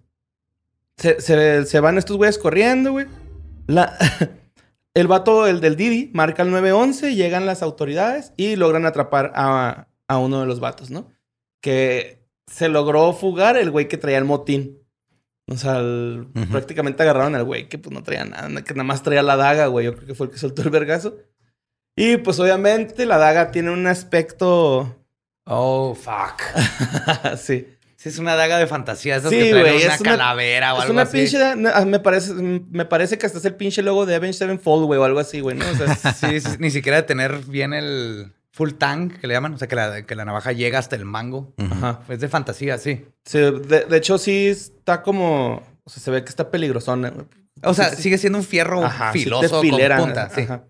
Se, 0.97 1.21
se- 1.21 1.65
se 1.67 1.81
van 1.81 1.99
estos 1.99 2.17
güeyes 2.17 2.39
corriendo, 2.39 2.91
güey. 2.93 3.07
La... 3.69 3.97
El 4.99 5.07
vato, 5.07 5.47
el 5.47 5.61
del 5.61 5.77
Didi, 5.77 6.11
marca 6.15 6.43
el 6.43 6.51
911, 6.51 7.15
llegan 7.15 7.47
las 7.47 7.63
autoridades 7.63 8.33
y 8.37 8.57
logran 8.57 8.85
atrapar 8.87 9.33
a, 9.35 9.89
a 10.09 10.19
uno 10.19 10.41
de 10.41 10.47
los 10.47 10.61
vatos, 10.61 10.91
¿no? 10.91 11.09
Que 11.63 12.27
se 12.47 12.69
logró 12.69 13.13
fugar 13.13 13.57
el 13.57 13.71
güey 13.71 13.89
que 13.89 13.99
traía 13.99 14.19
el 14.19 14.25
motín. 14.25 14.79
O 15.51 15.57
sea, 15.57 15.79
el- 15.79 16.29
prácticamente 16.51 17.03
agarraron 17.03 17.35
al 17.35 17.45
güey 17.45 17.69
que 17.69 17.79
pues 17.79 17.93
no 17.95 18.03
traía 18.03 18.25
nada, 18.25 18.63
que 18.65 18.75
nada 18.75 18.85
más 18.85 19.03
traía 19.03 19.23
la 19.23 19.37
daga, 19.37 19.67
güey. 19.67 19.87
Yo 19.87 19.95
creo 19.95 20.07
que 20.07 20.15
fue 20.15 20.27
el 20.27 20.33
que 20.33 20.39
soltó 20.39 20.63
el 20.63 20.71
vergazo. 20.71 21.17
Y 21.97 22.17
pues 22.19 22.39
obviamente 22.41 23.07
la 23.07 23.19
daga 23.19 23.51
tiene 23.51 23.71
un 23.71 23.87
aspecto 23.87 24.97
Oh, 25.47 25.95
fuck. 25.95 26.43
sí. 27.39 27.67
Sí, 28.01 28.11
es 28.11 28.19
una 28.21 28.37
daga 28.37 28.59
de 28.59 28.69
fantasía. 28.69 29.17
Esas 29.17 29.31
Sí, 29.31 29.37
que 29.39 29.51
traen 29.51 29.75
una 29.85 29.95
es 29.95 30.01
una- 30.01 30.11
calavera 30.13 30.75
o 30.75 30.77
Es 30.77 30.83
algo 30.83 30.93
una 30.95 31.03
así. 31.03 31.19
pinche. 31.19 31.37
ah, 31.43 31.85
Me 31.85 31.99
parece, 31.99 32.33
me 32.33 32.85
parece 32.85 33.19
que 33.19 33.27
hasta 33.27 33.39
es 33.39 33.45
el 33.45 33.57
pinche 33.57 33.83
logo 33.83 34.07
de 34.07 34.15
Avenged 34.15 34.39
Sevenfold, 34.39 34.87
güey, 34.87 35.01
o 35.01 35.05
algo 35.05 35.19
así, 35.19 35.41
güey, 35.41 35.57
¿no? 35.57 35.65
O 35.69 35.75
sea, 35.75 35.95
Sí, 36.15 36.41
sí, 36.41 36.49
ni 36.61 36.71
siquiera 36.71 36.99
de 36.99 37.03
tener 37.03 37.39
bien 37.47 37.75
el 37.75 38.33
full 38.53 38.71
tank, 38.75 39.19
que 39.19 39.27
le 39.27 39.35
llaman. 39.35 39.55
O 39.55 39.59
sea, 39.59 39.67
que 39.67 39.75
la, 39.75 40.03
que 40.07 40.15
la 40.15 40.25
navaja 40.25 40.53
llega 40.53 40.79
hasta 40.79 40.95
el 40.95 41.05
mango. 41.07 41.53
Ajá. 41.59 42.01
Es 42.09 42.21
de 42.21 42.29
fantasía, 42.29 42.79
sí. 42.79 43.05
Sí, 43.25 43.39
de, 43.39 43.87
de 43.89 43.97
hecho, 43.97 44.17
sí 44.17 44.47
está 44.47 45.03
como. 45.03 45.63
O 45.83 45.91
sea, 45.91 46.01
se 46.01 46.11
ve 46.13 46.23
que 46.23 46.29
está 46.31 46.51
peligrosona, 46.53 47.11
güey. 47.11 47.27
O 47.65 47.75
sea, 47.75 47.91
Sí, 47.91 47.97
sí. 47.97 48.03
sigue 48.05 48.19
siendo 48.19 48.39
un 48.39 48.45
fierro 48.45 48.85
Ajá, 48.85 49.13
sí 49.13 49.25
filoso 49.25 49.61
filera, 49.61 49.97
con 49.97 50.07
punta. 50.07 50.31
Sí. 50.33 50.43
ajá. 50.43 50.63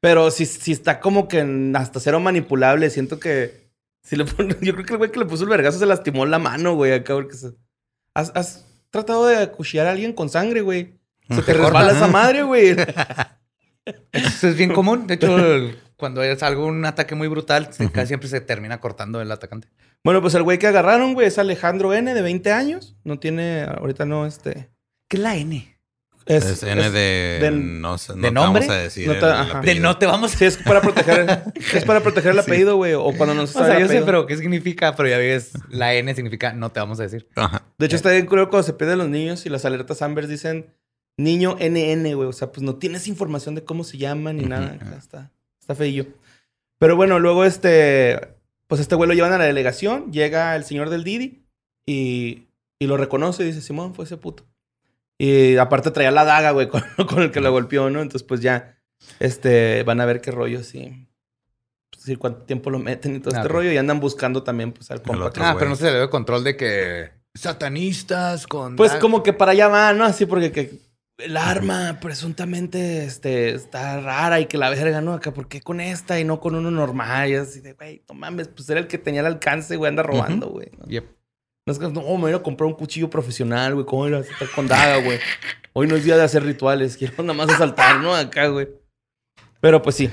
Pero 0.00 0.30
sí, 0.30 0.46
sí 0.46 0.70
está 0.70 1.00
como 1.00 1.26
que 1.26 1.44
hasta 1.74 1.98
cero 1.98 2.20
manipulable. 2.20 2.88
Siento 2.90 3.18
que. 3.18 3.67
Si 4.08 4.16
le 4.16 4.24
pone- 4.24 4.56
yo 4.62 4.72
creo 4.74 4.86
que 4.86 4.92
el 4.94 4.98
güey 4.98 5.10
que 5.12 5.18
le 5.18 5.26
puso 5.26 5.44
el 5.44 5.50
vergazo 5.50 5.78
se 5.78 5.86
lastimó 5.86 6.24
la 6.26 6.38
mano, 6.38 6.74
güey, 6.74 6.92
acá, 6.92 7.14
porque 7.14 7.34
se- 7.36 7.52
¿Has, 8.14 8.32
has 8.34 8.64
tratado 8.90 9.26
de 9.26 9.36
acuchillar 9.36 9.86
a 9.86 9.90
alguien 9.90 10.12
con 10.12 10.28
sangre, 10.30 10.62
güey? 10.62 10.94
Se 11.28 11.42
te 11.42 11.52
resbala 11.52 11.92
esa 11.92 12.06
madre, 12.08 12.42
güey. 12.42 12.74
Eso 14.12 14.48
es 14.48 14.56
bien 14.56 14.72
común. 14.72 15.06
De 15.06 15.14
hecho, 15.14 15.36
cuando 15.96 16.22
es 16.22 16.42
algún 16.42 16.84
ataque 16.84 17.14
muy 17.14 17.28
brutal, 17.28 17.72
se- 17.72 17.90
casi 17.90 18.08
siempre 18.08 18.28
se 18.28 18.40
termina 18.40 18.80
cortando 18.80 19.20
el 19.20 19.30
atacante. 19.30 19.68
Bueno, 20.04 20.20
pues 20.22 20.34
el 20.34 20.42
güey 20.42 20.58
que 20.58 20.66
agarraron, 20.68 21.14
güey, 21.14 21.26
es 21.26 21.38
Alejandro 21.38 21.92
N, 21.92 22.12
de 22.14 22.22
20 22.22 22.52
años. 22.52 22.96
No 23.04 23.18
tiene, 23.18 23.62
ahorita 23.64 24.04
no, 24.04 24.26
este. 24.26 24.70
¿Qué 25.08 25.16
es 25.16 25.22
la 25.22 25.36
N? 25.36 25.77
Es, 26.28 26.44
Es 26.44 26.62
N 26.62 26.86
es- 26.86 26.92
de... 26.92 27.38
de- 27.40 27.50
no 27.50 27.96
sé, 27.98 28.14
no 28.14 28.22
¿de 28.22 28.28
te 28.28 28.34
vamos 28.34 28.68
a 28.68 28.74
decir 28.74 29.06
No 29.08 29.12
te- 29.14 29.18
el 29.20 29.24
ajá. 29.32 29.44
De 29.46 29.52
apellido. 29.58 29.82
no 29.82 29.98
te 29.98 30.06
vamos 30.06 30.30
Sí, 30.32 30.44
es 30.44 30.56
para 30.58 30.80
proteger, 30.80 31.42
es 31.74 31.84
para 31.84 32.00
proteger 32.00 32.32
el 32.32 32.38
apellido, 32.38 32.76
güey. 32.76 32.94
O 32.94 33.12
cuando 33.16 33.34
no 33.34 33.46
se 33.46 33.58
O 33.58 33.64
sea, 33.64 33.78
yo 33.78 33.88
sé, 33.88 34.02
pero 34.02 34.26
¿qué 34.26 34.36
significa? 34.36 34.94
Pero 34.94 35.08
ya 35.08 35.18
ves, 35.18 35.52
la 35.70 35.94
N 35.94 36.14
significa 36.14 36.52
no 36.52 36.70
te 36.70 36.80
vamos 36.80 37.00
a 37.00 37.04
decir. 37.04 37.26
Ajá. 37.34 37.62
De 37.78 37.86
hecho, 37.86 37.96
está 37.96 38.10
bien 38.10 38.26
curioso 38.26 38.50
cuando 38.50 38.66
se 38.66 38.72
pierden 38.74 38.98
los 38.98 39.08
niños 39.08 39.46
y 39.46 39.48
las 39.48 39.64
alertas 39.64 40.02
Amber 40.02 40.26
dicen 40.28 40.66
niño 41.16 41.56
NN, 41.60 42.14
güey. 42.14 42.28
O 42.28 42.32
sea, 42.32 42.52
pues 42.52 42.62
no 42.62 42.76
tienes 42.76 43.08
información 43.08 43.54
de 43.54 43.64
cómo 43.64 43.82
se 43.84 43.98
llaman 43.98 44.36
ni 44.36 44.44
nada. 44.44 44.76
Está, 44.98 45.30
está 45.60 45.74
feillo. 45.74 46.06
Pero 46.78 46.94
bueno, 46.94 47.18
luego 47.18 47.44
este, 47.44 48.20
pues 48.68 48.80
este 48.80 48.94
güey 48.94 49.08
lo 49.08 49.14
llevan 49.14 49.32
a 49.32 49.38
la 49.38 49.44
delegación. 49.46 50.12
Llega 50.12 50.54
el 50.54 50.64
señor 50.64 50.90
del 50.90 51.02
Didi 51.04 51.42
y, 51.86 52.44
y 52.78 52.86
lo 52.86 52.96
reconoce 52.96 53.42
y 53.42 53.46
dice, 53.46 53.60
Simón, 53.62 53.94
fue 53.94 54.04
ese 54.04 54.16
puto. 54.16 54.44
Y 55.18 55.56
aparte 55.56 55.90
traía 55.90 56.10
la 56.12 56.24
daga, 56.24 56.52
güey, 56.52 56.68
con, 56.68 56.82
con 57.08 57.22
el 57.22 57.30
que 57.32 57.40
lo 57.40 57.50
golpeó, 57.50 57.90
¿no? 57.90 58.00
Entonces, 58.00 58.22
pues 58.26 58.40
ya, 58.40 58.78
este, 59.18 59.82
van 59.82 60.00
a 60.00 60.04
ver 60.06 60.20
qué 60.20 60.30
rollo, 60.30 60.62
sí. 60.62 61.08
Pues, 61.90 62.04
sí, 62.04 62.16
cuánto 62.16 62.42
tiempo 62.42 62.70
lo 62.70 62.78
meten 62.78 63.16
y 63.16 63.20
todo 63.20 63.34
Ah, 63.34 63.38
este 63.38 63.48
ok. 63.48 63.52
rollo. 63.54 63.72
Y 63.72 63.76
andan 63.78 63.98
buscando 64.00 64.42
también, 64.44 64.72
pues, 64.72 64.90
al 64.90 65.02
compa. 65.02 65.24
otro 65.26 65.42
Ah, 65.44 65.52
güey. 65.52 65.58
pero 65.60 65.70
no 65.70 65.76
se 65.76 65.90
le 65.90 65.96
dio 65.98 66.10
control 66.10 66.44
de 66.44 66.56
que 66.56 67.10
satanistas 67.34 68.46
con. 68.46 68.76
Pues 68.76 68.92
dag- 68.92 69.00
como 69.00 69.22
que 69.22 69.32
para 69.32 69.52
allá 69.52 69.68
va, 69.68 69.92
¿no? 69.92 70.04
Así 70.04 70.26
porque 70.26 70.52
que 70.52 70.78
el 71.18 71.36
arma 71.36 71.98
presuntamente 72.00 73.04
este, 73.04 73.50
está 73.54 74.00
rara 74.00 74.38
y 74.40 74.46
que 74.46 74.56
la 74.58 74.70
verga, 74.70 75.00
¿no? 75.00 75.14
Acá, 75.14 75.32
¿por 75.34 75.48
qué 75.48 75.60
con 75.60 75.80
esta 75.80 76.20
y 76.20 76.24
no 76.24 76.38
con 76.40 76.54
uno 76.54 76.70
normal? 76.70 77.28
Y 77.30 77.34
así 77.34 77.60
de, 77.60 77.72
güey, 77.72 78.04
no 78.08 78.14
mames, 78.14 78.46
pues 78.48 78.68
era 78.70 78.78
el 78.80 78.86
que 78.86 78.98
tenía 78.98 79.20
el 79.20 79.26
alcance, 79.26 79.74
güey, 79.76 79.88
anda 79.88 80.02
robando, 80.04 80.48
güey. 80.48 80.70
¿no? 80.78 80.86
Yep. 80.86 81.04
No 81.04 81.10
que, 81.10 81.17
no, 81.76 82.02
me 82.02 82.22
voy 82.22 82.32
a 82.32 82.42
comprar 82.42 82.66
un 82.66 82.74
cuchillo 82.74 83.10
profesional, 83.10 83.74
güey, 83.74 83.86
¿cómo 83.86 84.08
ir 84.08 84.14
a 84.14 84.20
estar 84.20 84.50
con 84.54 84.66
daga, 84.66 85.02
güey? 85.02 85.18
Hoy 85.74 85.86
no 85.86 85.96
es 85.96 86.04
día 86.04 86.16
de 86.16 86.24
hacer 86.24 86.42
rituales, 86.42 86.96
quiero 86.98 87.22
nada 87.22 87.34
más 87.34 87.50
asaltar, 87.50 88.00
¿no? 88.00 88.14
Acá, 88.14 88.48
güey. 88.48 88.68
Pero 89.60 89.82
pues 89.82 89.96
sí. 89.96 90.10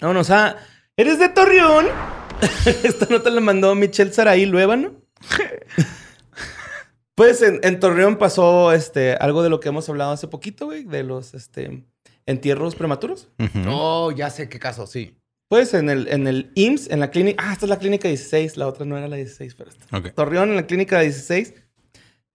Vámonos 0.00 0.30
a. 0.30 0.56
¿Eres 0.96 1.18
de 1.18 1.28
Torreón? 1.28 1.86
Esta 2.84 3.06
nota 3.10 3.30
la 3.30 3.40
mandó 3.40 3.74
Michelle 3.74 4.12
Saraí 4.12 4.46
Luébano. 4.46 4.92
pues 7.14 7.42
en, 7.42 7.60
en 7.62 7.80
Torreón 7.80 8.16
pasó 8.16 8.72
este, 8.72 9.14
algo 9.14 9.42
de 9.42 9.48
lo 9.48 9.60
que 9.60 9.70
hemos 9.70 9.88
hablado 9.88 10.12
hace 10.12 10.28
poquito, 10.28 10.66
güey, 10.66 10.84
de 10.84 11.02
los 11.02 11.34
este, 11.34 11.84
entierros 12.26 12.74
prematuros. 12.74 13.28
Ujú. 13.38 13.68
Oh, 13.68 14.12
ya 14.12 14.30
sé 14.30 14.48
qué 14.48 14.58
caso, 14.58 14.86
sí. 14.86 15.17
Pues 15.48 15.72
en 15.72 15.88
el, 15.88 16.08
en 16.08 16.26
el 16.26 16.52
IMSS, 16.54 16.90
en 16.90 17.00
la 17.00 17.10
clínica. 17.10 17.42
Ah, 17.46 17.52
esta 17.52 17.66
es 17.66 17.70
la 17.70 17.78
clínica 17.78 18.06
16, 18.08 18.56
la 18.58 18.66
otra 18.66 18.84
no 18.84 18.98
era 18.98 19.08
la 19.08 19.16
16, 19.16 19.54
pero 19.54 19.70
esta. 19.70 19.96
Ok. 19.96 20.14
Torreón, 20.14 20.50
en 20.50 20.56
la 20.56 20.66
clínica 20.66 21.00
16, 21.00 21.54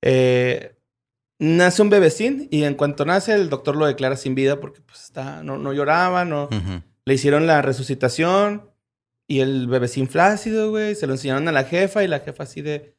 eh, 0.02 0.76
nace 1.40 1.82
un 1.82 1.90
bebecín 1.90 2.48
y 2.50 2.64
en 2.64 2.74
cuanto 2.74 3.06
nace, 3.06 3.34
el 3.34 3.50
doctor 3.50 3.76
lo 3.76 3.86
declara 3.86 4.16
sin 4.16 4.34
vida 4.34 4.60
porque 4.60 4.82
pues, 4.82 5.04
está, 5.04 5.44
no, 5.44 5.58
no 5.58 5.74
lloraba, 5.74 6.26
no. 6.26 6.50
Le 7.06 7.14
hicieron 7.14 7.46
la 7.46 7.62
resucitación 7.62 8.72
y 9.28 9.42
el 9.42 9.68
bebecín 9.68 10.08
flácido, 10.08 10.72
güey. 10.72 10.96
Se 10.96 11.06
lo 11.06 11.14
enseñaron 11.14 11.48
a 11.48 11.52
la 11.52 11.66
jefa 11.66 12.04
y 12.04 12.08
la 12.08 12.20
jefa 12.20 12.44
así 12.44 12.62
de, 12.62 12.93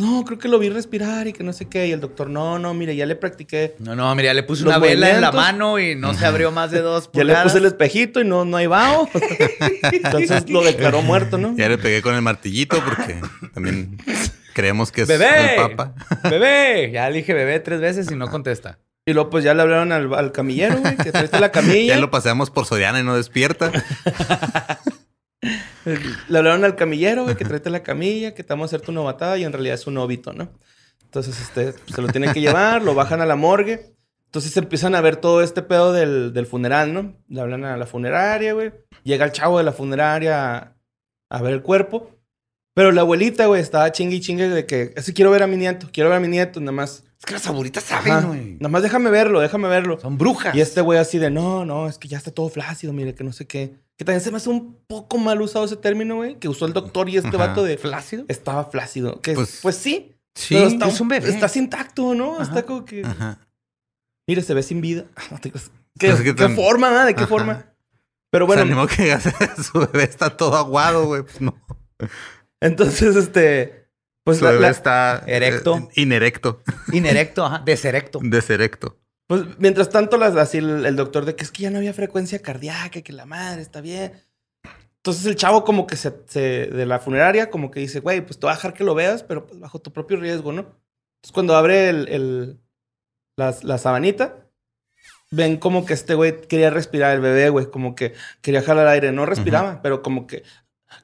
no, 0.00 0.24
creo 0.24 0.38
que 0.38 0.48
lo 0.48 0.58
vi 0.58 0.70
respirar 0.70 1.28
y 1.28 1.32
que 1.34 1.44
no 1.44 1.52
sé 1.52 1.66
qué. 1.68 1.86
Y 1.86 1.92
el 1.92 2.00
doctor, 2.00 2.30
no, 2.30 2.58
no, 2.58 2.72
mire, 2.72 2.96
ya 2.96 3.04
le 3.04 3.16
practiqué. 3.16 3.74
No, 3.78 3.94
no, 3.94 4.14
mira, 4.14 4.32
le 4.32 4.42
puse 4.42 4.64
una 4.64 4.78
vela 4.78 5.10
en 5.10 5.20
la 5.20 5.30
mano 5.30 5.78
y 5.78 5.94
no 5.94 6.14
se 6.14 6.24
abrió 6.24 6.50
más 6.50 6.70
de 6.70 6.80
dos 6.80 7.04
Ya 7.12 7.18
le 7.22 7.32
pulgadas. 7.32 7.44
puse 7.44 7.58
el 7.58 7.66
espejito 7.66 8.20
y 8.20 8.24
no, 8.24 8.44
no 8.46 8.56
hay 8.56 8.66
vaho. 8.66 9.08
Entonces 9.92 10.48
lo 10.48 10.62
declaró 10.64 11.02
muerto, 11.02 11.36
¿no? 11.36 11.54
Ya 11.56 11.68
le 11.68 11.76
pegué 11.76 12.00
con 12.00 12.14
el 12.14 12.22
martillito 12.22 12.82
porque 12.82 13.20
también 13.52 13.98
creemos 14.54 14.90
que 14.90 15.02
es 15.02 15.08
¡Bebé! 15.08 15.56
el 15.56 15.56
papa. 15.76 15.94
¡Bebé! 16.28 16.90
Ya 16.92 17.08
le 17.10 17.18
dije 17.18 17.34
bebé 17.34 17.60
tres 17.60 17.80
veces 17.80 18.10
y 18.10 18.16
no 18.16 18.28
contesta. 18.30 18.78
Y 19.06 19.12
luego 19.12 19.28
pues 19.30 19.44
ya 19.44 19.54
le 19.54 19.62
hablaron 19.62 19.92
al, 19.92 20.12
al 20.14 20.32
camillero, 20.32 20.78
güey, 20.78 20.96
que 20.96 21.12
traiste 21.12 21.38
la 21.40 21.50
camilla. 21.50 21.94
Ya 21.94 22.00
lo 22.00 22.10
paseamos 22.10 22.50
por 22.50 22.64
Soriana 22.66 23.00
y 23.00 23.02
no 23.02 23.16
despierta. 23.16 23.70
Le 25.84 26.38
hablaron 26.38 26.64
al 26.64 26.76
camillero, 26.76 27.24
güey, 27.24 27.36
que 27.36 27.44
tráete 27.44 27.70
la 27.70 27.82
camilla, 27.82 28.34
que 28.34 28.44
te 28.44 28.52
vamos 28.52 28.64
a 28.64 28.76
hacer 28.76 28.84
tu 28.84 28.92
novatada 28.92 29.38
y 29.38 29.44
en 29.44 29.52
realidad 29.52 29.74
es 29.74 29.86
un 29.86 29.98
óbito, 29.98 30.32
¿no? 30.32 30.50
Entonces, 31.04 31.40
este, 31.40 31.72
se 31.72 32.02
lo 32.02 32.08
tienen 32.08 32.32
que 32.32 32.40
llevar, 32.40 32.82
lo 32.82 32.94
bajan 32.94 33.20
a 33.20 33.26
la 33.26 33.36
morgue. 33.36 33.94
Entonces 34.26 34.56
empiezan 34.56 34.94
a 34.94 35.00
ver 35.00 35.16
todo 35.16 35.42
este 35.42 35.62
pedo 35.62 35.92
del, 35.92 36.32
del 36.32 36.46
funeral, 36.46 36.94
¿no? 36.94 37.16
Le 37.28 37.40
hablan 37.40 37.64
a 37.64 37.76
la 37.76 37.86
funeraria, 37.86 38.52
güey. 38.52 38.72
Llega 39.02 39.24
el 39.24 39.32
chavo 39.32 39.58
de 39.58 39.64
la 39.64 39.72
funeraria 39.72 40.56
a, 40.56 40.76
a 41.30 41.42
ver 41.42 41.52
el 41.54 41.62
cuerpo. 41.62 42.10
Pero 42.74 42.92
la 42.92 43.00
abuelita, 43.00 43.46
güey, 43.46 43.60
estaba 43.60 43.90
chingue 43.90 44.16
y 44.16 44.20
chingue 44.20 44.48
de 44.48 44.66
que, 44.66 44.94
así 44.96 45.12
quiero 45.12 45.32
ver 45.32 45.42
a 45.42 45.48
mi 45.48 45.56
nieto, 45.56 45.88
quiero 45.92 46.10
ver 46.10 46.18
a 46.18 46.20
mi 46.20 46.28
nieto, 46.28 46.60
nada 46.60 46.72
más. 46.72 47.02
Es 47.18 47.26
que 47.26 47.34
las 47.34 47.46
abuelitas 47.48 47.90
Ajá, 47.90 48.22
Nada 48.22 48.68
más 48.68 48.82
déjame 48.82 49.10
verlo, 49.10 49.40
déjame 49.40 49.68
verlo. 49.68 49.98
Son 49.98 50.16
brujas. 50.16 50.54
Y 50.54 50.60
este 50.60 50.80
güey 50.80 50.98
así 50.98 51.18
de, 51.18 51.30
no, 51.30 51.64
no, 51.64 51.88
es 51.88 51.98
que 51.98 52.06
ya 52.06 52.16
está 52.16 52.30
todo 52.30 52.48
flácido, 52.48 52.92
mire, 52.92 53.14
que 53.14 53.24
no 53.24 53.32
sé 53.32 53.46
qué. 53.46 53.74
Que 54.00 54.04
también 54.06 54.22
se 54.22 54.30
me 54.30 54.38
hace 54.38 54.48
un 54.48 54.78
poco 54.86 55.18
mal 55.18 55.42
usado 55.42 55.66
ese 55.66 55.76
término, 55.76 56.16
güey, 56.16 56.38
que 56.38 56.48
usó 56.48 56.64
el 56.64 56.72
doctor 56.72 57.10
y 57.10 57.18
este 57.18 57.28
Ajá. 57.28 57.48
vato 57.48 57.62
de, 57.64 57.76
flácido. 57.76 58.24
estaba 58.28 58.64
flácido. 58.64 59.20
Que, 59.20 59.34
pues, 59.34 59.58
Pues- 59.60 59.76
sí, 59.76 60.16
Sí. 60.34 60.54
pero 60.54 60.68
está, 60.68 60.88
es 60.88 60.98
un 61.02 61.08
bebé. 61.08 61.28
Estás 61.28 61.54
intacto, 61.56 62.14
¿no? 62.14 62.36
Ajá. 62.36 62.44
Está 62.44 62.62
como 62.62 62.86
que, 62.86 63.04
Ajá. 63.04 63.46
mire, 64.26 64.40
se 64.40 64.54
ve 64.54 64.62
sin 64.62 64.80
vida. 64.80 65.04
No 65.30 65.36
te 65.38 65.50
creas. 65.50 65.70
¿Qué, 65.98 66.08
Pues 66.12 66.22
que 66.22 66.34
qué 66.34 66.48
forma, 66.48 67.02
ah? 67.02 67.04
¿De 67.04 67.12
qué 67.14 67.20
Ajá. 67.24 67.28
forma? 67.28 67.66
Pero 68.30 68.46
Bueno, 68.46 68.86
que 68.86 69.18
su 69.70 69.80
bebé 69.80 70.04
está 70.04 70.34
todo 70.34 70.56
aguado, 70.56 71.04
güey. 71.04 71.22
Pues 71.24 71.42
no. 71.42 71.54
entonces, 72.62 73.16
este, 73.16 73.86
pues 74.24 74.38
Su 74.38 74.44
la- 74.44 74.52
bebé 74.52 74.62
la- 74.62 74.70
está 74.70 75.24
Erecto. 75.26 75.76
eh, 75.76 76.00
inerecto, 76.00 76.62
Inerecto, 76.90 77.44
ajá. 77.44 77.58
Deserecto. 77.66 78.20
deserecto. 78.22 78.96
Pues 79.30 79.42
mientras 79.58 79.88
tanto, 79.90 80.16
las, 80.16 80.34
así 80.34 80.58
el, 80.58 80.84
el 80.84 80.96
doctor 80.96 81.24
de 81.24 81.36
que 81.36 81.44
es 81.44 81.52
que 81.52 81.62
ya 81.62 81.70
no 81.70 81.78
había 81.78 81.94
frecuencia 81.94 82.40
cardíaca, 82.42 83.00
que 83.00 83.12
la 83.12 83.26
madre 83.26 83.62
está 83.62 83.80
bien. 83.80 84.12
Entonces 84.96 85.24
el 85.24 85.36
chavo 85.36 85.62
como 85.64 85.86
que 85.86 85.94
se, 85.94 86.12
se- 86.26 86.66
de 86.66 86.84
la 86.84 86.98
funeraria 86.98 87.48
como 87.48 87.70
que 87.70 87.78
dice, 87.78 88.00
güey, 88.00 88.22
pues 88.22 88.40
te 88.40 88.46
voy 88.46 88.52
a 88.52 88.56
dejar 88.56 88.74
que 88.74 88.82
lo 88.82 88.96
veas, 88.96 89.22
pero 89.22 89.46
pues 89.46 89.60
bajo 89.60 89.78
tu 89.78 89.92
propio 89.92 90.16
riesgo, 90.18 90.50
¿no? 90.50 90.62
Entonces 90.62 91.32
cuando 91.32 91.54
abre 91.56 91.90
el, 91.90 92.08
el- 92.08 92.60
las- 93.36 93.62
la, 93.62 93.78
sabanita, 93.78 94.48
ven 95.30 95.58
como 95.58 95.86
que 95.86 95.92
este 95.94 96.14
güey 96.14 96.40
quería 96.48 96.70
respirar 96.70 97.14
el 97.14 97.20
bebé, 97.20 97.50
güey, 97.50 97.70
como 97.70 97.94
que 97.94 98.14
quería 98.42 98.62
jalar 98.62 98.88
aire, 98.88 99.12
no 99.12 99.26
respiraba, 99.26 99.80
pero 99.80 100.02
como 100.02 100.26
que 100.26 100.42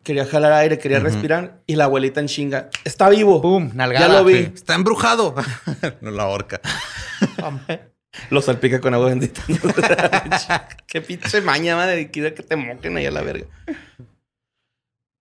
quería 0.03 0.27
jalar 0.27 0.51
aire, 0.53 0.81
quería 0.81 0.99
respirar 0.99 1.63
y 1.65 1.77
la 1.77 1.85
abuelita 1.85 2.19
en 2.19 2.27
chinga, 2.27 2.71
está 2.85 3.09
vivo. 3.09 3.41
Pum, 3.41 3.71
nalgada. 3.73 4.09
Ya 4.09 4.13
lo 4.19 4.25
vi. 4.25 4.35
Sí, 4.47 4.53
Está 4.53 4.75
embrujado. 4.75 5.33
no 6.01 6.11
la 6.11 6.27
horca. 6.27 6.61
Lo 8.31 8.43
salpica 8.43 8.81
con 8.81 8.95
agua 8.95 9.09
bendita. 9.09 9.43
Qué 10.87 11.01
pinche 11.01 11.41
maña, 11.41 11.77
madre. 11.77 12.11
Quiero 12.11 12.35
que 12.35 12.43
te 12.43 12.57
moquen 12.57 12.97
ahí 12.97 13.07
a 13.07 13.11
la 13.11 13.23
verga. 13.23 13.47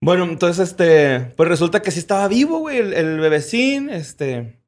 Bueno, 0.02 0.26
entonces, 0.26 0.70
este... 0.70 1.20
Pues 1.36 1.50
resulta 1.50 1.82
que 1.82 1.92
sí 1.92 2.00
estaba 2.00 2.28
vivo, 2.28 2.60
güey, 2.60 2.78
el, 2.78 2.94
el 2.94 3.20
bebecín. 3.20 3.90
Este... 3.90 4.60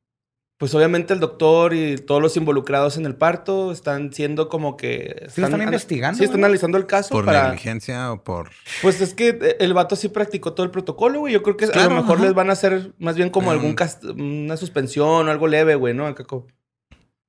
Pues 0.60 0.74
obviamente 0.74 1.13
el 1.13 1.20
doctor 1.20 1.76
y 1.76 1.98
todos 1.98 2.20
los 2.20 2.36
involucrados 2.36 2.98
en 2.98 3.06
el 3.06 3.13
parto 3.16 3.72
están 3.72 4.12
siendo 4.12 4.50
como 4.50 4.76
que... 4.76 5.28
Sí, 5.30 5.40
lo 5.40 5.46
están 5.46 5.62
investigando, 5.62 6.18
Sí, 6.18 6.24
están 6.24 6.40
güey. 6.40 6.46
analizando 6.46 6.80
el 6.80 6.88
caso 6.88 7.10
Por 7.10 7.26
para... 7.26 7.44
negligencia 7.50 8.12
o 8.12 8.24
por. 8.24 8.50
Pues 8.82 9.00
es 9.00 9.13
que 9.13 9.38
eh, 9.40 9.58
el 9.60 9.76
vato 9.76 9.96
sí 9.96 10.10
practicó 10.10 10.54
todo 10.54 10.63
el 10.66 10.72
protocolo, 10.72 11.20
güey. 11.20 11.34
Yo 11.34 11.44
creo 11.44 11.58
que 11.58 11.66
a 11.66 11.84
lo 11.84 11.92
mejor 11.92 12.16
ajá. 12.18 12.26
les 12.26 12.34
van 12.34 12.50
a 12.50 12.54
hacer 12.54 12.92
más 12.98 13.16
bien 13.16 13.30
como 13.30 13.52
algún 13.52 13.74
Mm. 13.74 13.76
cast- 13.76 14.10
una 14.20 14.58
suspensión 14.58 15.28
o 15.28 15.32
algo 15.32 15.46
leve, 15.48 15.76
güey, 15.76 15.94
¿no? 15.94 16.08
Acá 16.08 16.24
como- 16.24 16.48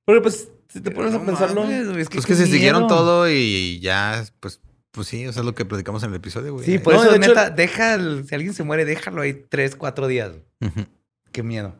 Porque 0.05 0.21
pues, 0.21 0.49
si 0.69 0.79
te 0.81 0.91
pones 0.91 1.13
a 1.13 1.17
No 1.19 1.25
pensarlo... 1.25 1.63
mames, 1.63 1.87
güey, 1.89 2.01
es 2.01 2.09
que 2.09 2.15
Pues 2.15 2.25
que 2.25 2.35
se 2.35 2.45
siguieron 2.45 2.87
todo 2.87 3.29
y 3.29 3.79
ya, 3.81 4.23
pues, 4.39 4.61
pues 4.91 5.07
sí, 5.07 5.23
eso 5.23 5.39
es 5.41 5.45
lo 5.45 5.53
que 5.55 5.65
platicamos 5.65 6.03
en 6.03 6.09
el 6.11 6.15
episodio, 6.15 6.53
güey. 6.53 6.65
Sí, 6.65 6.79
por 6.79 6.93
No, 6.93 7.01
eso, 7.03 7.11
de 7.11 7.17
hecho- 7.17 7.27
neta, 7.27 7.49
deja, 7.49 7.95
el- 7.95 8.25
si 8.27 8.35
alguien 8.35 8.53
se 8.53 8.63
muere, 8.63 8.85
déjalo 8.85 9.21
ahí 9.21 9.33
tres, 9.33 9.75
cuatro 9.75 10.07
días. 10.07 10.31
Ujú. 10.61 10.85
Qué 11.31 11.43
miedo. 11.43 11.75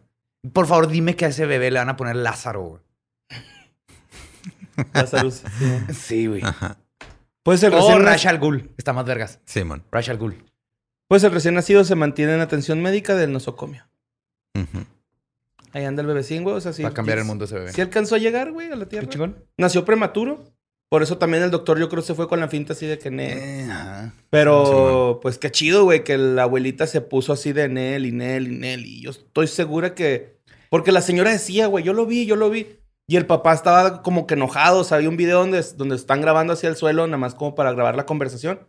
Por 0.54 0.68
favor, 0.68 0.88
dime 0.88 1.16
que 1.16 1.26
a 1.26 1.30
ese 1.30 1.46
bebé 1.46 1.70
le 1.72 1.80
van 1.80 1.90
a 1.90 1.96
poner 1.98 2.16
Lázaro, 2.16 2.62
güey. 2.62 2.82
Salud. 5.08 5.34
sí. 5.34 5.94
Sí, 5.94 6.28
güey. 6.28 6.42
Ajá. 6.44 6.78
Pues 7.44 7.64
el, 7.64 7.74
O 7.74 7.78
recién, 7.78 8.04
Ra's 8.06 8.26
al 8.26 8.40
Ghul. 8.40 8.72
Está 8.78 8.94
más 8.94 9.06
vergas. 9.06 9.40
Simón. 9.46 9.84
Ra's 9.92 10.08
al 10.10 10.18
Ghul. 10.18 10.44
pues 11.08 11.24
el 11.24 11.32
recién 11.32 11.56
nacido 11.56 11.84
se 11.84 11.96
mantiene 11.96 12.36
en 12.36 12.42
atención 12.42 12.82
médica 12.82 13.16
del 13.16 13.32
nosocomio. 13.34 13.88
Ujú. 14.56 14.86
Ahí 15.74 15.86
anda 15.86 16.02
el 16.02 16.08
bebecín, 16.08 16.44
güey. 16.44 16.56
O 16.56 16.62
sea, 16.62 16.74
sí. 16.74 16.84
Va 16.84 16.90
a 16.90 16.94
cambiar 16.94 17.20
el 17.20 17.26
mundo 17.26 17.46
ese 17.46 17.56
bebé. 17.56 17.74
Sí 17.74 17.82
alcanzó 17.82 18.16
a 18.16 18.18
llegar, 18.18 18.52
güey, 18.52 18.72
a 18.72 18.76
la 18.76 18.86
¿Qué 18.86 18.92
Tierra. 18.92 19.08
chingón? 19.08 19.46
Nació 19.58 19.86
prematuro. 19.86 20.44
Por 20.90 21.04
eso 21.04 21.20
también 21.20 21.44
el 21.44 21.52
doctor, 21.52 21.78
yo 21.78 21.88
creo, 21.88 22.02
se 22.02 22.16
fue 22.16 22.28
con 22.28 22.40
la 22.40 22.48
finta 22.48 22.74
así 22.74 22.88
de 22.88 22.98
que 22.98 23.12
ne. 23.12 23.34
Eh, 23.34 23.68
ajá. 23.70 24.14
Pero, 24.32 25.20
pues 25.22 25.38
qué 25.38 25.52
chido, 25.52 25.84
güey, 25.84 26.04
que 26.04 26.18
la 26.18 26.44
abuelita 26.44 26.88
se 26.88 27.02
puso 27.02 27.32
así 27.32 27.54
de 27.54 27.70
Nel 27.70 28.08
y 28.08 28.12
Nel 28.12 28.48
y 28.48 28.58
Nel. 28.58 28.86
Y 28.86 29.02
yo 29.02 29.12
estoy 29.12 29.48
segura 29.48 29.94
que. 29.94 30.40
Porque 30.72 30.92
la 30.92 31.02
señora 31.02 31.32
decía, 31.32 31.68
güey, 31.68 31.84
yo 31.84 31.94
lo 31.94 32.08
vi, 32.08 32.26
yo 32.26 32.36
lo 32.36 32.50
vi. 32.50 32.80
Y 33.08 33.18
el 33.18 33.28
papá 33.28 33.54
estaba 33.54 34.02
como 34.02 34.26
que 34.26 34.34
enojado. 34.34 34.80
O 34.80 34.84
sea, 34.84 34.98
había 34.98 35.10
un 35.10 35.18
video 35.18 35.40
donde, 35.40 35.64
donde 35.78 35.96
están 35.96 36.22
grabando 36.22 36.54
hacia 36.54 36.70
el 36.70 36.76
suelo, 36.76 37.06
nada 37.06 37.18
más 37.18 37.36
como 37.36 37.54
para 37.54 37.72
grabar 37.72 37.96
la 37.96 38.08
conversación. 38.08 38.60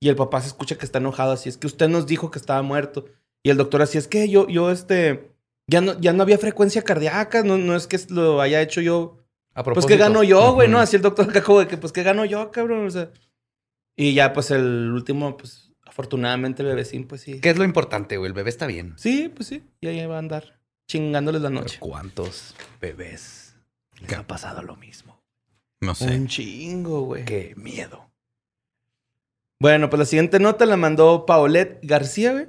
Y 0.00 0.08
el 0.08 0.16
papá 0.16 0.40
se 0.40 0.48
escucha 0.48 0.76
que 0.78 0.86
está 0.86 0.98
enojado. 0.98 1.32
Así 1.32 1.50
es 1.50 1.58
que 1.58 1.66
usted 1.66 1.88
nos 1.88 2.06
dijo 2.06 2.30
que 2.30 2.38
estaba 2.38 2.62
muerto. 2.62 3.06
Y 3.42 3.50
el 3.50 3.58
doctor 3.58 3.82
así 3.82 3.98
es 3.98 4.08
que 4.08 4.28
yo, 4.30 4.48
yo, 4.48 4.70
este. 4.70 5.30
Ya 5.68 5.80
no, 5.80 5.98
ya 5.98 6.12
no 6.12 6.22
había 6.22 6.38
frecuencia 6.38 6.82
cardíaca. 6.82 7.42
No, 7.42 7.58
no 7.58 7.74
es 7.74 7.86
que 7.86 7.98
lo 8.10 8.40
haya 8.40 8.60
hecho 8.62 8.80
yo 8.80 9.18
A 9.52 9.62
pues 9.62 9.64
propósito. 9.64 9.88
que 9.88 9.96
gano 9.96 10.22
yo, 10.22 10.54
güey, 10.54 10.68
¿no? 10.68 10.78
Así 10.78 10.96
el 10.96 11.02
doctor 11.02 11.28
acá 11.28 11.42
como 11.42 11.60
de 11.60 11.68
que, 11.68 11.76
pues 11.76 11.92
que 11.92 12.02
gano 12.02 12.24
yo, 12.24 12.50
cabrón. 12.50 12.86
O 12.86 12.90
sea. 12.90 13.10
Y 13.96 14.14
ya, 14.14 14.32
pues 14.32 14.50
el 14.50 14.92
último, 14.92 15.36
pues 15.36 15.72
afortunadamente 15.84 16.62
el 16.62 16.68
bebecín, 16.68 17.06
pues 17.06 17.22
sí. 17.22 17.40
¿Qué 17.40 17.50
es 17.50 17.56
lo 17.56 17.64
importante, 17.64 18.16
güey? 18.16 18.28
El 18.28 18.34
bebé 18.34 18.50
está 18.50 18.66
bien. 18.66 18.94
Sí, 18.96 19.32
pues 19.34 19.48
sí. 19.48 19.64
Y 19.80 19.88
ahí 19.88 20.04
va 20.06 20.16
a 20.16 20.18
andar 20.18 20.60
chingándoles 20.86 21.42
la 21.42 21.50
noche. 21.50 21.78
¿Cuántos 21.80 22.54
bebés 22.80 23.56
les 24.00 24.12
ha 24.12 24.26
pasado 24.26 24.62
lo 24.62 24.76
mismo? 24.76 25.20
No 25.80 25.94
sé. 25.94 26.14
Un 26.14 26.28
chingo, 26.28 27.02
güey. 27.02 27.24
Qué 27.24 27.54
miedo. 27.56 28.10
Bueno, 29.58 29.88
pues 29.88 29.98
la 29.98 30.04
siguiente 30.04 30.38
nota 30.38 30.66
la 30.66 30.76
mandó 30.76 31.24
Paulette 31.26 31.80
García, 31.82 32.32
güey. 32.32 32.48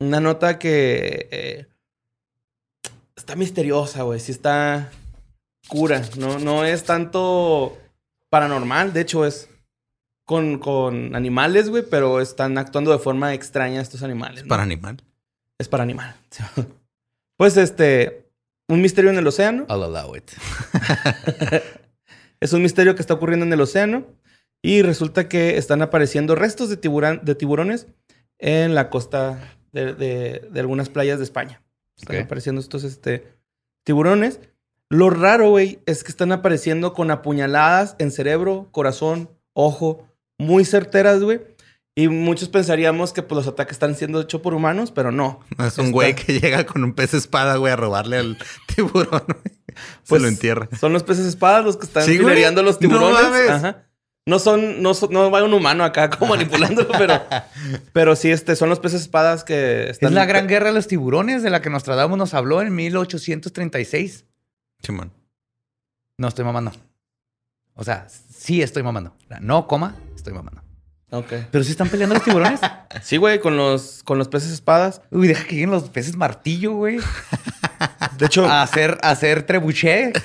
Una 0.00 0.20
nota 0.20 0.58
que 0.58 1.28
eh, 1.30 1.66
está 3.16 3.36
misteriosa, 3.36 4.02
güey. 4.02 4.20
Sí 4.20 4.32
está 4.32 4.90
cura. 5.68 6.02
No, 6.18 6.38
no 6.38 6.64
es 6.64 6.84
tanto 6.84 7.78
paranormal. 8.30 8.92
De 8.92 9.00
hecho, 9.02 9.24
es 9.26 9.48
con, 10.24 10.58
con 10.58 11.14
animales, 11.16 11.68
güey. 11.70 11.84
Pero 11.88 12.20
están 12.20 12.58
actuando 12.58 12.92
de 12.92 12.98
forma 12.98 13.34
extraña 13.34 13.80
estos 13.80 14.02
animales. 14.02 14.38
Es 14.38 14.44
¿no? 14.44 14.48
para 14.48 14.62
animal. 14.62 14.96
Es 15.58 15.68
para 15.68 15.82
animal. 15.82 16.14
pues 17.36 17.56
este, 17.56 18.28
un 18.68 18.80
misterio 18.80 19.10
en 19.10 19.18
el 19.18 19.26
océano. 19.26 19.66
I'll 19.68 19.82
allow 19.82 20.14
it. 20.16 20.30
Es 22.40 22.52
un 22.52 22.60
misterio 22.62 22.96
que 22.96 23.02
está 23.02 23.14
ocurriendo 23.14 23.46
en 23.46 23.52
el 23.52 23.60
océano. 23.60 24.04
Y 24.62 24.82
resulta 24.82 25.28
que 25.28 25.58
están 25.58 25.80
apareciendo 25.80 26.34
restos 26.34 26.68
de, 26.68 26.76
tiburán, 26.76 27.20
de 27.24 27.36
tiburones 27.36 27.86
en 28.38 28.74
la 28.74 28.90
costa 28.90 29.56
de, 29.72 29.94
de- 29.94 30.48
de 30.50 30.60
algunas 30.60 30.88
playas 30.88 31.18
de 31.18 31.24
España. 31.24 31.62
Están 32.02 32.22
apareciendo 32.24 32.60
estos 32.60 32.84
este, 32.84 33.26
tiburones. 33.84 34.40
Lo 34.90 35.08
raro, 35.08 35.48
güey, 35.50 35.80
es 35.86 36.04
que 36.04 36.10
están 36.10 36.32
apareciendo 36.32 36.92
con 36.92 37.10
apuñaladas 37.10 37.96
en 37.98 38.10
cerebro, 38.10 38.68
corazón, 38.72 39.30
ojo, 39.54 40.06
muy 40.38 40.64
certeras, 40.64 41.22
güey. 41.22 41.40
Y 41.94 42.08
muchos 42.08 42.48
pensaríamos 42.48 43.12
que 43.12 43.22
pues, 43.22 43.36
los 43.36 43.46
ataques 43.46 43.74
están 43.74 43.94
siendo 43.94 44.20
hechos 44.22 44.40
por 44.40 44.54
humanos, 44.54 44.90
pero 44.92 45.12
no. 45.12 45.40
No 45.58 45.66
es 45.66 45.76
un 45.78 45.86
Está- 45.86 45.92
güey 45.94 46.14
que 46.14 46.38
llega 46.40 46.64
con 46.66 46.84
un 46.84 46.94
pez 46.94 47.14
espada, 47.14 47.56
güey, 47.56 47.72
a 47.72 47.76
robarle 47.76 48.18
al 48.18 48.38
tiburón. 48.74 49.22
güey. 49.26 49.54
Se 49.68 50.08
Pues, 50.08 50.22
lo 50.22 50.28
entierra. 50.28 50.68
Son 50.78 50.92
los 50.92 51.02
peces 51.02 51.26
espadas 51.26 51.64
los 51.64 51.76
que 51.76 51.86
están 51.86 52.02
Sí, 52.04 52.18
los 52.18 52.78
tiburones. 52.78 53.48
Ajá. 53.50 53.86
No 54.24 54.38
son, 54.38 54.82
no, 54.82 54.94
son- 54.94 55.12
no 55.12 55.30
va 55.30 55.42
un 55.42 55.52
humano 55.52 55.82
acá 55.84 56.08
como 56.10 56.30
manipulándolo, 56.36 56.88
pero, 56.96 57.20
pero 57.92 58.14
sí, 58.16 58.30
este, 58.30 58.54
son 58.54 58.68
los 58.68 58.78
peces 58.78 59.02
espadas 59.02 59.42
que 59.42 59.90
están. 59.90 60.10
Es 60.10 60.14
la 60.14 60.26
gran 60.26 60.46
guerra 60.46 60.66
de 60.66 60.74
los 60.74 60.86
tiburones 60.86 61.42
de 61.42 61.50
la 61.50 61.60
que 61.60 61.70
Nostradamus 61.70 62.16
nos 62.18 62.34
habló 62.34 62.62
en 62.62 62.74
1836. 62.74 64.24
Chimón. 64.82 65.12
No 66.18 66.28
estoy 66.28 66.44
mamando. 66.44 66.72
O 67.74 67.82
sea, 67.84 68.06
sí 68.08 68.62
estoy 68.62 68.82
mamando. 68.82 69.16
No, 69.40 69.66
coma, 69.66 69.96
estoy 70.14 70.32
mamando. 70.34 70.62
Ok. 71.10 71.32
Pero 71.50 71.64
sí 71.64 71.72
están 71.72 71.88
peleando 71.88 72.14
los 72.14 72.24
tiburones. 72.24 72.60
Sí, 73.02 73.16
güey, 73.16 73.40
con 73.40 73.56
los, 73.56 74.02
con 74.04 74.18
los 74.18 74.28
peces 74.28 74.50
espadas. 74.52 75.00
Uy, 75.10 75.26
deja 75.26 75.44
que 75.44 75.54
lleguen 75.54 75.70
los 75.70 75.84
peces 75.88 76.14
martillo, 76.14 76.72
güey. 76.74 76.98
De 78.18 78.26
hecho, 78.26 78.46
A 78.46 78.62
hacer, 78.62 78.98
a 79.02 79.10
hacer 79.10 79.42
trebuchet. 79.44 80.20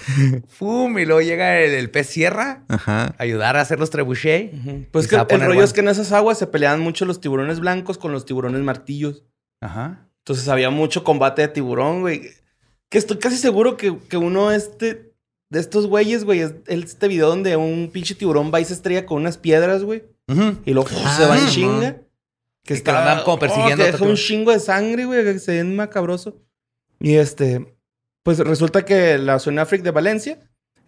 Fum, 0.47 0.97
y 0.99 1.05
luego 1.05 1.21
llega 1.21 1.59
el, 1.59 1.71
el 1.71 1.89
pez 1.89 2.07
sierra 2.07 2.63
Ajá. 2.67 3.15
a 3.17 3.23
ayudar 3.23 3.57
a 3.57 3.61
hacer 3.61 3.79
los 3.79 3.89
trebuchet. 3.89 4.53
ujú, 4.53 4.85
pues 4.91 5.07
que 5.07 5.15
el 5.15 5.21
rollo 5.27 5.45
bueno. 5.45 5.63
es 5.63 5.73
que 5.73 5.79
en 5.81 5.87
esas 5.89 6.11
aguas 6.11 6.37
se 6.37 6.47
peleaban 6.47 6.79
mucho 6.79 7.05
los 7.05 7.19
tiburones 7.21 7.59
blancos 7.59 7.97
con 7.97 8.11
los 8.11 8.25
tiburones 8.25 8.61
martillos. 8.61 9.23
Ajá. 9.61 10.07
Entonces 10.19 10.47
había 10.49 10.69
mucho 10.69 11.03
combate 11.03 11.41
de 11.43 11.47
tiburón, 11.49 12.01
güey. 12.01 12.29
Que 12.89 12.97
estoy 12.97 13.17
casi 13.17 13.37
seguro 13.37 13.77
que, 13.77 13.97
que 14.09 14.17
uno 14.17 14.51
este, 14.51 15.13
de 15.49 15.59
estos 15.59 15.87
güeyes, 15.87 16.23
güey, 16.25 16.41
es 16.41 16.53
este 16.67 17.07
video 17.07 17.27
donde 17.29 17.55
un 17.55 17.89
pinche 17.91 18.15
tiburón 18.15 18.51
va 18.53 18.59
y 18.61 18.65
se 18.65 18.73
estrella 18.73 19.05
con 19.05 19.17
unas 19.21 19.37
piedras, 19.37 19.83
güey. 19.83 20.03
Ujú. 20.27 20.57
Y 20.65 20.73
luego 20.73 20.89
Ah, 21.05 21.15
se 21.17 21.25
va 21.25 21.37
en 21.37 21.47
chinga. 21.47 21.95
Que 22.63 22.81
que 22.83 22.91
lo 22.91 22.97
andan 22.97 23.23
como 23.23 23.39
persiguiendo 23.39 23.77
que 23.77 23.89
a 23.89 23.91
deja 23.93 24.03
un 24.03 24.15
chingo 24.15 24.51
de 24.51 24.59
sangre, 24.59 25.05
güey, 25.05 25.23
que 25.23 25.39
se 25.39 25.53
ven 25.53 25.73
macabroso. 25.77 26.35
Y 26.99 27.15
este, 27.15 27.75
pues 28.23 28.39
resulta 28.39 28.85
que 28.85 29.17
la 29.17 29.39
Sonafric 29.39 29.81
de 29.83 29.91
Valencia 29.91 30.39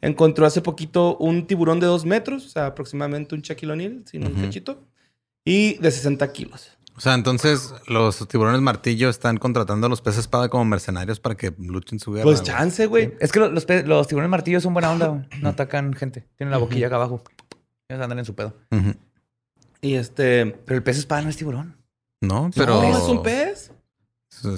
encontró 0.01 0.45
hace 0.45 0.61
poquito 0.61 1.17
un 1.17 1.45
tiburón 1.47 1.79
de 1.79 1.87
dos 1.87 2.05
metros, 2.05 2.45
o 2.45 2.49
sea, 2.49 2.67
aproximadamente 2.67 3.35
un 3.35 3.41
chaquilonil, 3.41 4.05
sin 4.07 4.25
un 4.25 4.33
Ujú. 4.33 4.41
cachito, 4.43 4.87
y 5.45 5.77
de 5.79 5.91
60 5.91 6.31
kilos. 6.31 6.71
O 6.95 7.01
sea, 7.01 7.13
entonces 7.13 7.73
los 7.87 8.27
tiburones 8.27 8.59
martillo 8.61 9.09
están 9.09 9.37
contratando 9.37 9.87
a 9.87 9.89
los 9.89 10.01
peces 10.01 10.21
espada 10.21 10.49
como 10.49 10.65
mercenarios 10.65 11.19
para 11.21 11.35
que 11.35 11.53
luchen 11.57 11.97
su 11.99 12.11
guerra. 12.11 12.23
Pues 12.25 12.43
chance, 12.43 12.85
güey. 12.87 13.13
Es 13.21 13.31
que 13.31 13.39
lo- 13.39 13.49
los, 13.49 13.65
los 13.85 14.07
tiburones 14.07 14.29
martillos 14.29 14.63
son 14.63 14.73
buena 14.73 14.91
onda, 14.91 15.07
güey. 15.07 15.21
No 15.41 15.49
atacan 15.49 15.93
gente. 15.93 16.27
Tienen 16.35 16.51
la 16.51 16.57
boquilla 16.57 16.87
acá 16.87 16.97
abajo. 16.97 17.23
Ellos 17.87 18.03
andan 18.03 18.19
en 18.19 18.25
su 18.25 18.35
pedo. 18.35 18.53
Y 19.81 19.93
este, 19.95 20.45
Pero 20.65 20.75
el 20.77 20.83
pez 20.83 20.97
espada 20.97 21.21
no 21.21 21.29
es 21.29 21.37
tiburón. 21.37 21.77
No, 22.21 22.51
pero. 22.53 22.81
¿no 22.81 22.97
es 22.97 23.03
un 23.03 23.23
pez? 23.23 23.71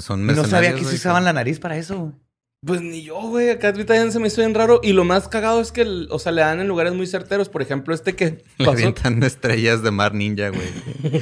Son 0.01 0.25
No 0.25 0.45
sabía 0.45 0.73
que 0.75 0.83
se 0.83 0.95
usaban 0.95 1.25
la 1.25 1.33
nariz 1.33 1.59
para 1.59 1.77
eso, 1.77 1.97
güey. 1.97 2.13
Pues 2.63 2.81
ni 2.81 3.01
yo, 3.01 3.19
güey. 3.21 3.49
Acá 3.49 3.69
ahorita 3.69 3.95
ya 3.95 4.11
se 4.11 4.19
me 4.19 4.27
hizo 4.27 4.41
bien 4.41 4.53
raro. 4.53 4.79
Y 4.83 4.93
lo 4.93 5.03
más 5.03 5.27
cagado 5.27 5.59
es 5.61 5.71
que, 5.71 5.83
o 6.09 6.19
sea, 6.19 6.31
le 6.31 6.41
dan 6.41 6.59
en 6.59 6.67
lugares 6.67 6.93
muy 6.93 7.07
certeros. 7.07 7.49
Por 7.49 7.63
ejemplo, 7.63 7.93
este 7.95 8.15
que 8.15 8.25
Le 8.57 8.65
pasó. 8.65 8.71
avientan 8.71 9.23
estrellas 9.23 9.81
de 9.81 9.89
mar 9.91 10.13
ninja, 10.13 10.49
güey. 10.49 10.67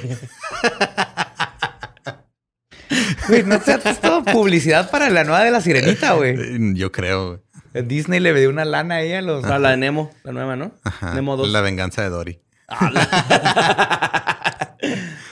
Güey, 3.28 3.44
no 3.44 3.60
te 3.60 3.74
has 3.74 4.02
todo 4.02 4.24
publicidad 4.26 4.90
para 4.90 5.10
la 5.12 5.24
nueva 5.24 5.44
de 5.44 5.52
la 5.52 5.62
sirenita, 5.62 6.14
güey. 6.14 6.74
Yo 6.74 6.92
creo, 6.92 7.40
güey. 7.74 7.86
Disney 7.86 8.20
le 8.20 8.34
dio 8.34 8.50
una 8.50 8.66
lana 8.66 8.96
ahí 8.96 9.14
a 9.14 9.22
los. 9.22 9.46
Ah, 9.46 9.60
la 9.60 9.70
de 9.72 9.78
Nemo, 9.78 10.10
la 10.24 10.32
nueva, 10.32 10.56
¿no? 10.56 10.72
Ajá. 10.84 11.14
Nemo 11.14 11.38
2. 11.38 11.50
La 11.50 11.62
venganza 11.62 12.02
de 12.02 12.10
Dory. 12.10 12.40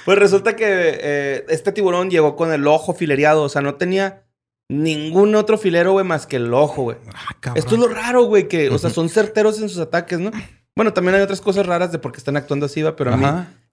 Pues 0.05 0.18
resulta 0.18 0.55
que 0.55 0.66
eh, 0.68 1.45
este 1.49 1.72
tiburón 1.72 2.10
llegó 2.10 2.36
con 2.36 2.53
el 2.53 2.66
ojo 2.68 2.93
filereado. 2.93 3.43
O 3.43 3.49
sea, 3.49 3.62
no 3.62 3.76
tenía 3.76 4.24
ningún 4.70 5.36
otro 5.36 5.58
filero, 5.58 5.93
güey, 5.93 6.05
más 6.05 6.28
que 6.28 6.38
el 6.38 6.53
ojo, 6.53 6.84
güey. 6.84 6.97
Ah. 7.14 7.53
Esto 7.55 7.76
es 7.76 7.82
lo 7.82 7.88
raro, 7.88 8.24
güey, 8.24 8.47
que, 8.47 8.70
o 8.70 8.78
sea, 8.78 8.89
son 8.89 9.10
certeros 9.10 9.62
en 9.62 9.70
sus 9.70 9.80
ataques, 9.80 10.20
¿no? 10.20 10.32
Bueno, 10.76 10.93
también 10.93 11.16
hay 11.16 11.22
otras 11.22 11.41
cosas 11.41 11.66
raras 11.66 11.91
de 11.91 11.99
por 11.99 12.12
qué 12.12 12.20
están 12.20 12.38
actuando 12.38 12.68
así, 12.68 12.82
va, 12.82 12.95
pero 12.95 13.14
a 13.14 13.18
mí, 13.18 13.26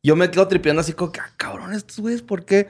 yo 0.02 0.16
me 0.16 0.30
quedo 0.30 0.48
tripeando 0.48 0.80
así 0.80 0.92
como 0.92 1.12
que, 1.12 1.20
ah, 1.20 1.30
cabrón, 1.36 1.72
estos 1.72 1.98
güeyes, 1.98 2.22
¿por 2.22 2.44
qué? 2.44 2.68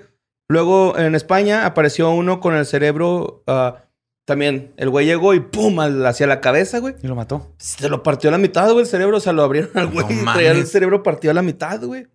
Luego 0.49 0.99
en 0.99 1.15
España 1.15 1.67
apareció 1.67 2.11
uno 2.11 2.41
con 2.41 2.55
el 2.55 2.67
cerebro, 2.67 3.45
ah, 3.47 3.85
también, 4.25 4.73
el 4.79 4.89
güey 4.89 5.07
llegó 5.07 5.35
y 5.35 5.41
pum, 5.41 5.79
hacia 5.81 6.27
la 6.27 6.41
cabeza, 6.41 6.79
güey. 6.79 6.95
Y 7.03 7.07
lo 7.07 7.15
mató. 7.15 7.55
Se 7.59 7.91
lo 7.91 8.03
partió 8.03 8.31
a 8.31 8.33
la 8.33 8.39
mitad, 8.39 8.67
güey, 8.71 8.81
el 8.81 8.87
cerebro. 8.87 9.19
O 9.19 9.21
sea, 9.21 9.35
lo 9.35 9.43
abrieron 9.43 9.71
al 9.75 9.89
güey 9.89 10.07
No 10.07 10.23
y 10.23 10.25
traía 10.25 10.53
el 10.53 10.67
cerebro 10.67 11.03
partido 11.03 11.31
a 11.31 11.35
la 11.35 11.43
mitad, 11.43 11.83
güey. 11.83 12.07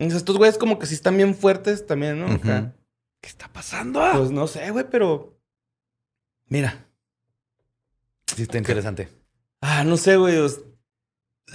Entonces, 0.00 0.22
estos 0.22 0.38
güeyes 0.38 0.56
como 0.56 0.78
que 0.78 0.86
sí 0.86 0.94
están 0.94 1.18
bien 1.18 1.34
fuertes 1.34 1.86
también, 1.86 2.18
¿no? 2.18 2.32
Acá. 2.32 2.72
¿Qué 3.20 3.28
está 3.28 3.48
pasando? 3.52 4.02
Pues 4.14 4.30
no 4.30 4.46
sé, 4.46 4.70
güey, 4.70 4.86
pero... 4.90 5.38
Mira. 6.48 6.86
Sí, 8.34 8.42
está 8.42 8.56
interesante. 8.56 9.10
Ah, 9.60 9.84
no 9.84 9.98
sé, 9.98 10.16
güey. 10.16 10.38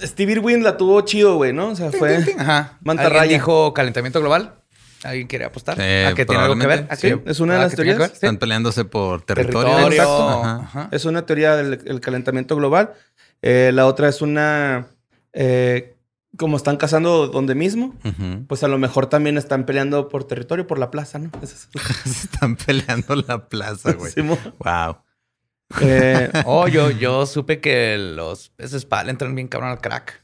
Steve 0.00 0.32
Irwin 0.32 0.62
la 0.62 0.76
tuvo 0.76 1.00
chido, 1.00 1.34
güey, 1.34 1.52
¿no? 1.52 1.70
O 1.70 1.74
sea, 1.74 1.90
fue... 1.90 2.18
Ajá. 2.38 2.78
Mantarraya. 2.82 3.22
¿Alguien 3.22 3.40
dijo 3.40 3.74
calentamiento 3.74 4.20
global? 4.20 4.62
¿Alguien 5.02 5.26
quiere 5.26 5.44
apostar? 5.44 5.76
Eh, 5.80 6.06
¿A 6.06 6.14
que 6.14 6.24
tiene 6.24 6.40
algo 6.40 6.54
que 6.54 6.68
ver? 6.68 6.86
probablemente, 6.86 6.94
¿A 6.94 6.96
sí. 6.96 7.30
Es 7.30 7.40
una 7.40 7.54
de 7.54 7.58
¿a 7.58 7.62
las 7.64 7.74
teorías. 7.74 7.98
Sí. 7.98 8.12
Están 8.12 8.38
peleándose 8.38 8.84
por 8.84 9.22
territorio. 9.22 9.74
Territorio. 9.74 10.02
Exacto. 10.02 10.28
Ajá. 10.28 10.56
Ajá. 10.62 10.88
Es 10.92 11.04
una 11.04 11.26
teoría 11.26 11.56
del 11.56 11.82
el 11.84 12.00
calentamiento 12.00 12.54
global. 12.54 12.94
Eh, 13.42 13.72
la 13.74 13.86
otra 13.86 14.08
es 14.08 14.22
una... 14.22 14.86
eh, 15.32 15.95
como 16.36 16.56
están 16.56 16.76
cazando 16.76 17.28
donde 17.28 17.54
mismo, 17.54 17.94
pues 18.48 18.62
a 18.62 18.68
lo 18.68 18.78
mejor 18.78 19.06
también 19.06 19.38
están 19.38 19.64
peleando 19.66 20.08
por 20.08 20.24
territorio, 20.24 20.66
por 20.66 20.78
la 20.78 20.90
plaza, 20.90 21.18
¿no? 21.18 21.30
Están 22.04 22.56
peleando 22.56 23.16
la 23.16 23.48
plaza, 23.48 23.92
güey. 23.92 24.12
Wow. 24.58 24.98
Eh, 25.80 26.30
Oh, 26.46 26.68
yo, 26.68 26.90
yo 26.90 27.26
supe 27.26 27.60
que 27.60 27.96
los 27.98 28.50
peces 28.50 28.86
le 29.04 29.10
entran 29.10 29.34
bien 29.34 29.48
cabrón 29.48 29.70
al 29.70 29.80
crack. 29.80 30.22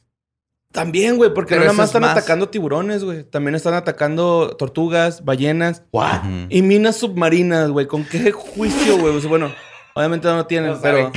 También, 0.70 1.16
güey, 1.18 1.34
porque 1.34 1.50
Pero 1.50 1.60
no 1.60 1.66
nada 1.66 1.76
más 1.76 1.84
es 1.84 1.88
están 1.90 2.02
más- 2.02 2.12
atacando 2.16 2.48
tiburones, 2.48 3.04
güey. 3.04 3.24
También 3.24 3.54
están 3.54 3.74
atacando 3.74 4.56
tortugas, 4.58 5.22
ballenas 5.24 5.82
Ujú. 5.90 6.46
y 6.48 6.62
minas 6.62 6.96
submarinas, 6.96 7.70
güey. 7.70 7.86
¿Con 7.86 8.04
qué 8.04 8.32
juicio, 8.32 8.98
güey? 8.98 9.14
O 9.14 9.20
sea, 9.20 9.28
bueno, 9.28 9.52
obviamente 9.94 10.28
no 10.28 10.46
tienen, 10.46 10.70
No 10.72 10.80
pero... 10.80 11.12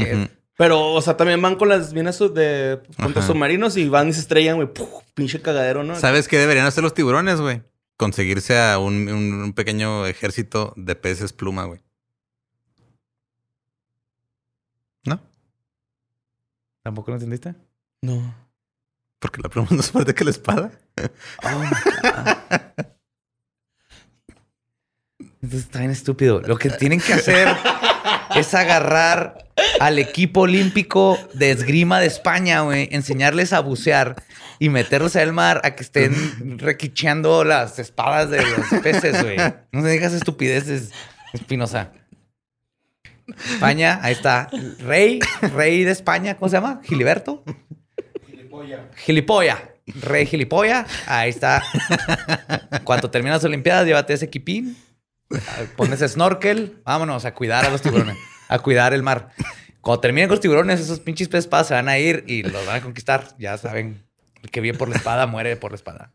Pero, 0.58 0.93
o 0.93 1.01
sea, 1.01 1.18
también 1.18 1.41
van 1.41 1.56
con 1.56 1.68
las 1.70 1.93
minas 1.93 2.18
de 2.34 2.82
Ajá. 2.97 3.22
submarinos 3.22 3.76
y 3.76 3.89
van 3.89 4.08
y 4.10 4.14
se 4.14 4.22
estrellan, 4.22 4.56
güey. 4.56 4.70
Pinche 5.14 5.41
cagadero, 5.41 5.84
¿no? 5.84 5.95
¿Sabes 5.99 6.28
qué 6.30 6.38
deberían 6.38 6.66
hacer 6.66 6.82
los 6.84 6.93
tiburones, 6.93 7.41
güey? 7.41 7.62
Conseguirse 7.97 8.58
a 8.58 8.78
un, 8.80 9.08
un- 9.10 9.34
un 9.43 9.53
pequeño 9.53 10.06
ejército 10.06 10.74
de 10.78 10.95
peces 10.95 11.34
pluma, 11.34 11.66
güey. 11.66 11.82
¿No? 15.06 15.22
¿Tampoco 16.84 17.12
lo 17.12 17.18
entendiste? 17.18 17.56
No. 18.01 18.34
Porque 19.20 19.41
la 19.41 19.49
pluma 19.49 19.68
es 19.72 19.78
más 19.78 19.91
fuerte 19.91 20.14
que 20.14 20.24
la 20.24 20.32
espada. 20.32 20.72
Oh, 21.43 21.60
my 21.60 21.68
God. 21.68 22.86
Entonces 25.46 25.68
está 25.68 25.78
bien 25.78 25.91
estúpido. 25.91 26.41
Lo 26.41 26.58
que 26.58 26.72
tienen 26.72 27.00
que 27.00 27.14
hacer 27.14 27.48
es 28.36 28.56
agarrar 28.56 29.46
al 29.80 30.00
equipo 30.00 30.41
olímpico 30.41 31.20
de 31.36 31.52
esgrima 31.52 32.00
de 32.00 32.08
España, 32.08 32.62
güey, 32.62 32.89
enseñarles 32.91 33.54
a 33.54 33.60
bucear 33.60 34.16
y 34.58 34.70
meterlos 34.70 35.16
al 35.16 35.34
mar 35.34 35.62
a 35.64 35.76
que 35.76 35.84
estén 35.84 36.58
requicheando 36.58 37.43
las 37.43 37.78
espadas 37.78 38.32
de 38.32 38.41
los 38.41 38.82
peces, 38.82 39.22
güey. 39.22 39.38
No 39.72 39.84
se 39.84 39.89
digas 39.89 40.14
estupideces, 40.14 40.89
Espinosa. 41.32 41.91
España, 43.54 44.00
ahí 44.02 44.14
está. 44.14 44.50
Rey, 44.80 45.20
rey 45.54 45.84
de 45.84 45.91
España, 45.91 46.38
¿cómo 46.38 46.50
se 46.50 46.56
llama? 46.56 46.82
Giliberto. 46.86 47.43
Gilipolla. 48.96 49.76
Rey 50.02 50.26
gilipolla. 50.26 50.88
Ahí 51.06 51.30
está. 51.30 51.62
Cuando 52.84 53.12
terminas 53.12 53.43
las 53.43 53.46
Olimpiadas, 53.46 53.86
llévate 53.86 54.16
ese 54.16 54.26
equipín. 54.26 54.76
Pones 55.76 55.99
snorkel. 55.99 56.82
Vámonos 56.86 57.26
a 57.26 57.34
cuidar 57.34 57.65
a 57.65 57.69
los 57.69 57.82
tiburones. 57.82 58.17
A 58.47 58.59
cuidar 58.59 58.93
el 58.93 59.03
mar. 59.03 59.32
Cuando 59.82 59.99
terminen 60.01 60.28
con 60.28 60.36
los 60.36 60.41
tiburones, 60.41 60.80
esos 60.80 60.99
pinches 60.99 61.28
peces 61.28 61.45
espadas 61.45 61.67
se 61.67 61.73
van 61.73 61.89
a 61.89 61.97
ir 61.97 62.23
y 62.28 62.43
los 62.43 62.65
van 62.65 62.78
a 62.78 62.82
conquistar. 62.82 63.36
Ya 63.39 63.57
saben. 63.57 64.03
El 64.43 64.51
que 64.51 64.61
viene 64.61 64.78
por 64.78 64.89
la 64.89 64.95
espada 64.97 65.26
muere 65.28 65.55
por 65.55 65.71
la 65.71 65.76
espada. 65.76 66.11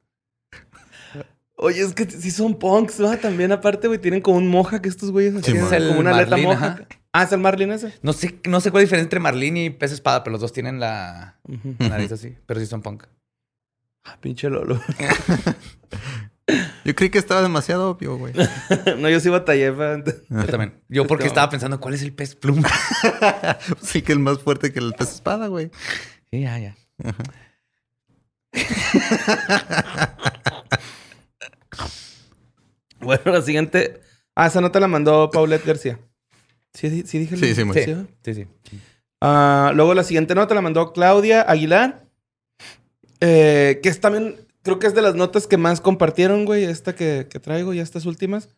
Oye, 1.56 1.82
es 1.82 1.92
que 1.92 2.06
sí 2.08 2.30
son 2.30 2.58
punks, 2.58 3.00
¿no? 3.00 3.14
También 3.18 3.52
aparte, 3.52 3.86
güey, 3.86 3.98
tienen 4.00 4.22
como 4.22 4.38
un 4.38 4.48
moja 4.48 4.80
que 4.80 4.88
estos 4.88 5.10
güeyes 5.10 5.34
así, 5.34 5.52
como 5.52 5.66
Es 5.66 5.72
el 5.72 5.90
una 5.90 6.10
aleta 6.12 6.30
marlin, 6.30 6.46
moja. 6.48 6.66
ajá. 6.66 6.86
Ah, 7.12 7.24
es 7.24 7.32
el 7.32 7.40
marlin 7.40 7.70
ese. 7.72 7.92
No 8.02 8.12
sé, 8.14 8.40
no 8.48 8.60
sé 8.60 8.70
cuál 8.70 8.82
es 8.82 8.86
la 8.86 8.92
diferencia 8.92 9.02
entre 9.04 9.20
marlín 9.20 9.56
y 9.58 9.68
pez 9.70 9.92
espada, 9.92 10.22
pero 10.24 10.32
los 10.32 10.40
dos 10.40 10.52
tienen 10.54 10.80
la 10.80 11.38
Ujú. 11.46 11.74
nariz 11.80 12.12
así. 12.12 12.34
Pero 12.46 12.60
sí 12.60 12.66
son 12.66 12.80
punk. 12.82 13.04
Ah, 14.04 14.16
pinche 14.20 14.48
Lolo. 14.48 14.80
Yo 16.84 16.94
creí 16.94 17.10
que 17.10 17.18
estaba 17.18 17.42
demasiado 17.42 17.90
obvio, 17.90 18.16
güey. 18.16 18.32
no, 18.98 19.08
yo 19.08 19.20
sí 19.20 19.28
batallé. 19.28 19.72
pa- 19.72 20.02
Yo 20.28 20.46
también. 20.46 20.74
Yo 20.88 21.06
porque 21.06 21.26
estaba 21.26 21.50
pensando, 21.50 21.78
¿cuál 21.80 21.94
es 21.94 22.02
el 22.02 22.12
pez 22.12 22.34
pluma? 22.34 22.68
sí 23.82 24.02
que 24.02 24.12
es 24.12 24.18
más 24.18 24.38
fuerte 24.38 24.72
que 24.72 24.78
el 24.78 24.92
pez 24.94 25.14
espada, 25.14 25.46
güey. 25.48 25.70
Sí, 26.30 26.40
ya, 26.42 26.58
ya. 26.58 26.76
Bueno, 33.00 33.22
la 33.32 33.42
siguiente. 33.42 34.00
Ah, 34.34 34.46
esa 34.46 34.60
nota 34.60 34.80
la 34.80 34.88
mandó 34.88 35.30
Paulette 35.30 35.64
García. 35.66 35.98
Sí, 36.74 37.02
sí 37.06 37.18
dije 37.18 37.36
Sí, 37.36 37.54
sí, 37.54 37.62
Sí, 37.62 37.92
¿va? 37.92 38.04
sí, 38.24 38.34
sí. 38.34 38.46
Ah, 39.20 39.72
luego 39.74 39.94
la 39.94 40.04
siguiente 40.04 40.34
nota 40.34 40.54
la 40.54 40.60
mandó 40.60 40.92
Claudia 40.92 41.42
Aguilar. 41.42 42.04
eh, 43.20 43.80
que 43.82 43.88
es 43.88 44.00
también, 44.00 44.36
creo 44.62 44.78
que 44.78 44.86
es 44.86 44.94
de 44.94 45.02
las 45.02 45.14
notas 45.14 45.46
que 45.46 45.56
más 45.56 45.80
compartieron, 45.80 46.44
güey. 46.44 46.64
Esta 46.64 46.94
que, 46.94 47.26
que 47.30 47.38
traigo, 47.40 47.72
ya 47.74 47.82
estas 47.82 48.06
últimas. 48.06 48.48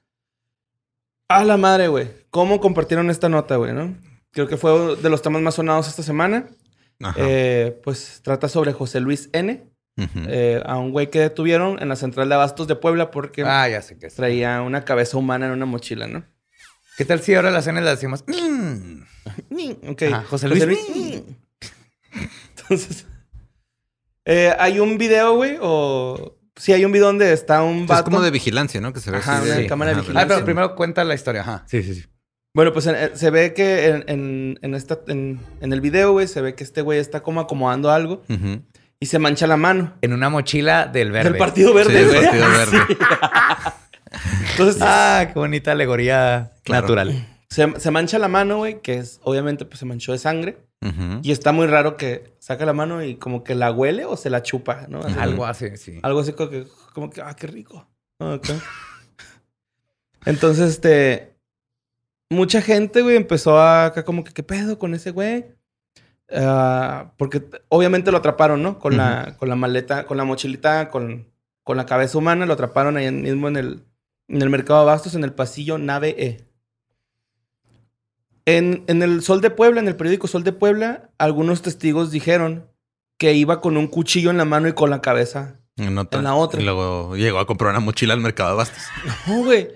A 1.29 1.45
la 1.45 1.57
madre, 1.57 1.89
güey. 1.89 2.09
¿Cómo 2.31 2.61
compartieron 2.61 3.11
esta 3.11 3.29
nota, 3.29 3.57
güey, 3.57 3.73
no? 3.73 3.97
Creo 4.33 4.49
que 4.49 4.57
fue 4.57 4.97
de 4.97 5.09
los 5.11 5.23
temas 5.23 5.43
más 5.43 5.55
sonados 5.55 5.89
esta 5.89 6.03
semana. 6.03 6.47
Ajá. 7.01 7.15
Eh, 7.19 7.81
pues 7.85 8.21
trata 8.23 8.49
sobre 8.49 8.73
José 8.73 9.01
Luis 9.01 9.29
N. 9.33 9.65
Eh, 10.29 10.63
a 10.65 10.79
un 10.79 10.91
güey 10.91 11.11
que 11.11 11.21
detuvieron 11.21 11.81
en 11.83 11.89
la 11.89 11.97
central 11.97 12.29
de 12.29 12.35
abastos 12.35 12.67
de 12.67 12.77
Puebla 12.77 13.11
porque 13.11 13.45
Ah, 13.45 13.69
ya 13.69 13.83
sé 13.83 13.99
qué 13.99 14.07
es. 14.07 14.15
traía 14.15 14.63
una 14.63 14.85
cabeza 14.85 15.19
humana 15.19 15.47
en 15.47 15.53
una 15.53 15.67
mochila, 15.67 16.07
¿no? 16.07 16.25
¿Qué 16.97 17.05
tal 17.05 17.21
si 17.21 17.35
ahora 17.35 17.51
la 17.51 17.61
cena 17.63 17.81
la 17.83 17.91
decimos? 17.91 18.25
"Mm"? 18.27 19.03
Ok. 19.91 20.03
Ajá, 20.03 20.25
José 20.29 20.49
Luis. 20.49 20.65
Entonces, 22.57 23.07
eh, 24.25 24.55
hay 24.59 24.81
un 24.81 24.99
video, 24.99 25.35
güey, 25.37 25.59
o... 25.61 26.37
Sí, 26.57 26.73
hay 26.73 26.85
un 26.85 26.93
video 26.93 27.07
donde 27.07 27.33
está 27.33 27.63
un 27.63 27.83
Es 27.83 27.87
vato. 27.87 28.05
como 28.05 28.21
de 28.21 28.31
vigilancia, 28.31 28.81
¿no? 28.81 28.93
Que 28.93 29.01
se 29.01 29.11
ve 29.11 29.17
Ajá, 29.19 29.39
así 29.39 29.47
una 29.49 29.57
de- 29.57 29.67
cámara 29.67 29.93
de 29.93 30.01
vigilancia. 30.01 30.23
Ah, 30.23 30.29
pero 30.29 30.45
primero 30.45 30.75
cuenta 30.77 31.03
la 31.03 31.15
historia. 31.15 31.41
Ajá. 31.41 31.65
Sí, 31.67 31.83
sí, 31.83 31.95
sí. 31.95 32.05
Bueno, 32.55 32.73
pues 32.75 32.87
en- 32.87 33.17
se 33.17 33.31
ve 33.31 33.55
que 33.55 33.87
en, 33.89 34.05
en- 34.07 34.59
en 34.61 34.75
esta, 34.75 34.99
en, 35.09 35.41
en 35.63 35.73
el 35.73 35.81
video, 35.81 36.13
güey, 36.13 36.29
se 36.29 36.43
ve 36.43 36.55
que 36.55 36.63
este 36.63 36.83
güey 36.83 36.99
está 36.99 37.23
como 37.23 37.41
acomodando 37.41 37.91
algo 37.91 38.23
y 39.01 39.07
se 39.07 39.19
mancha 39.19 39.47
la 39.47 39.57
mano. 39.57 39.95
En 40.03 40.13
una 40.13 40.29
mochila 40.29 40.87
del 40.87 41.11
verde. 41.11 41.31
Del 41.31 41.39
Partido 41.39 41.71
Sí, 41.71 41.75
Verde, 41.75 42.01
el 42.01 42.09
güey. 42.09 42.23
Partido 42.23 42.47
Verde. 42.51 42.97
Entonces, 44.53 44.83
Ah, 44.85 45.29
qué 45.33 45.39
bonita 45.39 45.73
alegoría 45.73 46.53
Claro. 46.65 46.83
natural. 46.83 47.27
se, 47.49 47.81
se 47.81 47.91
mancha 47.91 48.19
la 48.19 48.29
mano, 48.29 48.59
güey, 48.59 48.81
que 48.83 48.99
es, 48.99 49.21
obviamente, 49.25 49.65
pues 49.65 49.79
se 49.79 49.87
manchó 49.87 50.13
de 50.13 50.19
sangre. 50.19 50.59
Y 51.23 51.31
está 51.31 51.53
muy 51.53 51.67
raro 51.67 51.97
que 51.97 52.35
saca 52.39 52.67
la 52.67 52.73
mano 52.73 53.05
y 53.05 53.15
como 53.15 53.45
que 53.45 53.55
la 53.55 53.71
huele 53.71 54.05
o 54.05 54.17
se 54.17 54.31
la 54.31 54.43
chupa, 54.43 54.87
¿no? 54.89 55.01
Así, 55.01 55.19
Algo 55.19 55.47
así, 55.47 55.77
sí. 55.77 56.01
Algo 56.03 56.21
así 56.21 56.33
como 56.33 56.51
que, 56.51 56.67
como 56.93 57.11
que, 57.11 57.23
ah, 57.23 57.35
qué 57.35 57.47
rico. 57.47 57.87
Ah. 58.19 58.41
Entonces, 60.27 60.71
este, 60.71 61.37
mucha 62.31 62.61
gente, 62.63 63.03
güey, 63.03 63.17
empezó 63.17 63.59
a 63.59 63.87
acá 63.87 64.05
como 64.05 64.25
que, 64.25 64.33
¿qué 64.33 64.43
pedo 64.43 64.79
con 64.79 64.95
ese 64.95 65.13
güey? 65.13 65.47
Ah, 66.31 67.13
porque 67.17 67.45
obviamente 67.69 68.11
lo 68.11 68.19
atraparon, 68.19 68.63
¿no? 68.63 68.79
Con, 68.79 68.97
la, 68.97 69.37
con 69.39 69.49
la 69.49 69.57
maleta, 69.57 70.05
con 70.05 70.17
la 70.17 70.25
mochilita, 70.25 70.89
con, 70.89 71.29
con 71.63 71.77
la 71.77 71.87
cabeza 71.87 72.19
humana, 72.19 72.47
lo 72.47 72.55
atraparon 72.55 72.97
ahí 72.97 73.11
mismo 73.11 73.49
en 73.49 73.57
el, 73.57 73.85
en 74.29 74.43
el 74.43 74.51
mercado 74.51 74.81
de 74.81 74.91
abastos, 74.91 75.15
en 75.15 75.25
el 75.25 75.33
pasillo 75.33 75.79
nave 75.79 76.17
E. 76.19 76.52
En, 78.45 78.85
en 78.89 79.03
el 79.03 79.23
Sol 79.23 79.41
de 79.41 79.51
Puebla, 79.51 79.81
en 79.81 79.89
el 79.89 79.97
periódico 79.97 80.27
Sol 80.27 80.45
de 80.45 80.53
Puebla, 80.53 81.11
algunos 81.19 81.63
testigos 81.63 82.11
dijeron 82.11 82.67
que 83.19 83.35
iba 83.35 83.61
con 83.61 83.77
un 83.77 83.87
cuchillo 83.87 84.31
en 84.31 84.37
la 84.37 84.45
mano 84.45 84.69
y 84.69 84.73
con 84.73 84.91
la 84.91 85.01
cabeza 85.01 85.61
En, 85.77 85.97
otra. 85.97 86.19
En 86.19 86.25
la 86.25 86.35
otra. 86.35 86.61
Y 86.61 86.65
luego 86.65 87.17
llegó 87.17 87.39
a 87.39 87.47
comprar 87.47 87.71
una 87.71 87.81
mochila 87.81 88.15
al 88.15 88.21
mercado 88.21 88.51
de 88.51 88.57
bastos. 88.57 88.83
No, 89.27 89.45
güey. 89.45 89.69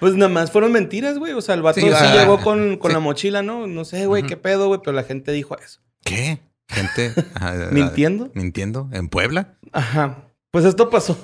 Pues 0.00 0.14
nada 0.14 0.28
más 0.28 0.50
fueron 0.50 0.72
mentiras, 0.72 1.18
güey. 1.18 1.32
O 1.32 1.40
sea, 1.40 1.54
el 1.54 1.62
vato 1.62 1.80
Sí, 1.80 1.86
sí, 1.86 1.92
ah, 1.94 2.14
llegó 2.14 2.40
con, 2.40 2.76
con 2.78 2.90
sí. 2.90 2.94
la 2.94 3.00
mochila, 3.00 3.42
¿no? 3.42 3.66
No 3.66 3.84
sé, 3.84 4.06
güey, 4.06 4.22
qué 4.22 4.36
pedo, 4.36 4.68
güey. 4.68 4.80
Pero 4.82 4.92
la 4.92 5.02
gente 5.02 5.32
dijo 5.32 5.58
eso. 5.58 5.80
¿Qué? 6.04 6.40
Gente 6.68 7.12
ajá, 7.34 7.68
¿Mintiendo? 7.72 8.30
mintiendo 8.34 8.88
en 8.92 9.08
Puebla. 9.08 9.58
Ajá. 9.72 10.24
Pues 10.50 10.64
esto 10.64 10.88
pasó. 10.88 11.18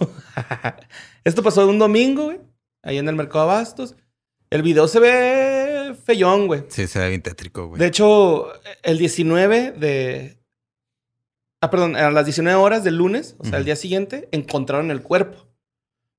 esto 1.24 1.42
pasó 1.42 1.66
un 1.68 1.78
domingo, 1.78 2.24
güey. 2.24 2.40
Ahí 2.82 2.98
en 2.98 3.08
el 3.08 3.14
mercado 3.14 3.46
de 3.46 3.52
Abastos. 3.52 3.94
El 4.50 4.62
video 4.62 4.86
se 4.88 5.00
ve 5.00 5.63
feyón, 6.04 6.46
güey. 6.46 6.64
Sí, 6.68 6.86
se 6.86 6.98
ve 6.98 7.08
bien 7.08 7.22
tétrico, 7.22 7.66
güey. 7.68 7.80
De 7.80 7.86
hecho, 7.86 8.48
el 8.82 8.98
19 8.98 9.72
de... 9.72 10.38
Ah, 11.60 11.70
perdón, 11.70 11.96
a 11.96 12.10
las 12.10 12.26
19 12.26 12.58
horas 12.58 12.84
del 12.84 12.96
lunes, 12.96 13.36
o 13.38 13.44
sea, 13.44 13.58
el 13.58 13.64
día 13.64 13.76
siguiente, 13.76 14.28
encontraron 14.32 14.90
el 14.90 15.02
cuerpo. 15.02 15.48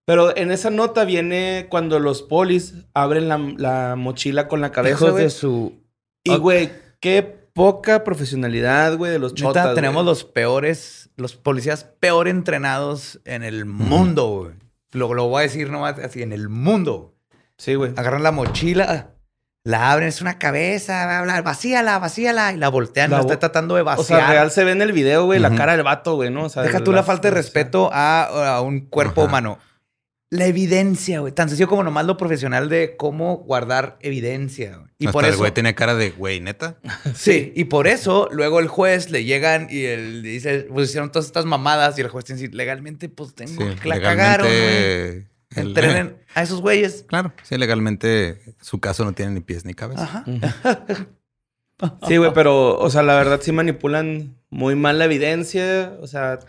Pero 0.06 0.36
en 0.36 0.52
esa 0.52 0.70
nota 0.70 1.06
viene 1.06 1.68
cuando 1.70 2.00
los 2.00 2.24
polis 2.24 2.74
abren 2.94 3.28
la, 3.28 3.38
la 3.58 3.96
mochila 3.96 4.48
con 4.48 4.62
la 4.62 4.72
cabeza, 4.72 5.06
Hijos 5.06 5.16
de 5.16 5.30
su... 5.30 5.84
Y, 6.24 6.36
güey, 6.38 6.72
qué 7.00 7.22
poca 7.54 8.04
profesionalidad, 8.04 8.98
güey, 8.98 9.12
de 9.12 9.20
los 9.20 9.34
Neta, 9.34 9.44
chotas, 9.46 9.76
tenemos 9.76 10.04
güey. 10.04 10.12
los 10.12 10.24
peores, 10.26 11.10
los 11.16 11.36
policías 11.36 11.84
peor 11.84 12.28
entrenados 12.28 13.22
en 13.26 13.44
el 13.44 13.66
mundo, 13.66 14.28
güey. 14.28 14.54
Lo, 14.92 15.14
lo 15.14 15.28
voy 15.28 15.40
a 15.40 15.44
decir 15.44 15.70
nomás 15.70 15.98
así, 16.00 16.22
en 16.22 16.34
el 16.34 16.50
mundo. 16.50 17.16
Sí, 17.58 17.76
güey. 17.76 17.94
Agarran 17.96 18.24
la 18.24 18.32
mochila, 18.32 19.15
la 19.66 19.92
abren, 19.92 20.08
es 20.08 20.22
una 20.22 20.38
cabeza, 20.40 21.06
va 21.08 21.18
a 21.18 21.20
hablar, 21.20 21.44
vacíala, 21.44 21.98
vacíala, 22.00 22.54
y 22.54 22.58
la 22.58 22.70
voltean, 22.70 23.10
La 23.10 23.18
la, 23.18 23.22
está 23.24 23.40
tratando 23.40 23.76
de 23.76 23.82
O 23.82 23.86
vaciar. 23.86 24.20
sea, 24.22 24.30
real 24.30 24.52
se 24.52 24.64
ve 24.64 24.72
en 24.72 24.82
el 24.82 24.94
video, 24.94 25.26
güey, 25.26 25.40
la 25.40 25.54
cara 25.56 25.74
del 25.76 25.84
vato, 25.84 26.16
güey, 26.16 26.30
¿no? 26.30 26.44
O 26.46 26.50
sea, 26.50 26.62
Deja 26.64 26.78
de 26.78 26.84
tú 26.86 26.94
la 26.94 27.02
falta 27.04 27.28
de 27.28 27.34
o 27.34 27.36
respeto 27.36 27.90
a, 27.92 28.56
a 28.56 28.62
un 28.62 28.82
cuerpo 28.82 29.22
Ajá. 29.22 29.28
humano. 29.30 29.60
La 30.32 30.46
evidencia, 30.48 31.20
güey. 31.20 31.32
Tan 31.34 31.50
sencillo 31.50 31.68
como 31.70 31.84
nomás 31.84 32.06
lo 32.06 32.18
profesional 32.18 32.68
de 32.68 32.96
cómo 32.98 33.38
guardar 33.38 33.98
evidencia. 34.02 34.76
güey. 34.78 34.90
Y 34.98 35.06
Hasta 35.06 35.14
por 35.14 35.24
el 35.24 35.30
eso. 35.32 35.40
güey 35.40 35.52
tenía 35.52 35.76
cara 35.76 35.96
de, 35.96 36.10
güey, 36.12 36.40
neta. 36.42 36.78
Sí, 37.16 37.54
y 37.56 37.66
por 37.66 37.88
eso 37.88 38.28
luego 38.32 38.60
el 38.60 38.68
juez 38.68 39.10
le 39.12 39.24
llegan 39.24 39.68
y 39.70 39.86
él 39.86 40.24
dice, 40.24 40.68
pues 40.72 40.90
hicieron 40.90 41.12
todas 41.12 41.26
estas 41.28 41.46
mamadas 41.46 41.98
y 41.98 42.02
el 42.02 42.10
juez 42.10 42.26
tiene 42.26 42.40
que 42.40 42.48
decir, 42.48 42.56
legalmente, 42.56 43.08
pues 43.10 43.34
tengo 43.34 43.64
Sí, 43.64 43.76
que 43.82 43.88
la 43.90 44.02
cagaron, 44.02 44.48
güey. 44.48 45.26
El- 45.56 45.68
Entrenen 45.68 46.18
a 46.36 46.44
esos 46.44 46.62
güeyes. 46.62 47.06
Claro, 47.08 47.34
sí, 47.44 47.58
legalmente 47.58 48.42
su 48.62 48.80
caso 48.80 49.04
no 49.06 49.14
tiene 49.14 49.32
ni 49.34 49.40
pies 49.42 49.66
ni 49.66 49.74
cabeza. 49.74 50.04
Ajá. 50.04 50.26
Sí, 52.08 52.16
güey, 52.16 52.32
pero, 52.34 52.78
o 52.80 52.90
sea, 52.90 53.04
la 53.04 53.16
verdad 53.16 53.42
sí 53.44 53.52
manipulan 53.52 54.38
muy 54.50 54.76
mal 54.76 54.98
la 54.98 55.04
evidencia. 55.06 55.98
O 56.00 56.08
sea, 56.08 56.40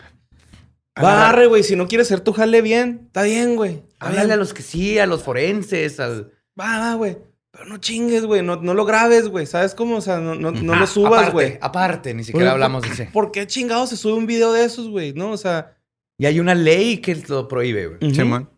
barre, 0.95 1.47
güey. 1.47 1.65
Si 1.65 1.75
no 1.75 1.89
quieres 1.89 2.07
hacer 2.07 2.21
tu 2.21 2.33
jale 2.33 2.63
bien, 2.63 3.03
está 3.07 3.25
bien, 3.25 3.57
güey. 3.57 3.83
Háblale 3.99 4.35
a 4.35 4.37
los 4.37 4.55
que 4.55 4.63
sí, 4.63 5.01
a 5.01 5.07
los 5.07 5.25
forenses, 5.25 5.99
al... 5.99 6.31
Va, 6.59 6.79
va, 6.79 6.95
güey. 6.95 7.19
Pero 7.51 7.65
no 7.65 7.79
chingues, 7.79 8.25
güey. 8.25 8.43
No, 8.43 8.57
no 8.63 8.73
lo 8.73 8.85
grabes, 8.85 9.27
güey. 9.29 9.47
¿Sabes 9.47 9.75
cómo? 9.75 9.97
O 9.97 10.01
sea, 10.01 10.19
no, 10.19 10.37
no, 10.37 10.53
no 10.53 10.75
Ah, 10.75 10.79
lo 10.79 10.87
subas, 10.87 11.33
güey. 11.33 11.59
Aparte, 11.61 12.15
ni 12.15 12.23
siquiera 12.23 12.53
hablamos 12.53 12.83
de 12.83 12.89
¿por- 12.89 12.95
ese. 12.95 13.07
¿Por 13.13 13.33
qué 13.33 13.47
chingados 13.49 13.91
se 13.91 13.97
sube 13.97 14.13
un 14.13 14.27
video 14.27 14.53
de 14.53 14.65
esos, 14.65 14.89
güey? 14.89 15.13
¿No? 15.13 15.33
O 15.33 15.37
sea... 15.37 15.77
Y 16.19 16.27
hay 16.27 16.39
una 16.39 16.55
ley 16.55 16.99
que 16.99 17.17
lo 17.29 17.49
prohíbe, 17.49 17.89
güey. 17.89 18.15
Simón. 18.15 18.49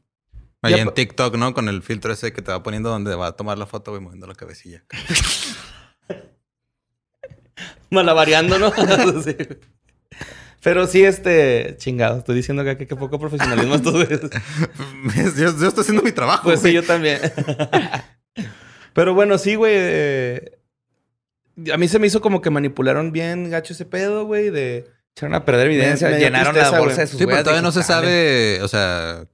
Ahí 0.63 0.75
Ya 0.75 0.83
en 0.83 0.93
TikTok, 0.93 1.37
¿no? 1.37 1.55
Con 1.55 1.69
el 1.69 1.83
filtro 1.83 2.13
ese 2.13 2.33
que 2.33 2.43
te 2.43 2.51
va 2.51 2.63
poniendo 2.63 2.89
donde 2.91 3.15
va 3.15 3.29
a 3.29 3.33
tomar 3.37 3.59
la 3.59 3.67
foto, 3.67 3.93
güey, 3.93 4.03
moviendo 4.03 4.27
la 4.27 4.35
cabecilla. 4.35 4.85
Malabareando, 7.91 8.59
¿no? 8.59 8.73
Sí. 9.23 9.37
Pero 10.63 10.87
sí, 10.89 11.05
este... 11.05 11.77
Chingado. 11.79 12.19
Estoy 12.19 12.35
diciendo 12.37 12.65
que 12.65 12.77
qué 12.77 12.97
poco 12.97 13.19
profesionalismo 13.19 13.77
estos 13.77 13.93
güeyes. 13.95 14.21
yo, 15.37 15.57
yo 15.57 15.69
estoy 15.69 15.83
haciendo 15.83 16.03
mi 16.03 16.13
trabajo. 16.13 16.43
Pues 16.45 16.61
sí, 16.61 16.73
yo 16.73 16.83
también. 16.83 17.21
Pero 18.93 19.15
bueno, 19.15 19.39
sí, 19.39 19.55
güey. 19.55 19.73
eh, 19.75 20.59
a 21.73 21.77
mí 21.77 21.87
se 21.89 21.99
me 22.01 22.09
hizo 22.09 22.21
como 22.21 22.41
que 22.43 22.51
manipularon 22.51 23.13
bien 23.13 23.49
gacho 23.51 23.73
ese 23.73 23.85
pedo, 23.85 24.25
güey, 24.27 24.51
de... 24.51 24.91
Echaron 25.17 25.35
a 25.35 25.45
perder 25.45 25.67
evidencia, 25.69 26.09
Me- 26.09 26.15
me 26.15 26.19
dio 26.19 26.27
llenaron 26.27 26.53
tristeza, 26.53 26.73
la 26.73 26.79
bolsa 26.81 26.95
güey. 26.97 27.05
de 27.07 27.11
sus 27.11 27.19
Sí, 27.21 27.27
pero 27.27 27.43
todavía 27.43 27.63
no 27.63 27.73
se 27.73 27.83
sabe, 27.83 28.61
o 28.63 28.69
sea, 28.69 29.25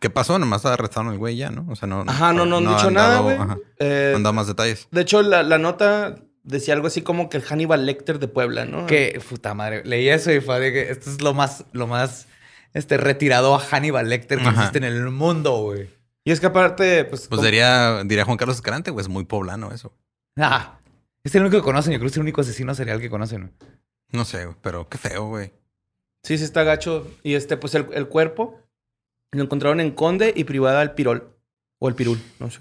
qué 0.00 0.10
pasó. 0.10 0.38
Nomás 0.38 0.64
arrestaron 0.66 1.10
al 1.10 1.18
güey 1.18 1.36
ya, 1.36 1.50
¿no? 1.50 1.66
O 1.70 1.76
sea, 1.76 1.88
no. 1.88 2.04
Ajá, 2.06 2.32
no, 2.32 2.46
no 2.46 2.58
han 2.58 2.66
dicho 2.68 2.90
nada, 2.90 3.14
dado- 3.14 3.22
güey. 3.24 3.36
Eh, 3.78 4.08
no 4.12 4.16
han 4.16 4.22
dado 4.22 4.32
más 4.32 4.46
detalles. 4.46 4.88
de 4.90 5.00
hecho, 5.00 5.22
la, 5.22 5.42
la 5.42 5.58
nota 5.58 6.16
decía 6.44 6.74
algo 6.74 6.86
así 6.86 7.02
como 7.02 7.28
que 7.28 7.36
el 7.36 7.42
Hannibal 7.42 7.84
Lecter 7.86 8.18
de 8.18 8.28
Puebla, 8.28 8.64
¿no? 8.64 8.86
Que, 8.86 9.20
puta 9.28 9.54
madre, 9.54 9.82
leí 9.84 10.08
eso 10.08 10.32
y 10.32 10.40
fue 10.40 10.58
de 10.60 10.72
que 10.72 10.90
esto 10.90 11.10
es 11.10 11.20
lo 11.20 11.34
más, 11.34 11.64
lo 11.72 11.86
más, 11.86 12.26
este, 12.72 12.96
retirado 12.96 13.54
a 13.54 13.58
Hannibal 13.60 14.08
Lecter 14.08 14.38
que 14.38 14.44
Ajá. 14.48 14.52
existe 14.62 14.78
en 14.78 14.84
el 14.84 15.10
mundo, 15.10 15.58
güey. 15.62 15.90
Y 16.24 16.30
es 16.32 16.40
que 16.40 16.46
aparte, 16.46 17.04
pues... 17.04 17.28
Pues 17.28 17.38
como- 17.38 17.42
diría, 17.42 18.02
diría 18.04 18.24
Juan 18.24 18.36
Carlos 18.38 18.56
Escalante, 18.56 18.90
güey, 18.90 19.02
es 19.02 19.08
muy 19.08 19.24
poblano 19.24 19.72
eso. 19.72 19.92
Ah, 20.36 20.78
es 21.24 21.34
el 21.34 21.42
único 21.42 21.58
que 21.58 21.62
conocen, 21.64 21.92
yo 21.92 21.98
creo 21.98 22.08
que 22.08 22.12
es 22.12 22.16
el 22.16 22.22
único 22.22 22.40
asesino 22.40 22.74
serial 22.74 23.00
que 23.00 23.10
conocen. 23.10 23.52
No 24.12 24.24
sé, 24.24 24.44
güey, 24.46 24.56
pero 24.62 24.88
qué 24.88 24.96
feo, 24.96 25.26
güey. 25.26 25.52
Sí, 26.22 26.38
sí 26.38 26.44
está 26.44 26.62
gacho. 26.62 27.06
Y 27.22 27.34
este, 27.34 27.56
pues 27.58 27.74
el, 27.74 27.86
el 27.92 28.08
cuerpo 28.08 28.58
lo 29.32 29.42
encontraron 29.42 29.80
en 29.80 29.90
Conde 29.92 30.32
y 30.34 30.44
privada 30.44 30.80
al 30.80 30.94
Pirol. 30.94 31.34
O 31.80 31.88
el 31.88 31.94
Pirul, 31.94 32.18
no 32.40 32.50
sé. 32.50 32.60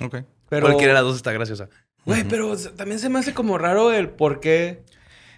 Ok. 0.00 0.16
Pero... 0.48 0.66
Cualquiera 0.66 0.92
de 0.92 0.94
las 0.94 1.02
dos 1.04 1.16
está 1.16 1.32
graciosa. 1.32 1.68
Güey, 2.04 2.24
pero 2.24 2.56
también 2.76 2.98
se 2.98 3.08
me 3.08 3.18
hace 3.20 3.32
como 3.32 3.58
raro 3.58 3.92
el 3.92 4.10
por 4.10 4.40
qué 4.40 4.82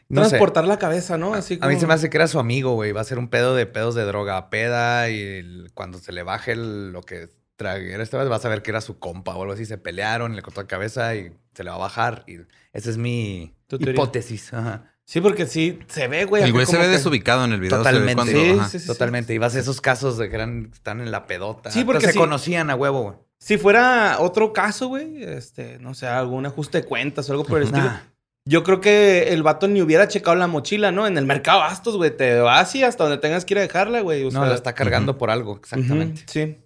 No 0.09 0.23
sé. 0.25 0.31
transportar 0.31 0.67
la 0.67 0.79
cabeza, 0.79 1.19
¿no? 1.19 1.35
Así 1.35 1.55
A 1.55 1.67
mí 1.67 1.75
como- 1.75 1.81
se 1.81 1.87
me 1.87 1.95
hace 1.95 2.09
que 2.11 2.17
era 2.17 2.27
su 2.27 2.39
amigo, 2.39 2.73
güey. 2.75 2.93
Va 2.93 3.03
a 3.03 3.05
ser 3.05 3.19
un 3.19 3.29
pedo 3.29 3.55
de 3.55 3.67
pedos 3.67 3.95
de 3.95 4.05
droga, 4.05 4.49
peda 4.51 5.11
y 5.11 5.21
el- 5.21 5.71
cuando 5.75 5.99
se 5.99 6.13
le 6.13 6.23
baje 6.23 6.53
el- 6.53 6.91
lo 6.93 7.03
que 7.03 7.29
traguera 7.57 8.03
esta 8.03 8.19
vez, 8.19 8.29
vas 8.29 8.45
a 8.45 8.49
ver 8.49 8.63
que 8.63 8.71
era 8.71 8.81
su 8.81 8.99
compa 8.99 9.37
o 9.37 9.43
algo 9.43 9.53
así. 9.55 9.67
Se 9.67 9.77
pelearon, 9.79 10.35
le 10.37 10.43
cortó 10.43 10.63
la 10.63 10.67
cabeza 10.67 11.15
y 11.17 11.33
se 11.55 11.65
le 11.65 11.71
va 11.71 11.77
a 11.77 11.81
bajar. 11.81 12.25
Y 12.27 12.39
esa 12.73 12.91
es 12.91 12.97
mi 12.97 13.55
hipótesis. 13.71 14.55
Ajá. 14.55 14.94
Sí, 15.07 15.21
porque 15.21 15.47
sí 15.47 15.79
se 15.89 16.09
ve, 16.09 16.25
güey. 16.25 16.43
El 16.43 16.53
güey 16.53 16.65
se 16.67 16.77
ve 16.79 16.85
que- 16.85 16.89
desubicado 16.91 17.45
en 17.45 17.53
el 17.53 17.61
video. 17.61 17.77
Totalmente. 17.79 18.15
cuando- 18.15 18.33
Sí, 18.65 18.71
sí, 18.71 18.79
sí. 18.81 18.87
Totalmente. 18.87 19.35
Y 19.35 19.39
vas 19.39 19.55
a 19.55 19.61
esos 19.61 19.81
casos 19.81 20.17
de 20.17 20.29
que 20.31 20.35
eran, 20.37 20.71
están 20.73 21.01
en 21.01 21.11
la 21.11 21.27
pedota. 21.27 21.71
Sí, 21.71 21.85
porque 21.85 22.01
Pero 22.01 22.13
se 22.13 22.19
conocían 22.19 22.71
a 22.71 22.75
huevo, 22.75 23.03
güey. 23.03 23.17
Si 23.39 23.59
fuera 23.59 24.17
otro 24.21 24.53
caso, 24.55 24.89
güey, 24.89 25.23
este, 25.23 25.79
no 25.79 25.93
sé, 25.93 26.07
algún 26.07 26.47
ajuste 26.47 26.81
de 26.81 26.85
cuentas 26.87 27.29
o 27.29 27.33
algo 27.33 27.45
por 27.45 27.59
el 27.59 27.65
estilo. 27.65 27.85
Nah. 27.85 28.01
Yo 28.47 28.63
creo 28.63 28.81
que 28.81 29.33
el 29.35 29.43
vato 29.43 29.69
ni 29.69 29.83
hubiera 29.83 30.09
checado 30.09 30.37
la 30.37 30.47
mochila, 30.47 30.91
¿no? 30.93 31.07
En 31.07 31.17
el 31.19 31.27
mercado 31.27 31.61
Bastos, 31.61 31.97
güey. 31.97 32.15
Te 32.17 32.41
vas 32.41 32.75
y 32.75 32.83
hasta 32.83 33.05
donde 33.05 33.19
tengas 33.19 33.45
que 33.45 33.55
ir 33.55 33.59
a 33.59 33.63
dejarla, 33.63 34.01
güey. 34.01 34.23
O 34.23 34.31
no, 34.31 34.41
sea, 34.41 34.49
la 34.49 34.55
está 34.55 34.75
cargando 34.75 35.19
por 35.19 35.31
algo, 35.31 35.57
exactamente. 35.57 36.23
sí. 36.27 36.59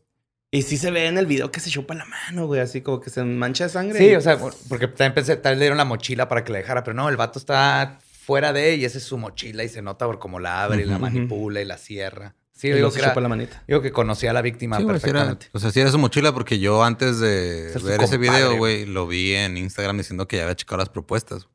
Y 0.50 0.62
sí 0.62 0.78
se 0.78 0.90
ve 0.90 1.06
en 1.06 1.18
el 1.18 1.26
video 1.26 1.50
que 1.52 1.60
se 1.60 1.68
chupa 1.70 1.94
la 1.94 2.06
mano, 2.06 2.46
güey. 2.46 2.60
Así 2.62 2.80
como 2.80 3.00
que 3.00 3.10
se 3.10 3.22
mancha 3.22 3.64
de 3.64 3.70
sangre. 3.70 3.98
Sí, 3.98 4.14
o 4.14 4.20
sea, 4.20 4.38
porque 4.68 4.88
también 4.88 5.12
pensé, 5.12 5.36
tal 5.36 5.52
vez 5.52 5.58
le 5.58 5.64
dieron 5.64 5.76
la 5.78 5.84
mochila 5.84 6.26
para 6.28 6.42
que 6.42 6.52
la 6.52 6.58
dejara, 6.58 6.82
pero 6.84 6.94
no, 6.94 7.08
el 7.10 7.16
vato 7.18 7.38
está 7.38 7.98
fuera 8.28 8.52
de 8.52 8.76
y 8.76 8.84
esa 8.84 8.98
es 8.98 9.04
su 9.04 9.16
mochila 9.16 9.64
y 9.64 9.70
se 9.70 9.80
nota 9.80 10.04
por 10.04 10.18
cómo 10.18 10.38
la 10.38 10.62
abre 10.62 10.82
y 10.82 10.84
la 10.84 10.98
manipula 10.98 11.62
y 11.62 11.64
la 11.64 11.78
cierra. 11.78 12.34
Sí, 12.52 12.68
Y 12.68 12.72
digo 12.72 12.92
que, 12.92 12.98
era- 12.98 13.08
chupa 13.08 13.22
la 13.22 13.28
manita. 13.30 13.62
digo 13.66 13.80
que 13.80 13.90
conocía 13.90 14.32
a 14.32 14.34
la 14.34 14.42
víctima 14.42 14.76
Sí, 14.76 14.82
sí 14.82 14.84
era- 14.84 14.92
perfectamente. 14.92 15.46
o 15.52 15.58
sea, 15.58 15.70
sí 15.70 15.80
era 15.80 15.90
su 15.90 15.96
mochila 15.98 16.32
porque 16.34 16.58
yo 16.58 16.84
antes 16.84 17.20
de 17.20 17.72
ver 17.82 18.02
ese 18.02 18.18
video, 18.18 18.58
güey, 18.58 18.84
lo 18.84 19.06
vi 19.06 19.32
en 19.34 19.56
Instagram 19.56 19.96
diciendo 19.96 20.28
que 20.28 20.36
ya 20.36 20.42
había 20.42 20.56
checado 20.56 20.76
las 20.76 20.90
propuestas. 20.90 21.48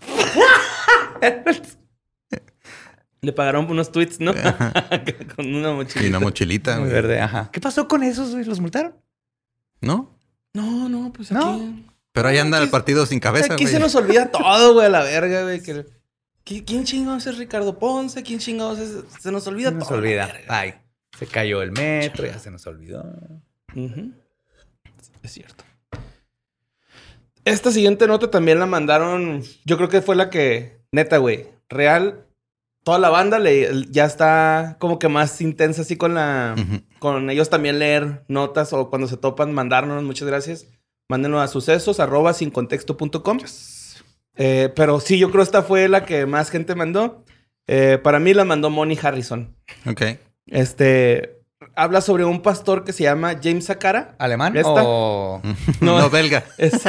Le 3.20 3.32
pagaron 3.34 3.68
unos 3.70 3.92
tweets, 3.92 4.20
¿no? 4.20 4.32
Con 5.36 5.52
una 5.54 5.72
mochila. 5.72 6.04
Y 6.04 6.08
una 6.08 6.20
mochilita, 6.20 6.78
Muy 6.78 6.88
verde, 6.88 7.20
ajá. 7.20 7.50
¿Qué 7.52 7.60
pasó 7.60 7.88
con 7.88 8.02
esos, 8.04 8.30
güey? 8.32 8.44
¿Los 8.44 8.60
multaron? 8.60 8.94
¿No? 9.82 10.16
No, 10.54 10.88
no, 10.88 11.12
pues 11.12 11.30
No. 11.32 11.84
Pero 12.18 12.30
ahí 12.30 12.38
anda 12.38 12.60
el 12.60 12.68
partido 12.68 13.06
sin 13.06 13.20
cabeza, 13.20 13.54
Aquí 13.54 13.62
güey. 13.62 13.72
se 13.74 13.78
nos 13.78 13.94
olvida 13.94 14.28
todo, 14.32 14.74
güey, 14.74 14.86
a 14.86 14.88
la 14.88 15.04
verga, 15.04 15.42
güey. 15.44 15.62
que- 15.62 15.86
¿Qui- 16.44 16.64
¿Quién 16.66 16.82
chingados 16.84 17.24
es 17.28 17.38
Ricardo 17.38 17.78
Ponce? 17.78 18.24
¿Quién 18.24 18.40
chingados 18.40 18.80
es...? 18.80 19.04
Se 19.20 19.30
nos 19.30 19.46
olvida 19.46 19.68
Se 19.68 19.76
nos 19.76 19.84
todo. 19.86 19.98
la 19.98 20.02
olvida. 20.02 20.32
Ay, 20.48 20.74
se 21.16 21.26
cayó 21.28 21.62
el 21.62 21.70
metro, 21.70 22.26
ya 22.26 22.40
se 22.40 22.50
nos 22.50 22.66
olvidó. 22.66 23.04
Es 25.22 25.30
cierto. 25.32 25.62
Esta 27.44 27.70
siguiente 27.70 28.06
nota 28.08 28.30
también 28.30 28.58
la 28.58 28.66
mandaron. 28.66 29.42
Yo 29.64 29.76
creo 29.76 29.88
que 29.88 30.02
fue 30.02 30.16
la 30.16 30.28
que, 30.30 30.80
neta, 30.90 31.18
güey. 31.18 31.46
Real. 31.68 32.24
Toda 32.82 32.98
la 32.98 33.10
banda 33.10 33.38
le, 33.38 33.86
ya 33.90 34.06
está 34.06 34.76
como 34.80 34.98
que 34.98 35.08
más 35.08 35.40
intensa 35.40 35.82
así 35.82 35.96
con 35.96 36.14
la. 36.14 36.56
Con 36.98 37.30
ellos 37.30 37.48
también 37.50 37.78
leer 37.78 38.24
notas 38.28 38.72
o 38.72 38.90
cuando 38.90 39.06
se 39.06 39.16
topan, 39.18 39.52
mandarnos. 39.52 40.02
Muchas 40.02 40.26
gracias. 40.26 40.66
Mándenos 41.10 41.40
a 41.42 41.48
sucesos 41.48 42.00
arroba 42.00 42.34
sin 42.34 42.50
contexto.com. 42.50 43.38
Eh, 44.36 44.70
pero 44.76 45.00
sí, 45.00 45.18
yo 45.18 45.30
creo 45.30 45.42
esta 45.42 45.62
fue 45.62 45.88
la 45.88 46.04
que 46.04 46.26
más 46.26 46.50
gente 46.50 46.74
mandó. 46.74 47.24
Eh, 47.66 47.98
para 48.02 48.18
mí 48.20 48.34
la 48.34 48.44
mandó 48.44 48.68
Moni 48.68 48.98
Harrison. 49.00 49.56
Ok. 49.86 50.02
Este. 50.46 51.38
Habla 51.74 52.02
sobre 52.02 52.24
un 52.24 52.42
pastor 52.42 52.84
que 52.84 52.92
se 52.92 53.04
llama 53.04 53.36
James 53.42 53.64
Sakara. 53.64 54.16
¿Alemán 54.18 54.54
¿Esta? 54.56 54.82
o...? 54.84 55.40
No. 55.80 55.98
No, 56.00 56.10
belga. 56.10 56.44
Es... 56.58 56.72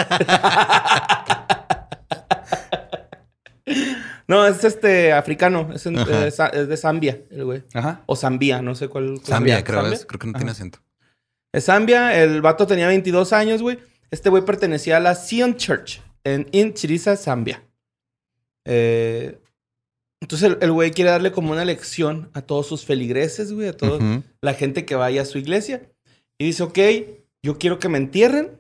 no, 4.28 4.46
es 4.46 4.64
este 4.64 5.14
africano. 5.14 5.70
Es, 5.74 5.86
en- 5.86 5.96
de 5.96 6.78
Zambia, 6.78 7.22
el 7.32 7.46
güey. 7.46 7.64
Ajá. 7.74 8.02
O 8.06 8.16
Zambia, 8.16 8.62
no 8.62 8.76
sé 8.76 8.88
cuál. 8.90 9.14
cuál 9.16 9.26
Zambia, 9.26 9.64
creo 9.64 9.80
¿Zambia? 9.82 9.96
es. 9.96 10.06
Creo 10.06 10.20
que 10.20 10.28
no 10.28 10.34
tiene 10.34 10.52
acento. 10.52 10.80
Es 11.54 11.66
Zambia. 11.66 12.22
El 12.22 12.42
vato 12.42 12.68
tenía 12.68 12.88
22 12.88 13.32
años, 13.34 13.62
güey. 13.62 13.80
Este 14.12 14.30
güey 14.30 14.44
pertenecía 14.44 14.98
a 14.98 15.00
la 15.00 15.16
Zion 15.16 15.56
Church 15.58 16.02
en 16.24 16.48
In 16.52 16.74
Chiriza, 16.74 17.16
Zambia. 17.16 17.64
Eh, 18.66 19.40
entonces 20.22 20.58
el- 20.60 20.72
güey 20.72 20.92
quiere 20.92 21.12
darle 21.12 21.32
como 21.32 21.52
una 21.52 21.66
lección 21.66 22.30
a 22.34 22.42
todos 22.42 22.68
sus 22.68 22.86
feligreses, 22.86 23.54
güey, 23.54 23.70
a 23.70 23.78
toda 23.78 24.00
la 24.42 24.54
gente 24.54 24.86
que 24.86 24.96
vaya 24.96 25.22
a 25.22 25.26
su 25.26 25.38
iglesia. 25.38 25.90
Y 26.38 26.46
dice, 26.46 26.64
ok, 26.64 26.78
yo 27.44 27.58
quiero 27.58 27.80
que 27.80 27.90
me 27.90 27.98
entierren 27.98 28.60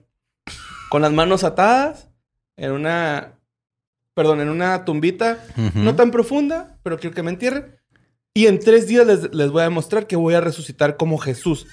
con 0.89 1.02
las 1.02 1.12
manos 1.12 1.43
atadas 1.43 2.10
en 2.58 2.72
una, 2.72 3.38
perdón, 4.16 4.41
en 4.41 4.50
una 4.50 4.86
tumbita 4.86 5.43
no 5.76 5.95
tan 5.95 6.12
profunda, 6.12 6.80
pero 6.84 6.97
quiero 6.97 7.16
que 7.16 7.24
me 7.24 7.32
entierren. 7.32 7.76
Y 8.34 8.47
en 8.47 8.60
tres 8.60 8.88
días 8.88 9.06
les, 9.06 9.34
les 9.34 9.52
voy 9.52 9.62
a 9.62 9.66
demostrar 9.66 10.08
que 10.08 10.16
voy 10.16 10.34
a 10.36 10.41
resucitar 10.41 10.95
como 10.97 11.18
Jesús. 11.18 11.68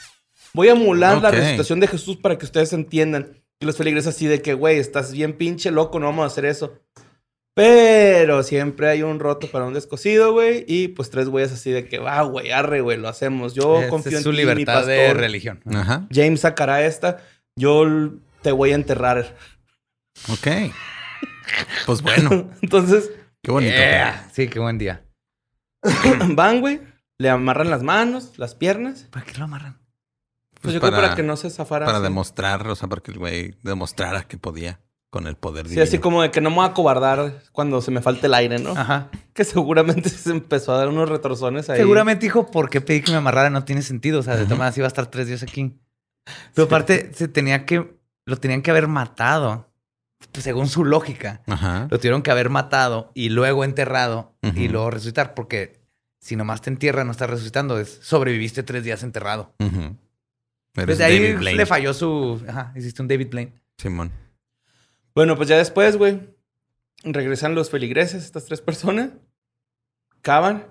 Voy 0.52 0.68
a 0.68 0.72
emular 0.72 1.20
la 1.22 1.30
resucitación 1.40 1.80
de 1.80 1.86
Jesús 1.86 2.16
para 2.16 2.36
que 2.38 2.44
ustedes 2.46 2.72
entiendan. 2.72 3.36
Y 3.60 3.66
los 3.66 3.76
feligreses 3.76 4.14
así 4.14 4.26
de 4.26 4.42
que, 4.42 4.54
güey, 4.54 4.78
estás 4.78 5.12
bien 5.12 5.32
pinche 5.32 5.70
loco, 5.70 5.98
no 5.98 6.06
vamos 6.06 6.24
a 6.24 6.26
hacer 6.26 6.44
eso. 6.44 6.78
Pero 7.54 8.42
siempre 8.42 8.86
hay 8.88 9.02
un 9.02 9.18
roto 9.18 9.50
para 9.50 9.64
un 9.64 9.72
descosido, 9.72 10.32
güey. 10.32 10.66
Y 10.68 10.88
pues 10.88 11.08
tres 11.08 11.30
güeyes 11.30 11.52
así 11.52 11.70
de 11.70 11.88
que, 11.88 11.98
va, 11.98 12.20
güey, 12.22 12.50
arre, 12.50 12.82
güey, 12.82 12.98
lo 12.98 13.08
hacemos. 13.08 13.54
Yo 13.54 13.80
Esa 13.80 13.88
confío 13.88 14.10
es 14.12 14.18
en 14.18 14.22
su 14.24 14.30
ti, 14.30 14.36
mi 14.36 14.42
libertad 14.42 14.86
de 14.86 14.98
pastor. 14.98 15.16
religión. 15.16 15.62
Ajá. 15.74 16.06
James 16.12 16.40
sacará 16.40 16.84
esta. 16.84 17.24
Yo 17.58 17.86
te 18.42 18.52
voy 18.52 18.72
a 18.72 18.74
enterrar. 18.74 19.34
Ok. 20.28 20.48
Pues 21.86 22.02
bueno, 22.02 22.50
Entonces, 22.62 23.10
qué 23.42 23.50
bonito. 23.50 23.74
Yeah. 23.74 24.28
Sí, 24.34 24.48
qué 24.48 24.58
buen 24.58 24.76
día. 24.76 25.02
van, 26.34 26.60
güey. 26.60 26.80
Le 27.18 27.30
amarran 27.30 27.70
las 27.70 27.82
manos, 27.82 28.34
las 28.36 28.54
piernas. 28.54 29.04
¿Para 29.10 29.24
qué 29.24 29.38
lo 29.38 29.44
amarran? 29.44 29.78
Pues, 30.66 30.72
Pues 30.72 30.74
yo 30.74 30.80
para, 30.80 30.96
creo 30.96 31.02
para 31.08 31.16
que 31.16 31.22
no 31.22 31.36
se 31.36 31.50
zafara. 31.50 31.86
para 31.86 31.98
así. 31.98 32.04
demostrar, 32.04 32.66
o 32.68 32.74
sea, 32.76 32.88
para 32.88 33.02
que 33.02 33.12
el 33.12 33.18
güey 33.18 33.54
demostrara 33.62 34.22
que 34.28 34.38
podía 34.38 34.80
con 35.10 35.26
el 35.26 35.36
poder 35.36 35.64
Sí, 35.66 35.70
divino. 35.70 35.84
así 35.84 35.98
como 35.98 36.20
de 36.22 36.30
que 36.30 36.40
no 36.40 36.50
me 36.50 36.56
voy 36.56 36.66
a 36.66 36.72
cobardar 36.74 37.40
cuando 37.52 37.80
se 37.80 37.90
me 37.90 38.02
falte 38.02 38.26
el 38.26 38.34
aire, 38.34 38.58
¿no? 38.58 38.72
Ajá. 38.72 39.08
Que 39.32 39.44
seguramente 39.44 40.08
se 40.10 40.30
empezó 40.30 40.72
a 40.74 40.78
dar 40.78 40.88
unos 40.88 41.08
retorzones 41.08 41.70
ahí. 41.70 41.78
Seguramente 41.78 42.26
dijo, 42.26 42.50
¿por 42.50 42.68
qué 42.68 42.80
pedí 42.80 43.00
que 43.02 43.12
me 43.12 43.18
amarrara? 43.18 43.48
No 43.48 43.64
tiene 43.64 43.82
sentido. 43.82 44.20
O 44.20 44.22
sea, 44.22 44.36
de 44.36 44.44
todas 44.44 44.58
maneras 44.58 44.76
iba 44.76 44.86
a 44.86 44.88
estar 44.88 45.06
tres 45.06 45.28
días 45.28 45.42
aquí. 45.42 45.78
Pero 46.54 46.66
aparte, 46.66 47.12
se 47.14 47.28
tenía 47.28 47.64
que... 47.64 47.96
Lo 48.26 48.36
tenían 48.36 48.60
que 48.60 48.72
haber 48.72 48.88
matado. 48.88 49.70
Pues, 50.32 50.42
según 50.44 50.66
su 50.68 50.84
lógica. 50.84 51.42
Ajá. 51.46 51.86
Lo 51.90 51.98
tuvieron 51.98 52.22
que 52.22 52.30
haber 52.32 52.50
matado 52.50 53.12
y 53.14 53.28
luego 53.28 53.64
enterrado 53.64 54.34
y 54.42 54.66
luego 54.68 54.90
resucitar. 54.90 55.34
Porque 55.34 55.80
si 56.20 56.34
nomás 56.36 56.60
te 56.62 56.68
entierran, 56.70 57.06
no 57.06 57.12
estás 57.12 57.30
resucitando. 57.30 57.78
Es 57.78 58.00
sobreviviste 58.02 58.64
tres 58.64 58.82
días 58.82 59.02
enterrado. 59.04 59.54
Ujú. 59.60 59.96
Eres 60.76 60.98
Desde 60.98 61.04
ahí 61.04 61.18
David 61.22 61.38
Blaine. 61.38 61.56
le 61.58 61.66
falló 61.66 61.94
su... 61.94 62.42
Ajá, 62.48 62.72
hiciste 62.76 63.02
un 63.02 63.08
David 63.08 63.28
Blaine. 63.30 63.52
Simón. 63.78 64.12
Bueno, 65.14 65.36
pues 65.36 65.48
ya 65.48 65.56
después, 65.56 65.96
güey, 65.96 66.20
regresan 67.02 67.54
los 67.54 67.70
feligreses, 67.70 68.24
estas 68.24 68.44
tres 68.44 68.60
personas, 68.60 69.10
cavan 70.22 70.66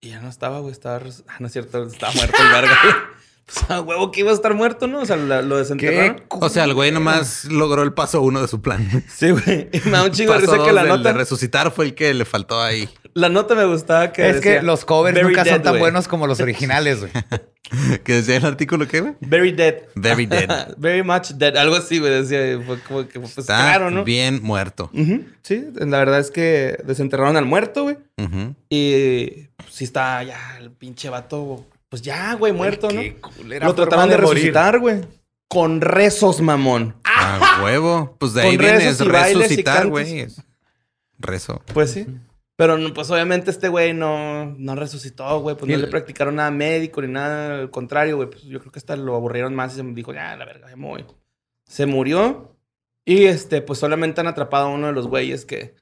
y 0.00 0.10
ya 0.10 0.20
no 0.20 0.28
estaba, 0.28 0.60
güey, 0.60 0.72
estaba... 0.72 1.00
Ah, 1.28 1.36
no 1.38 1.46
es 1.46 1.52
cierto, 1.52 1.84
estaba 1.86 2.12
muerto 2.12 2.36
el 2.42 2.48
verga. 2.52 2.76
güey. 2.82 2.94
Pues 3.44 3.68
a 3.70 3.80
huevo 3.80 4.12
que 4.12 4.20
iba 4.20 4.30
a 4.30 4.34
estar 4.34 4.54
muerto, 4.54 4.86
¿no? 4.86 5.00
O 5.00 5.04
sea, 5.04 5.16
la- 5.16 5.42
lo 5.42 5.56
desenterraron. 5.58 6.22
O 6.30 6.48
sea, 6.48 6.62
el 6.62 6.74
güey 6.74 6.92
nomás 6.92 7.44
logró 7.46 7.82
el 7.82 7.92
paso 7.92 8.22
uno 8.22 8.40
de 8.40 8.46
su 8.46 8.62
plan. 8.62 8.88
Sí, 9.12 9.30
güey. 9.32 9.68
Y 9.72 9.80
me 9.86 9.90
da 9.90 10.04
un 10.04 10.12
chingo 10.12 10.32
de 10.32 10.38
risa 10.38 10.62
que 10.64 10.72
la 10.72 10.82
del 10.84 10.92
de 10.92 10.98
nota... 10.98 11.12
resucitar 11.12 11.72
fue 11.72 11.86
el 11.86 11.94
que 11.96 12.14
le 12.14 12.24
faltó 12.24 12.62
ahí. 12.62 12.88
La 13.14 13.28
nota 13.28 13.54
me 13.54 13.64
gustaba 13.66 14.12
que 14.12 14.26
Es 14.28 14.36
decía, 14.36 14.60
que 14.60 14.66
los 14.66 14.84
covers 14.84 15.14
"Very 15.14 15.28
nunca 15.28 15.44
dead", 15.44 15.54
son 15.54 15.62
tan 15.62 15.72
güey. 15.72 15.80
buenos 15.80 16.08
como 16.08 16.26
los 16.26 16.40
originales, 16.40 17.00
güey. 17.00 17.12
¿Qué 18.04 18.12
decía 18.14 18.36
el 18.36 18.44
artículo 18.44 18.86
qué, 18.88 19.00
güey? 19.00 19.14
Very 19.20 19.52
dead. 19.52 19.76
Very 19.94 20.26
dead. 20.26 20.74
Very 20.78 21.02
much 21.02 21.30
dead. 21.32 21.56
Algo 21.56 21.76
así, 21.76 21.98
güey. 21.98 22.12
Decía, 22.12 22.60
fue 22.66 22.78
como 22.80 23.06
que, 23.08 23.18
pues 23.20 23.38
Está 23.38 23.56
claro, 23.58 23.90
¿no? 23.90 24.04
bien 24.04 24.42
muerto. 24.42 24.90
Ujú, 24.92 25.24
Sí, 25.42 25.64
la 25.74 25.98
verdad 25.98 26.20
es 26.20 26.30
que 26.30 26.78
desenterraron 26.84 27.36
al 27.36 27.46
muerto, 27.46 27.84
güey. 27.84 27.96
Ujú. 28.18 28.54
Y 28.68 29.26
pues, 29.56 29.68
sí 29.70 29.84
está 29.84 30.22
ya 30.22 30.58
el 30.60 30.70
pinche 30.70 31.08
vato, 31.08 31.64
pues 31.88 32.02
ya, 32.02 32.34
güey, 32.34 32.52
muerto, 32.52 32.90
¿no? 32.90 33.00
Qué 33.00 33.16
culera 33.16 33.66
Lo 33.66 33.74
trataron 33.74 34.08
de, 34.08 34.16
morir. 34.18 34.34
resucitar, 34.34 34.78
güey. 34.78 35.00
Con 35.48 35.80
rezos, 35.82 36.40
mamón. 36.40 36.94
A 37.04 37.60
huevo. 37.62 38.16
Pues 38.18 38.32
de 38.34 38.42
ahí 38.42 38.48
Con 38.48 38.58
viene 38.58 38.78
rezos 38.78 39.00
es 39.00 39.06
y 39.06 39.08
bailes 39.10 39.36
y 39.36 39.42
resucitar, 39.42 39.86
güey. 39.88 40.26
Rezo. 41.18 41.62
Pues 41.72 41.90
sí. 41.92 42.06
Pero 42.56 42.76
pues 42.94 43.10
obviamente 43.10 43.50
este 43.50 43.68
güey 43.68 43.94
no, 43.94 44.46
no 44.58 44.74
resucitó, 44.74 45.40
güey. 45.40 45.56
Pues 45.56 45.70
no 45.70 45.76
le 45.78 45.86
practicaron 45.86 46.36
nada 46.36 46.50
médico 46.50 47.00
ni 47.02 47.08
nada. 47.08 47.60
Al 47.60 47.70
contrario, 47.70 48.16
güey. 48.16 48.28
Pues 48.30 48.42
yo 48.44 48.60
creo 48.60 48.70
que 48.70 48.78
hasta 48.78 48.94
lo 48.96 49.14
aburrieron 49.16 49.54
más 49.54 49.72
y 49.72 49.76
se 49.76 49.82
dijo, 49.82 50.12
ya, 50.12 50.36
la 50.36 50.44
verga, 50.44 50.68
me 50.76 50.86
voy. 50.86 51.04
Se 51.66 51.86
murió. 51.86 52.56
Y 53.04 53.24
este, 53.24 53.62
pues 53.62 53.78
solamente 53.78 54.20
han 54.20 54.26
atrapado 54.28 54.66
a 54.66 54.70
uno 54.74 54.86
de 54.88 54.92
los 54.92 55.08
güeyes 55.08 55.44
que, 55.46 55.74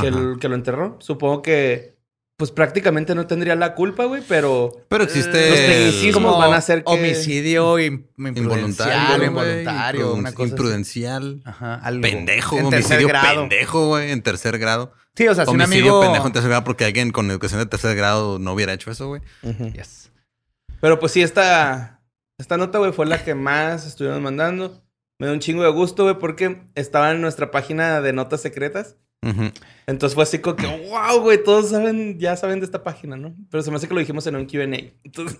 que, 0.00 0.08
Ajá. 0.08 0.18
el- 0.18 0.38
que 0.38 0.48
lo 0.48 0.54
enterró. 0.54 0.96
Supongo 1.00 1.42
que, 1.42 1.95
pues 2.36 2.50
prácticamente 2.50 3.14
no 3.14 3.26
tendría 3.26 3.54
la 3.56 3.74
culpa, 3.74 4.04
güey, 4.04 4.22
pero. 4.28 4.70
Pero 4.88 5.04
existe 5.04 5.48
Los 5.48 5.58
tecnicismos 5.58 6.22
Como 6.22 6.38
van 6.38 6.52
a 6.52 6.56
hacer 6.58 6.84
que- 6.84 6.92
homicidio 6.92 7.78
involuntario, 7.78 9.24
involuntario, 9.24 10.12
una 10.14 10.32
cosa 10.32 10.44
así. 10.44 10.50
imprudencial. 10.50 11.42
Ajá, 11.44 11.74
algo. 11.76 12.02
Pendejo, 12.02 12.58
en 12.58 12.70
tercer 12.70 12.98
homicidio 12.98 13.08
grado. 13.08 13.40
pendejo, 13.40 13.86
güey, 13.88 14.10
en 14.10 14.22
tercer 14.22 14.58
grado. 14.58 14.92
Sí, 15.14 15.26
o 15.28 15.34
sea, 15.34 15.46
si 15.46 15.50
un 15.50 15.60
homicidio 15.62 15.92
amigo... 15.92 16.00
pendejo 16.02 16.26
en 16.26 16.32
tercer 16.34 16.50
grado 16.50 16.64
porque 16.64 16.84
alguien 16.84 17.10
con 17.10 17.30
educación 17.30 17.58
de 17.60 17.66
tercer 17.66 17.96
grado 17.96 18.38
no 18.38 18.52
hubiera 18.52 18.74
hecho 18.74 18.90
eso, 18.90 19.08
güey. 19.08 19.22
Yes. 19.72 20.10
Pero 20.82 20.98
pues 21.00 21.12
sí, 21.12 21.22
esta, 21.22 22.02
esta 22.38 22.58
nota, 22.58 22.76
güey, 22.78 22.92
fue 22.92 23.06
la 23.06 23.24
que 23.24 23.34
más 23.34 23.86
estuvieron 23.86 24.22
mandando. 24.22 24.82
Me 25.18 25.26
dio 25.26 25.32
un 25.32 25.40
chingo 25.40 25.62
de 25.62 25.70
gusto, 25.70 26.02
güey, 26.02 26.18
porque 26.18 26.60
estaba 26.74 27.12
en 27.12 27.22
nuestra 27.22 27.50
página 27.50 28.02
de 28.02 28.12
notas 28.12 28.42
secretas. 28.42 28.96
Entonces 29.86 30.14
fue 30.14 30.22
así 30.22 30.38
como 30.38 30.56
que, 30.56 30.66
wow, 30.66 31.20
güey, 31.20 31.42
todos 31.42 31.70
saben, 31.70 32.18
ya 32.18 32.36
saben 32.36 32.60
de 32.60 32.66
esta 32.66 32.82
página, 32.84 33.16
¿no? 33.16 33.34
Pero 33.50 33.62
se 33.62 33.70
me 33.70 33.76
hace 33.76 33.88
que 33.88 33.94
lo 33.94 34.00
dijimos 34.00 34.26
en 34.26 34.36
un 34.36 34.46
QA. 34.46 34.62
Entonces, 35.04 35.38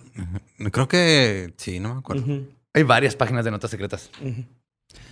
Creo 0.71 0.87
que 0.87 1.53
sí, 1.57 1.79
no 1.79 1.93
me 1.93 1.99
acuerdo. 1.99 2.25
Hay 2.73 2.83
varias 2.83 3.15
páginas 3.15 3.45
de 3.45 3.51
notas 3.51 3.71
secretas. 3.71 4.09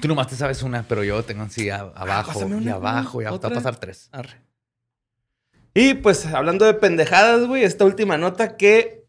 Tú 0.01 0.07
nomás 0.07 0.27
te 0.27 0.35
sabes 0.35 0.61
una, 0.63 0.83
pero 0.83 1.03
yo 1.03 1.23
tengo 1.23 1.43
así 1.43 1.69
a- 1.69 1.79
abajo 1.95 2.47
y 2.59 2.67
abajo 2.69 3.21
y 3.21 3.25
güey, 3.25 3.35
a- 3.35 3.39
te 3.39 3.47
va 3.47 3.53
a 3.53 3.55
pasar 3.55 3.75
tres. 3.77 4.09
Arre. 4.11 4.41
Y 5.73 5.93
pues 5.95 6.25
hablando 6.27 6.65
de 6.65 6.73
pendejadas, 6.73 7.45
güey, 7.47 7.63
esta 7.63 7.83
última 7.85 8.17
nota 8.17 8.55
que. 8.57 9.05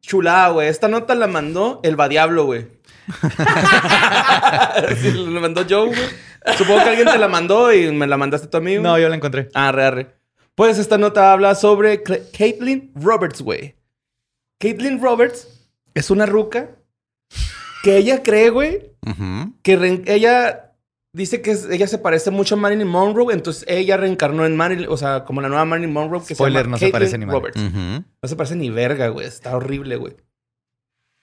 Chulada, 0.00 0.50
güey. 0.50 0.68
Esta 0.68 0.86
nota 0.88 1.14
la 1.16 1.26
mandó 1.26 1.80
el 1.82 1.96
Diablo, 2.08 2.44
güey. 2.44 2.68
sí, 5.00 5.10
la 5.12 5.40
mandó 5.40 5.64
Joe, 5.68 5.86
güey. 5.88 6.26
Supongo 6.56 6.82
que 6.84 6.90
alguien 6.90 7.08
te 7.08 7.18
la 7.18 7.28
mandó 7.28 7.72
y 7.72 7.90
me 7.92 8.06
la 8.06 8.16
mandaste 8.16 8.48
tú 8.48 8.56
a 8.58 8.60
mí. 8.60 8.78
No, 8.78 8.98
yo 8.98 9.08
la 9.08 9.16
encontré. 9.16 9.48
Arre, 9.54 9.84
arre. 9.84 10.16
Pues 10.54 10.78
esta 10.78 10.96
nota 10.96 11.32
habla 11.32 11.54
sobre 11.54 12.02
Caitlyn 12.02 12.92
Roberts, 12.94 13.42
güey. 13.42 13.76
Caitlyn 14.58 15.02
Roberts 15.02 15.68
es 15.94 16.10
una 16.10 16.24
ruca 16.24 16.70
que 17.82 17.96
ella 17.98 18.22
cree, 18.22 18.50
güey, 18.50 18.92
que 19.62 20.02
ella 20.06 20.72
dice 21.12 21.42
que 21.42 21.56
ella 21.70 21.86
se 21.86 21.98
parece 21.98 22.30
mucho 22.30 22.54
a 22.54 22.58
Marilyn 22.58 22.88
Monroe, 22.88 23.32
entonces 23.32 23.64
ella 23.68 23.96
reencarnó 23.96 24.44
en 24.44 24.56
Marilyn, 24.56 24.88
o 24.88 24.96
sea, 24.96 25.24
como 25.24 25.40
la 25.40 25.48
nueva 25.48 25.64
Marilyn 25.64 25.92
Monroe 25.92 26.22
que 26.26 26.34
Spoiler, 26.34 26.62
se 26.62 26.64
llama 26.64 26.70
no 26.72 26.78
se 26.78 26.84
Caitlyn 26.90 26.92
parece 26.92 27.18
ni. 27.18 27.24
Roberts. 27.26 27.60
Ujú. 27.60 28.04
No 28.22 28.28
se 28.28 28.36
parece 28.36 28.56
ni 28.56 28.70
verga, 28.70 29.08
güey. 29.08 29.26
Está 29.26 29.56
horrible, 29.56 29.96
güey. 29.96 30.16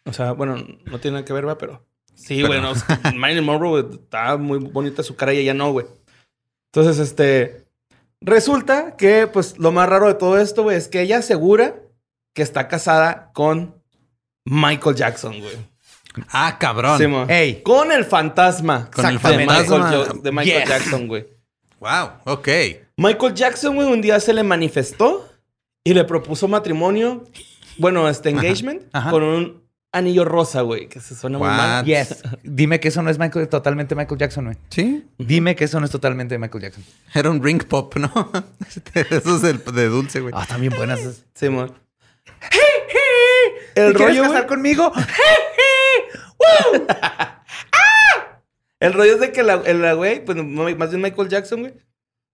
O 0.06 0.14
sea, 0.14 0.34
bueno, 0.34 0.56
no 0.58 1.00
tiene 1.00 1.16
nada 1.16 1.26
que 1.26 1.34
ver, 1.34 1.44
¿verdad? 1.46 1.58
Pero 1.60 1.86
sí, 2.16 2.42
güey. 2.44 2.62
no, 2.62 2.74
Marilyn 3.16 3.44
Monroe 3.44 3.82
güey, 3.82 4.00
está 4.02 4.38
muy 4.38 4.60
bonita 4.60 5.04
su 5.04 5.16
cara 5.16 5.34
y 5.34 5.40
ella 5.40 5.54
no, 5.54 5.72
güey. 5.72 5.86
Entonces, 6.74 7.00
este... 7.00 7.64
Resulta 8.22 8.96
que, 8.96 9.28
pues, 9.28 9.60
lo 9.60 9.74
más 9.74 9.90
raro 9.90 10.08
de 10.08 10.14
todo 10.14 10.40
esto, 10.40 10.64
güey, 10.64 10.78
es 10.78 10.88
que 10.88 11.02
ella 11.02 11.18
asegura 11.18 11.76
que 12.34 12.42
está 12.42 12.70
casada 12.70 13.32
con 13.34 13.76
Michael 14.46 14.96
Jackson, 14.96 15.40
güey. 15.42 15.58
Ah, 16.30 16.58
cabrón. 16.60 16.98
Sí. 16.98 17.34
Ey. 17.34 17.62
Con 17.64 17.92
el 17.92 18.06
fantasma. 18.06 18.90
Con 18.92 19.06
el 19.06 19.18
de 19.20 19.38
Michael, 19.38 19.66
fantasma. 19.66 20.06
Jo- 20.06 20.22
de 20.22 20.32
Michael. 20.32 20.68
Jackson, 20.68 21.08
güey. 21.08 21.28
Wow, 21.80 22.12
ok. 22.26 22.48
Michael 22.98 23.34
Jackson, 23.34 23.76
güey, 23.76 23.92
un 23.92 24.02
día 24.02 24.20
se 24.20 24.34
le 24.34 24.44
manifestó 24.44 25.30
y 25.84 25.94
le 25.94 26.04
propuso 26.06 26.48
matrimonio, 26.48 27.26
bueno, 27.78 28.08
este 28.08 28.30
engagement, 28.30 28.84
ajá. 28.94 29.10
con 29.10 29.24
un 29.24 29.63
anillo 29.94 30.26
rosa, 30.26 30.62
güey, 30.62 30.90
que 30.90 31.00
se 31.00 31.16
suena 31.16 31.38
muy 31.38 31.48
What? 31.48 31.56
mal. 31.58 31.86
Yes. 31.86 32.22
Dime 32.44 32.80
que 32.82 32.90
eso 32.90 33.02
no 33.02 33.10
es 33.10 33.18
Michael, 33.20 33.48
totalmente 33.48 33.96
Michael 33.96 34.20
Jackson, 34.20 34.46
güey. 34.46 34.58
Sí, 34.70 35.06
Dime 35.18 35.56
que 35.56 35.64
eso 35.64 35.80
no 35.80 35.86
es 35.86 35.92
totalmente 35.92 36.38
Michael 36.38 36.64
Jackson. 36.64 36.84
era 37.14 37.30
un 37.30 37.42
ring 37.42 37.64
pop, 37.64 37.96
¿no? 37.96 38.32
Eso 38.94 39.36
es 39.38 39.42
de, 39.42 39.54
de 39.54 39.86
dulce, 39.88 40.20
güey. 40.20 40.34
Ah, 40.36 40.58
bien 40.58 40.74
buenas. 40.76 41.00
esas. 41.00 41.24
Simón. 41.36 41.74
El 43.76 43.94
¿Te 43.94 43.98
quieres 43.98 44.18
rollo, 44.18 44.30
casar 44.30 44.48
conmigo? 44.48 44.92
el 48.80 48.94
rollo 48.94 49.14
es 49.14 49.20
de 49.20 49.32
que 49.32 49.44
la, 49.44 49.62
el- 49.66 49.82
la 49.82 49.94
güey, 49.94 50.24
pues 50.24 50.38
más 50.44 50.90
bien 50.90 51.02
Michael 51.02 51.30
Jackson, 51.30 51.62
güey, 51.62 51.74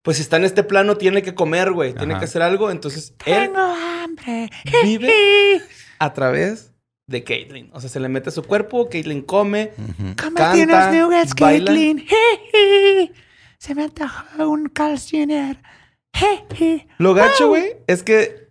pues 0.02 0.18
si 0.18 0.24
está 0.24 0.38
en 0.38 0.46
este 0.46 0.64
plano 0.64 0.98
tiene 0.98 1.22
que 1.22 1.36
comer, 1.36 1.72
güey, 1.72 1.94
tiene 1.94 2.14
Ajá. 2.14 2.20
que 2.22 2.26
hacer 2.26 2.42
algo, 2.42 2.72
entonces 2.72 3.14
él 3.26 3.52
hambre. 3.56 4.50
vive 4.84 5.62
a 6.00 6.14
través 6.14 6.69
de 7.10 7.24
Caitlyn. 7.24 7.70
O 7.74 7.82
sea, 7.82 7.90
se 7.90 8.00
le 8.00 8.10
mete 8.10 8.30
a 8.30 8.32
su 8.32 8.44
cuerpo, 8.44 8.90
Caitlyn 8.90 9.22
come, 9.24 9.72
Ujú. 9.78 9.94
Cómete 9.98 10.16
Canta, 10.16 10.54
unos 10.54 10.94
nuggets, 10.94 11.34
baila. 11.36 11.66
Caitlyn. 11.66 12.06
Se 13.58 13.76
me 13.76 13.84
antoja 13.84 14.26
un 14.48 14.70
calciner. 14.70 15.58
Lo 16.98 17.14
gacho, 17.14 17.48
güey, 17.48 17.78
es 17.88 18.04
que, 18.04 18.50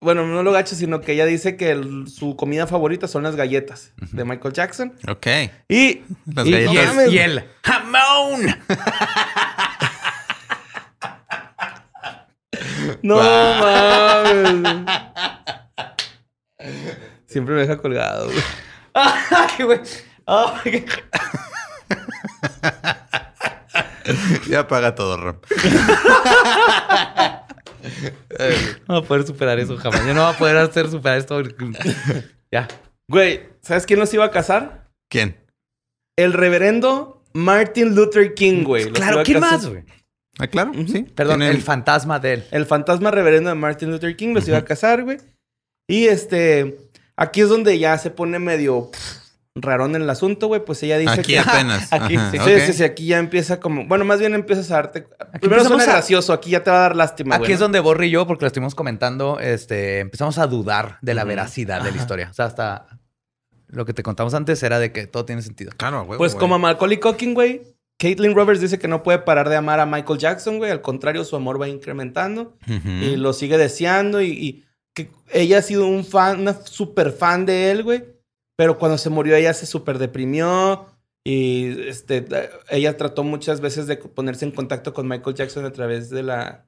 bueno, 0.00 0.26
no 0.26 0.42
lo 0.42 0.52
gacho, 0.52 0.74
sino 0.76 1.00
que 1.00 1.12
ella 1.12 1.26
dice 1.26 1.56
que 1.56 1.70
el- 1.70 2.08
su 2.08 2.36
comida 2.36 2.66
favorita 2.66 3.08
son 3.08 3.22
las 3.24 3.34
galletas 3.36 3.92
de 4.12 4.24
Michael 4.24 4.54
Jackson. 4.54 4.94
Ok. 5.08 5.26
Y, 5.68 6.02
Las 6.32 6.46
y- 6.46 6.50
galletas. 6.52 6.94
no 6.96 7.06
Y 7.10 7.18
el 7.18 7.44
jamón. 7.62 8.56
No 13.02 13.16
mames. 13.60 14.84
Siempre 17.28 17.54
me 17.54 17.60
deja 17.60 17.76
colgado, 17.78 18.26
güey. 18.26 18.42
Ay, 18.94 19.64
güey. 19.64 19.80
Ay, 20.26 20.84
Ya 24.48 24.60
apaga 24.60 24.94
todo, 24.94 25.16
Ram. 25.18 25.36
no 28.88 28.94
va 28.94 28.98
a 29.00 29.02
poder 29.02 29.26
superar 29.26 29.58
eso 29.58 29.76
jamás. 29.76 30.06
Yo 30.06 30.14
no 30.14 30.22
va 30.22 30.30
a 30.30 30.36
poder 30.38 30.56
hacer 30.56 30.88
superar 30.90 31.18
esto. 31.18 31.42
ya. 32.50 32.66
Güey, 33.08 33.48
¿sabes 33.60 33.84
quién 33.86 33.98
nos 34.00 34.12
iba 34.14 34.24
a 34.24 34.30
casar? 34.30 34.88
¿Quién? 35.10 35.36
El 36.16 36.32
reverendo 36.32 37.22
Martin 37.34 37.94
Luther 37.94 38.34
King, 38.34 38.64
güey. 38.64 38.84
Los 38.84 38.92
Claro, 38.94 39.22
¿quién 39.24 39.40
casar. 39.40 39.52
más, 39.58 39.66
güey? 39.68 39.84
Ah, 40.38 40.46
claro, 40.46 40.72
sí. 40.86 41.02
Perdón, 41.02 41.42
el 41.42 41.60
fantasma 41.62 42.18
de 42.18 42.34
él. 42.34 42.44
El 42.50 42.64
fantasma 42.66 43.10
reverendo 43.10 43.48
de 43.50 43.56
Martin 43.56 43.90
Luther 43.90 44.16
King 44.16 44.34
los 44.34 44.46
iba 44.48 44.58
a 44.58 44.64
casar, 44.64 45.02
güey. 45.04 45.18
Y 45.90 46.06
este, 46.06 46.87
aquí 47.18 47.42
es 47.42 47.48
donde 47.50 47.78
ya 47.78 47.98
se 47.98 48.10
pone 48.10 48.38
medio 48.38 48.90
pff, 48.90 49.18
rarón 49.56 49.94
el 49.96 50.08
asunto, 50.08 50.46
güey. 50.46 50.64
Pues 50.64 50.82
ella 50.82 50.96
dice 50.98 51.12
Aquí 51.20 51.32
que... 51.34 51.38
apenas. 51.40 51.92
Aquí, 51.92 52.16
Ajá, 52.16 52.30
Sí, 52.30 52.38
ok. 52.38 52.44
sí, 52.46 52.60
sí, 52.66 52.72
sí, 52.74 52.84
aquí 52.84 53.06
ya 53.06 53.18
empieza 53.18 53.60
como... 53.60 53.86
Bueno, 53.86 54.04
más 54.04 54.20
bien 54.20 54.34
empiezas 54.34 54.70
a 54.70 54.74
darte... 54.76 55.02
Primero 55.02 55.60
empezamos 55.60 55.66
suena 55.68 55.82
a- 55.84 55.96
gracioso, 55.96 56.32
aquí 56.32 56.50
ya 56.50 56.62
te 56.64 56.70
va 56.70 56.76
a 56.78 56.80
dar 56.80 56.96
lástima, 56.96 57.34
Aquí 57.34 57.42
güey. 57.44 57.52
es 57.54 57.58
¿no? 57.60 57.64
donde 57.64 57.80
Borre 57.80 58.06
y 58.06 58.10
yo, 58.10 58.26
porque 58.26 58.44
lo 58.44 58.46
estuvimos 58.46 58.74
comentando, 58.74 59.38
este, 59.40 59.98
empezamos 60.00 60.38
a 60.38 60.46
dudar 60.46 60.98
de 61.02 61.14
la 61.14 61.24
veracidad 61.24 61.82
de 61.82 61.90
la 61.90 61.96
historia. 61.96 62.28
O 62.30 62.34
sea, 62.34 62.44
hasta 62.46 62.86
lo 63.66 63.84
que 63.84 63.92
te 63.92 64.02
contamos 64.02 64.32
antes 64.34 64.62
era 64.62 64.78
de 64.78 64.92
que 64.92 65.06
todo 65.06 65.24
tiene 65.26 65.42
sentido. 65.42 65.72
Claro, 65.76 66.04
güey. 66.06 66.16
Pues 66.18 66.34
como 66.34 66.54
a 66.54 66.58
Macaulay 66.58 66.98
Culkin, 66.98 67.34
güey. 67.34 67.62
Caitlyn 68.00 68.32
Roberts 68.36 68.60
dice 68.60 68.78
que 68.78 68.86
no 68.86 69.02
puede 69.02 69.18
parar 69.18 69.48
de 69.48 69.56
amar 69.56 69.80
a 69.80 69.84
Michael 69.84 70.20
Jackson, 70.20 70.58
güey. 70.58 70.70
Al 70.70 70.80
contrario, 70.82 71.24
su 71.24 71.34
amor 71.34 71.60
va 71.60 71.66
incrementando. 71.68 72.56
Y 72.66 73.16
lo 73.16 73.32
sigue 73.32 73.58
deseando 73.58 74.22
y, 74.22 74.28
y 74.30 74.64
que 75.06 75.10
ella 75.32 75.58
ha 75.58 75.62
sido 75.62 75.86
un 75.86 76.04
fan, 76.04 76.40
una 76.40 76.54
super 76.66 77.12
fan 77.12 77.46
de 77.46 77.70
él, 77.70 77.82
güey. 77.82 78.04
Pero 78.56 78.78
cuando 78.78 78.98
se 78.98 79.10
murió 79.10 79.36
ella 79.36 79.54
se 79.54 79.66
super 79.66 79.98
deprimió 79.98 80.86
y 81.24 81.88
este, 81.88 82.26
ella 82.70 82.96
trató 82.96 83.22
muchas 83.22 83.60
veces 83.60 83.86
de 83.86 83.96
ponerse 83.96 84.44
en 84.44 84.50
contacto 84.50 84.92
con 84.92 85.06
Michael 85.06 85.36
Jackson 85.36 85.64
a 85.64 85.72
través 85.72 86.10
de 86.10 86.22
la, 86.22 86.66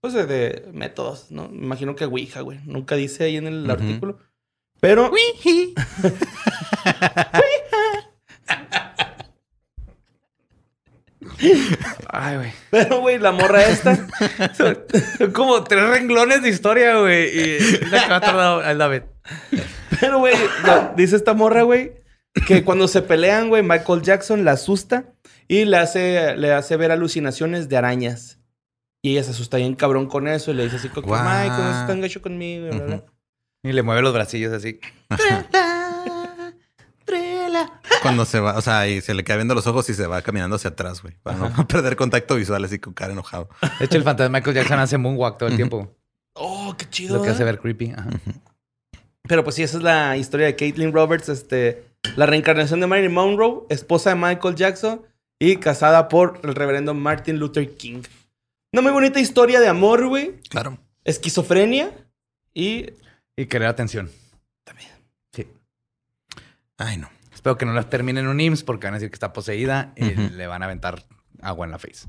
pues 0.00 0.14
de, 0.14 0.24
de 0.26 0.72
métodos, 0.72 1.30
¿no? 1.30 1.48
Me 1.48 1.64
imagino 1.64 1.96
que 1.96 2.06
Ouija, 2.06 2.40
güey. 2.40 2.60
Nunca 2.64 2.94
dice 2.94 3.24
ahí 3.24 3.36
en 3.36 3.46
el 3.46 3.70
artículo. 3.70 4.18
Pero... 4.80 5.10
Ay, 12.08 12.36
güey. 12.36 12.52
Pero, 12.70 13.00
güey, 13.00 13.18
la 13.18 13.32
morra 13.32 13.64
esta... 13.66 13.96
Son 14.56 14.78
como 15.32 15.62
tres 15.64 15.88
renglones 15.88 16.42
de 16.42 16.48
historia, 16.48 16.98
güey. 16.98 17.28
Y 17.38 17.58
la 17.90 18.02
que 18.04 18.10
va 18.10 18.16
a 18.16 18.20
tardar 18.20 18.70
el 18.70 18.78
David. 18.78 19.02
Pero, 20.00 20.18
güey, 20.18 20.34
la- 20.64 20.92
dice 20.96 21.16
esta 21.16 21.34
morra, 21.34 21.62
güey, 21.62 21.92
que 22.46 22.64
cuando 22.64 22.88
se 22.88 23.02
pelean, 23.02 23.48
güey, 23.48 23.62
Michael 23.62 24.02
Jackson 24.02 24.44
la 24.44 24.52
asusta 24.52 25.12
y 25.48 25.64
le 25.64 25.76
hace, 25.78 26.36
le 26.36 26.52
hace 26.52 26.76
ver 26.76 26.90
alucinaciones 26.92 27.68
de 27.68 27.76
arañas. 27.76 28.38
Y 29.02 29.12
ella 29.12 29.22
se 29.22 29.30
asusta 29.30 29.56
bien 29.58 29.74
cabrón 29.74 30.08
con 30.08 30.26
eso 30.28 30.50
y 30.50 30.54
le 30.54 30.64
dice 30.64 30.76
así 30.76 30.88
como, 30.88 31.06
Guau. 31.08 31.22
Michael, 31.22 31.62
no 31.64 31.80
es 31.80 31.86
tan 31.86 32.00
gacho 32.00 32.20
conmigo. 32.20 32.68
bla, 32.70 32.84
bla". 32.84 33.04
Y 33.62 33.72
le 33.72 33.82
mueve 33.82 34.02
los 34.02 34.12
bracillos 34.14 34.52
así. 34.52 34.80
Cuando 38.02 38.24
se 38.24 38.38
va, 38.40 38.56
o 38.56 38.60
sea, 38.60 38.86
y 38.88 39.00
se 39.00 39.12
le 39.14 39.24
queda 39.24 39.36
viendo 39.36 39.54
los 39.54 39.66
ojos 39.66 39.88
y 39.90 39.94
se 39.94 40.06
va 40.06 40.22
caminando 40.22 40.56
hacia 40.56 40.70
atrás, 40.70 41.02
güey. 41.02 41.14
Para 41.22 41.36
no 41.36 41.66
perder 41.68 41.96
contacto 41.96 42.36
visual 42.36 42.64
así 42.64 42.78
con 42.78 42.92
cara 42.94 43.12
enojado. 43.12 43.48
De 43.78 43.84
hecho, 43.86 43.96
el 43.96 44.04
fantasma 44.04 44.38
de 44.38 44.40
Michael 44.40 44.56
Jackson 44.56 44.78
hace 44.78 44.98
moonwalk 44.98 45.38
todo 45.38 45.48
el 45.48 45.56
tiempo. 45.56 45.94
Oh, 46.34 46.74
qué 46.78 46.88
chido. 46.88 47.16
Lo 47.16 47.22
que 47.22 47.28
¿eh? 47.28 47.32
hace 47.32 47.42
ver 47.44 47.58
creepy. 47.58 47.90
Ajá. 47.96 48.10
Pero 49.24 49.44
pues 49.44 49.56
sí, 49.56 49.62
esa 49.62 49.76
es 49.76 49.82
la 49.82 50.16
historia 50.16 50.46
de 50.46 50.56
Caitlyn 50.56 50.92
Roberts, 50.92 51.28
este, 51.28 51.84
la 52.16 52.24
reencarnación 52.26 52.80
de 52.80 52.86
Marilyn 52.86 53.12
Monroe, 53.12 53.64
esposa 53.68 54.10
de 54.10 54.16
Michael 54.16 54.54
Jackson 54.54 55.02
y 55.38 55.56
casada 55.56 56.08
por 56.08 56.40
el 56.44 56.54
reverendo 56.54 56.94
Martin 56.94 57.38
Luther 57.38 57.76
King. 57.76 58.02
Una 58.72 58.82
muy 58.82 58.92
bonita 58.92 59.20
historia 59.20 59.60
de 59.60 59.68
amor, 59.68 60.06
güey, 60.08 60.40
Claro. 60.48 60.78
esquizofrenia 61.04 61.90
y 62.54 62.90
Y 63.36 63.46
querer 63.46 63.68
atención. 63.68 64.10
También. 64.64 64.90
Sí. 65.32 65.46
Ay, 66.78 66.96
no. 66.96 67.08
Espero 67.38 67.56
que 67.56 67.64
no 67.64 67.72
la 67.72 67.88
termine 67.88 68.18
en 68.18 68.26
un 68.26 68.40
IMSS 68.40 68.64
porque 68.64 68.88
van 68.88 68.94
a 68.94 68.96
decir 68.96 69.10
que 69.10 69.14
está 69.14 69.32
poseída 69.32 69.92
y 69.94 70.10
le 70.12 70.48
van 70.48 70.62
a 70.62 70.64
aventar 70.64 71.04
agua 71.40 71.66
en 71.66 71.70
la 71.70 71.78
face. 71.78 72.08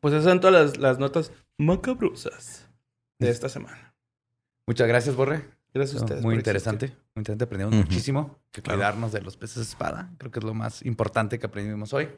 Pues 0.00 0.12
esas 0.12 0.24
son 0.24 0.40
todas 0.40 0.52
las, 0.52 0.76
las 0.76 0.98
notas 0.98 1.32
macabrosas 1.56 2.68
de 3.18 3.30
esta 3.30 3.48
semana. 3.48 3.94
Muchas 4.66 4.86
gracias, 4.88 5.16
Borre. 5.16 5.42
Gracias 5.72 6.02
a 6.02 6.04
ustedes. 6.04 6.22
Muy 6.22 6.34
por 6.34 6.40
interesante. 6.40 6.88
Muy 7.14 7.22
interesante. 7.22 7.44
Aprendimos 7.44 7.74
muchísimo. 7.74 8.38
Que 8.52 8.60
Claro. 8.60 8.78
cuidarnos 8.78 9.12
de 9.12 9.22
los 9.22 9.38
peces 9.38 9.56
de 9.56 9.62
espada. 9.62 10.12
Creo 10.18 10.30
que 10.30 10.40
es 10.40 10.44
lo 10.44 10.52
más 10.52 10.84
importante 10.84 11.38
que 11.38 11.46
aprendimos 11.46 11.94
hoy. 11.94 12.10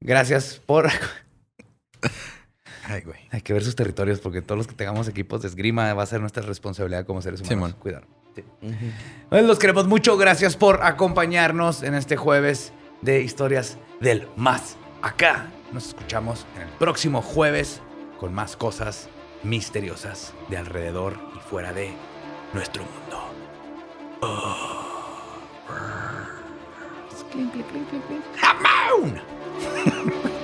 Gracias 0.00 0.58
por... 0.64 0.88
Ay, 2.84 3.02
güey. 3.02 3.18
Hay 3.30 3.42
que 3.42 3.52
ver 3.52 3.62
sus 3.62 3.76
territorios 3.76 4.20
porque 4.20 4.40
todos 4.40 4.56
los 4.56 4.66
que 4.66 4.74
tengamos 4.74 5.06
equipos 5.06 5.42
de 5.42 5.48
esgrima 5.48 5.92
va 5.92 6.02
a 6.02 6.06
ser 6.06 6.20
nuestra 6.22 6.42
responsabilidad 6.44 7.04
como 7.04 7.20
seres 7.20 7.40
humanos. 7.42 7.54
Simón. 7.54 7.72
Cuidar. 7.78 8.06
Pues 9.28 9.44
los 9.44 9.58
queremos 9.58 9.86
mucho. 9.86 10.16
Gracias 10.16 10.56
por 10.56 10.82
acompañarnos 10.82 11.82
en 11.82 11.94
este 11.94 12.16
jueves 12.16 12.72
de 13.02 13.22
historias 13.22 13.78
del 14.00 14.26
más 14.36 14.76
acá. 15.02 15.46
Nos 15.72 15.88
escuchamos 15.88 16.46
en 16.56 16.62
el 16.62 16.68
próximo 16.70 17.22
jueves 17.22 17.80
con 18.18 18.34
más 18.34 18.56
cosas 18.56 19.08
misteriosas 19.42 20.34
de 20.48 20.56
alrededor 20.56 21.18
y 21.36 21.40
fuera 21.40 21.72
de 21.72 21.92
nuestro 22.52 22.84
mundo. 22.84 23.28
Clink, 27.30 27.52
clink, 27.52 27.68
clink, 27.68 27.88
clink, 27.90 28.06
clink. 28.06 28.24
Jamón. 28.36 29.20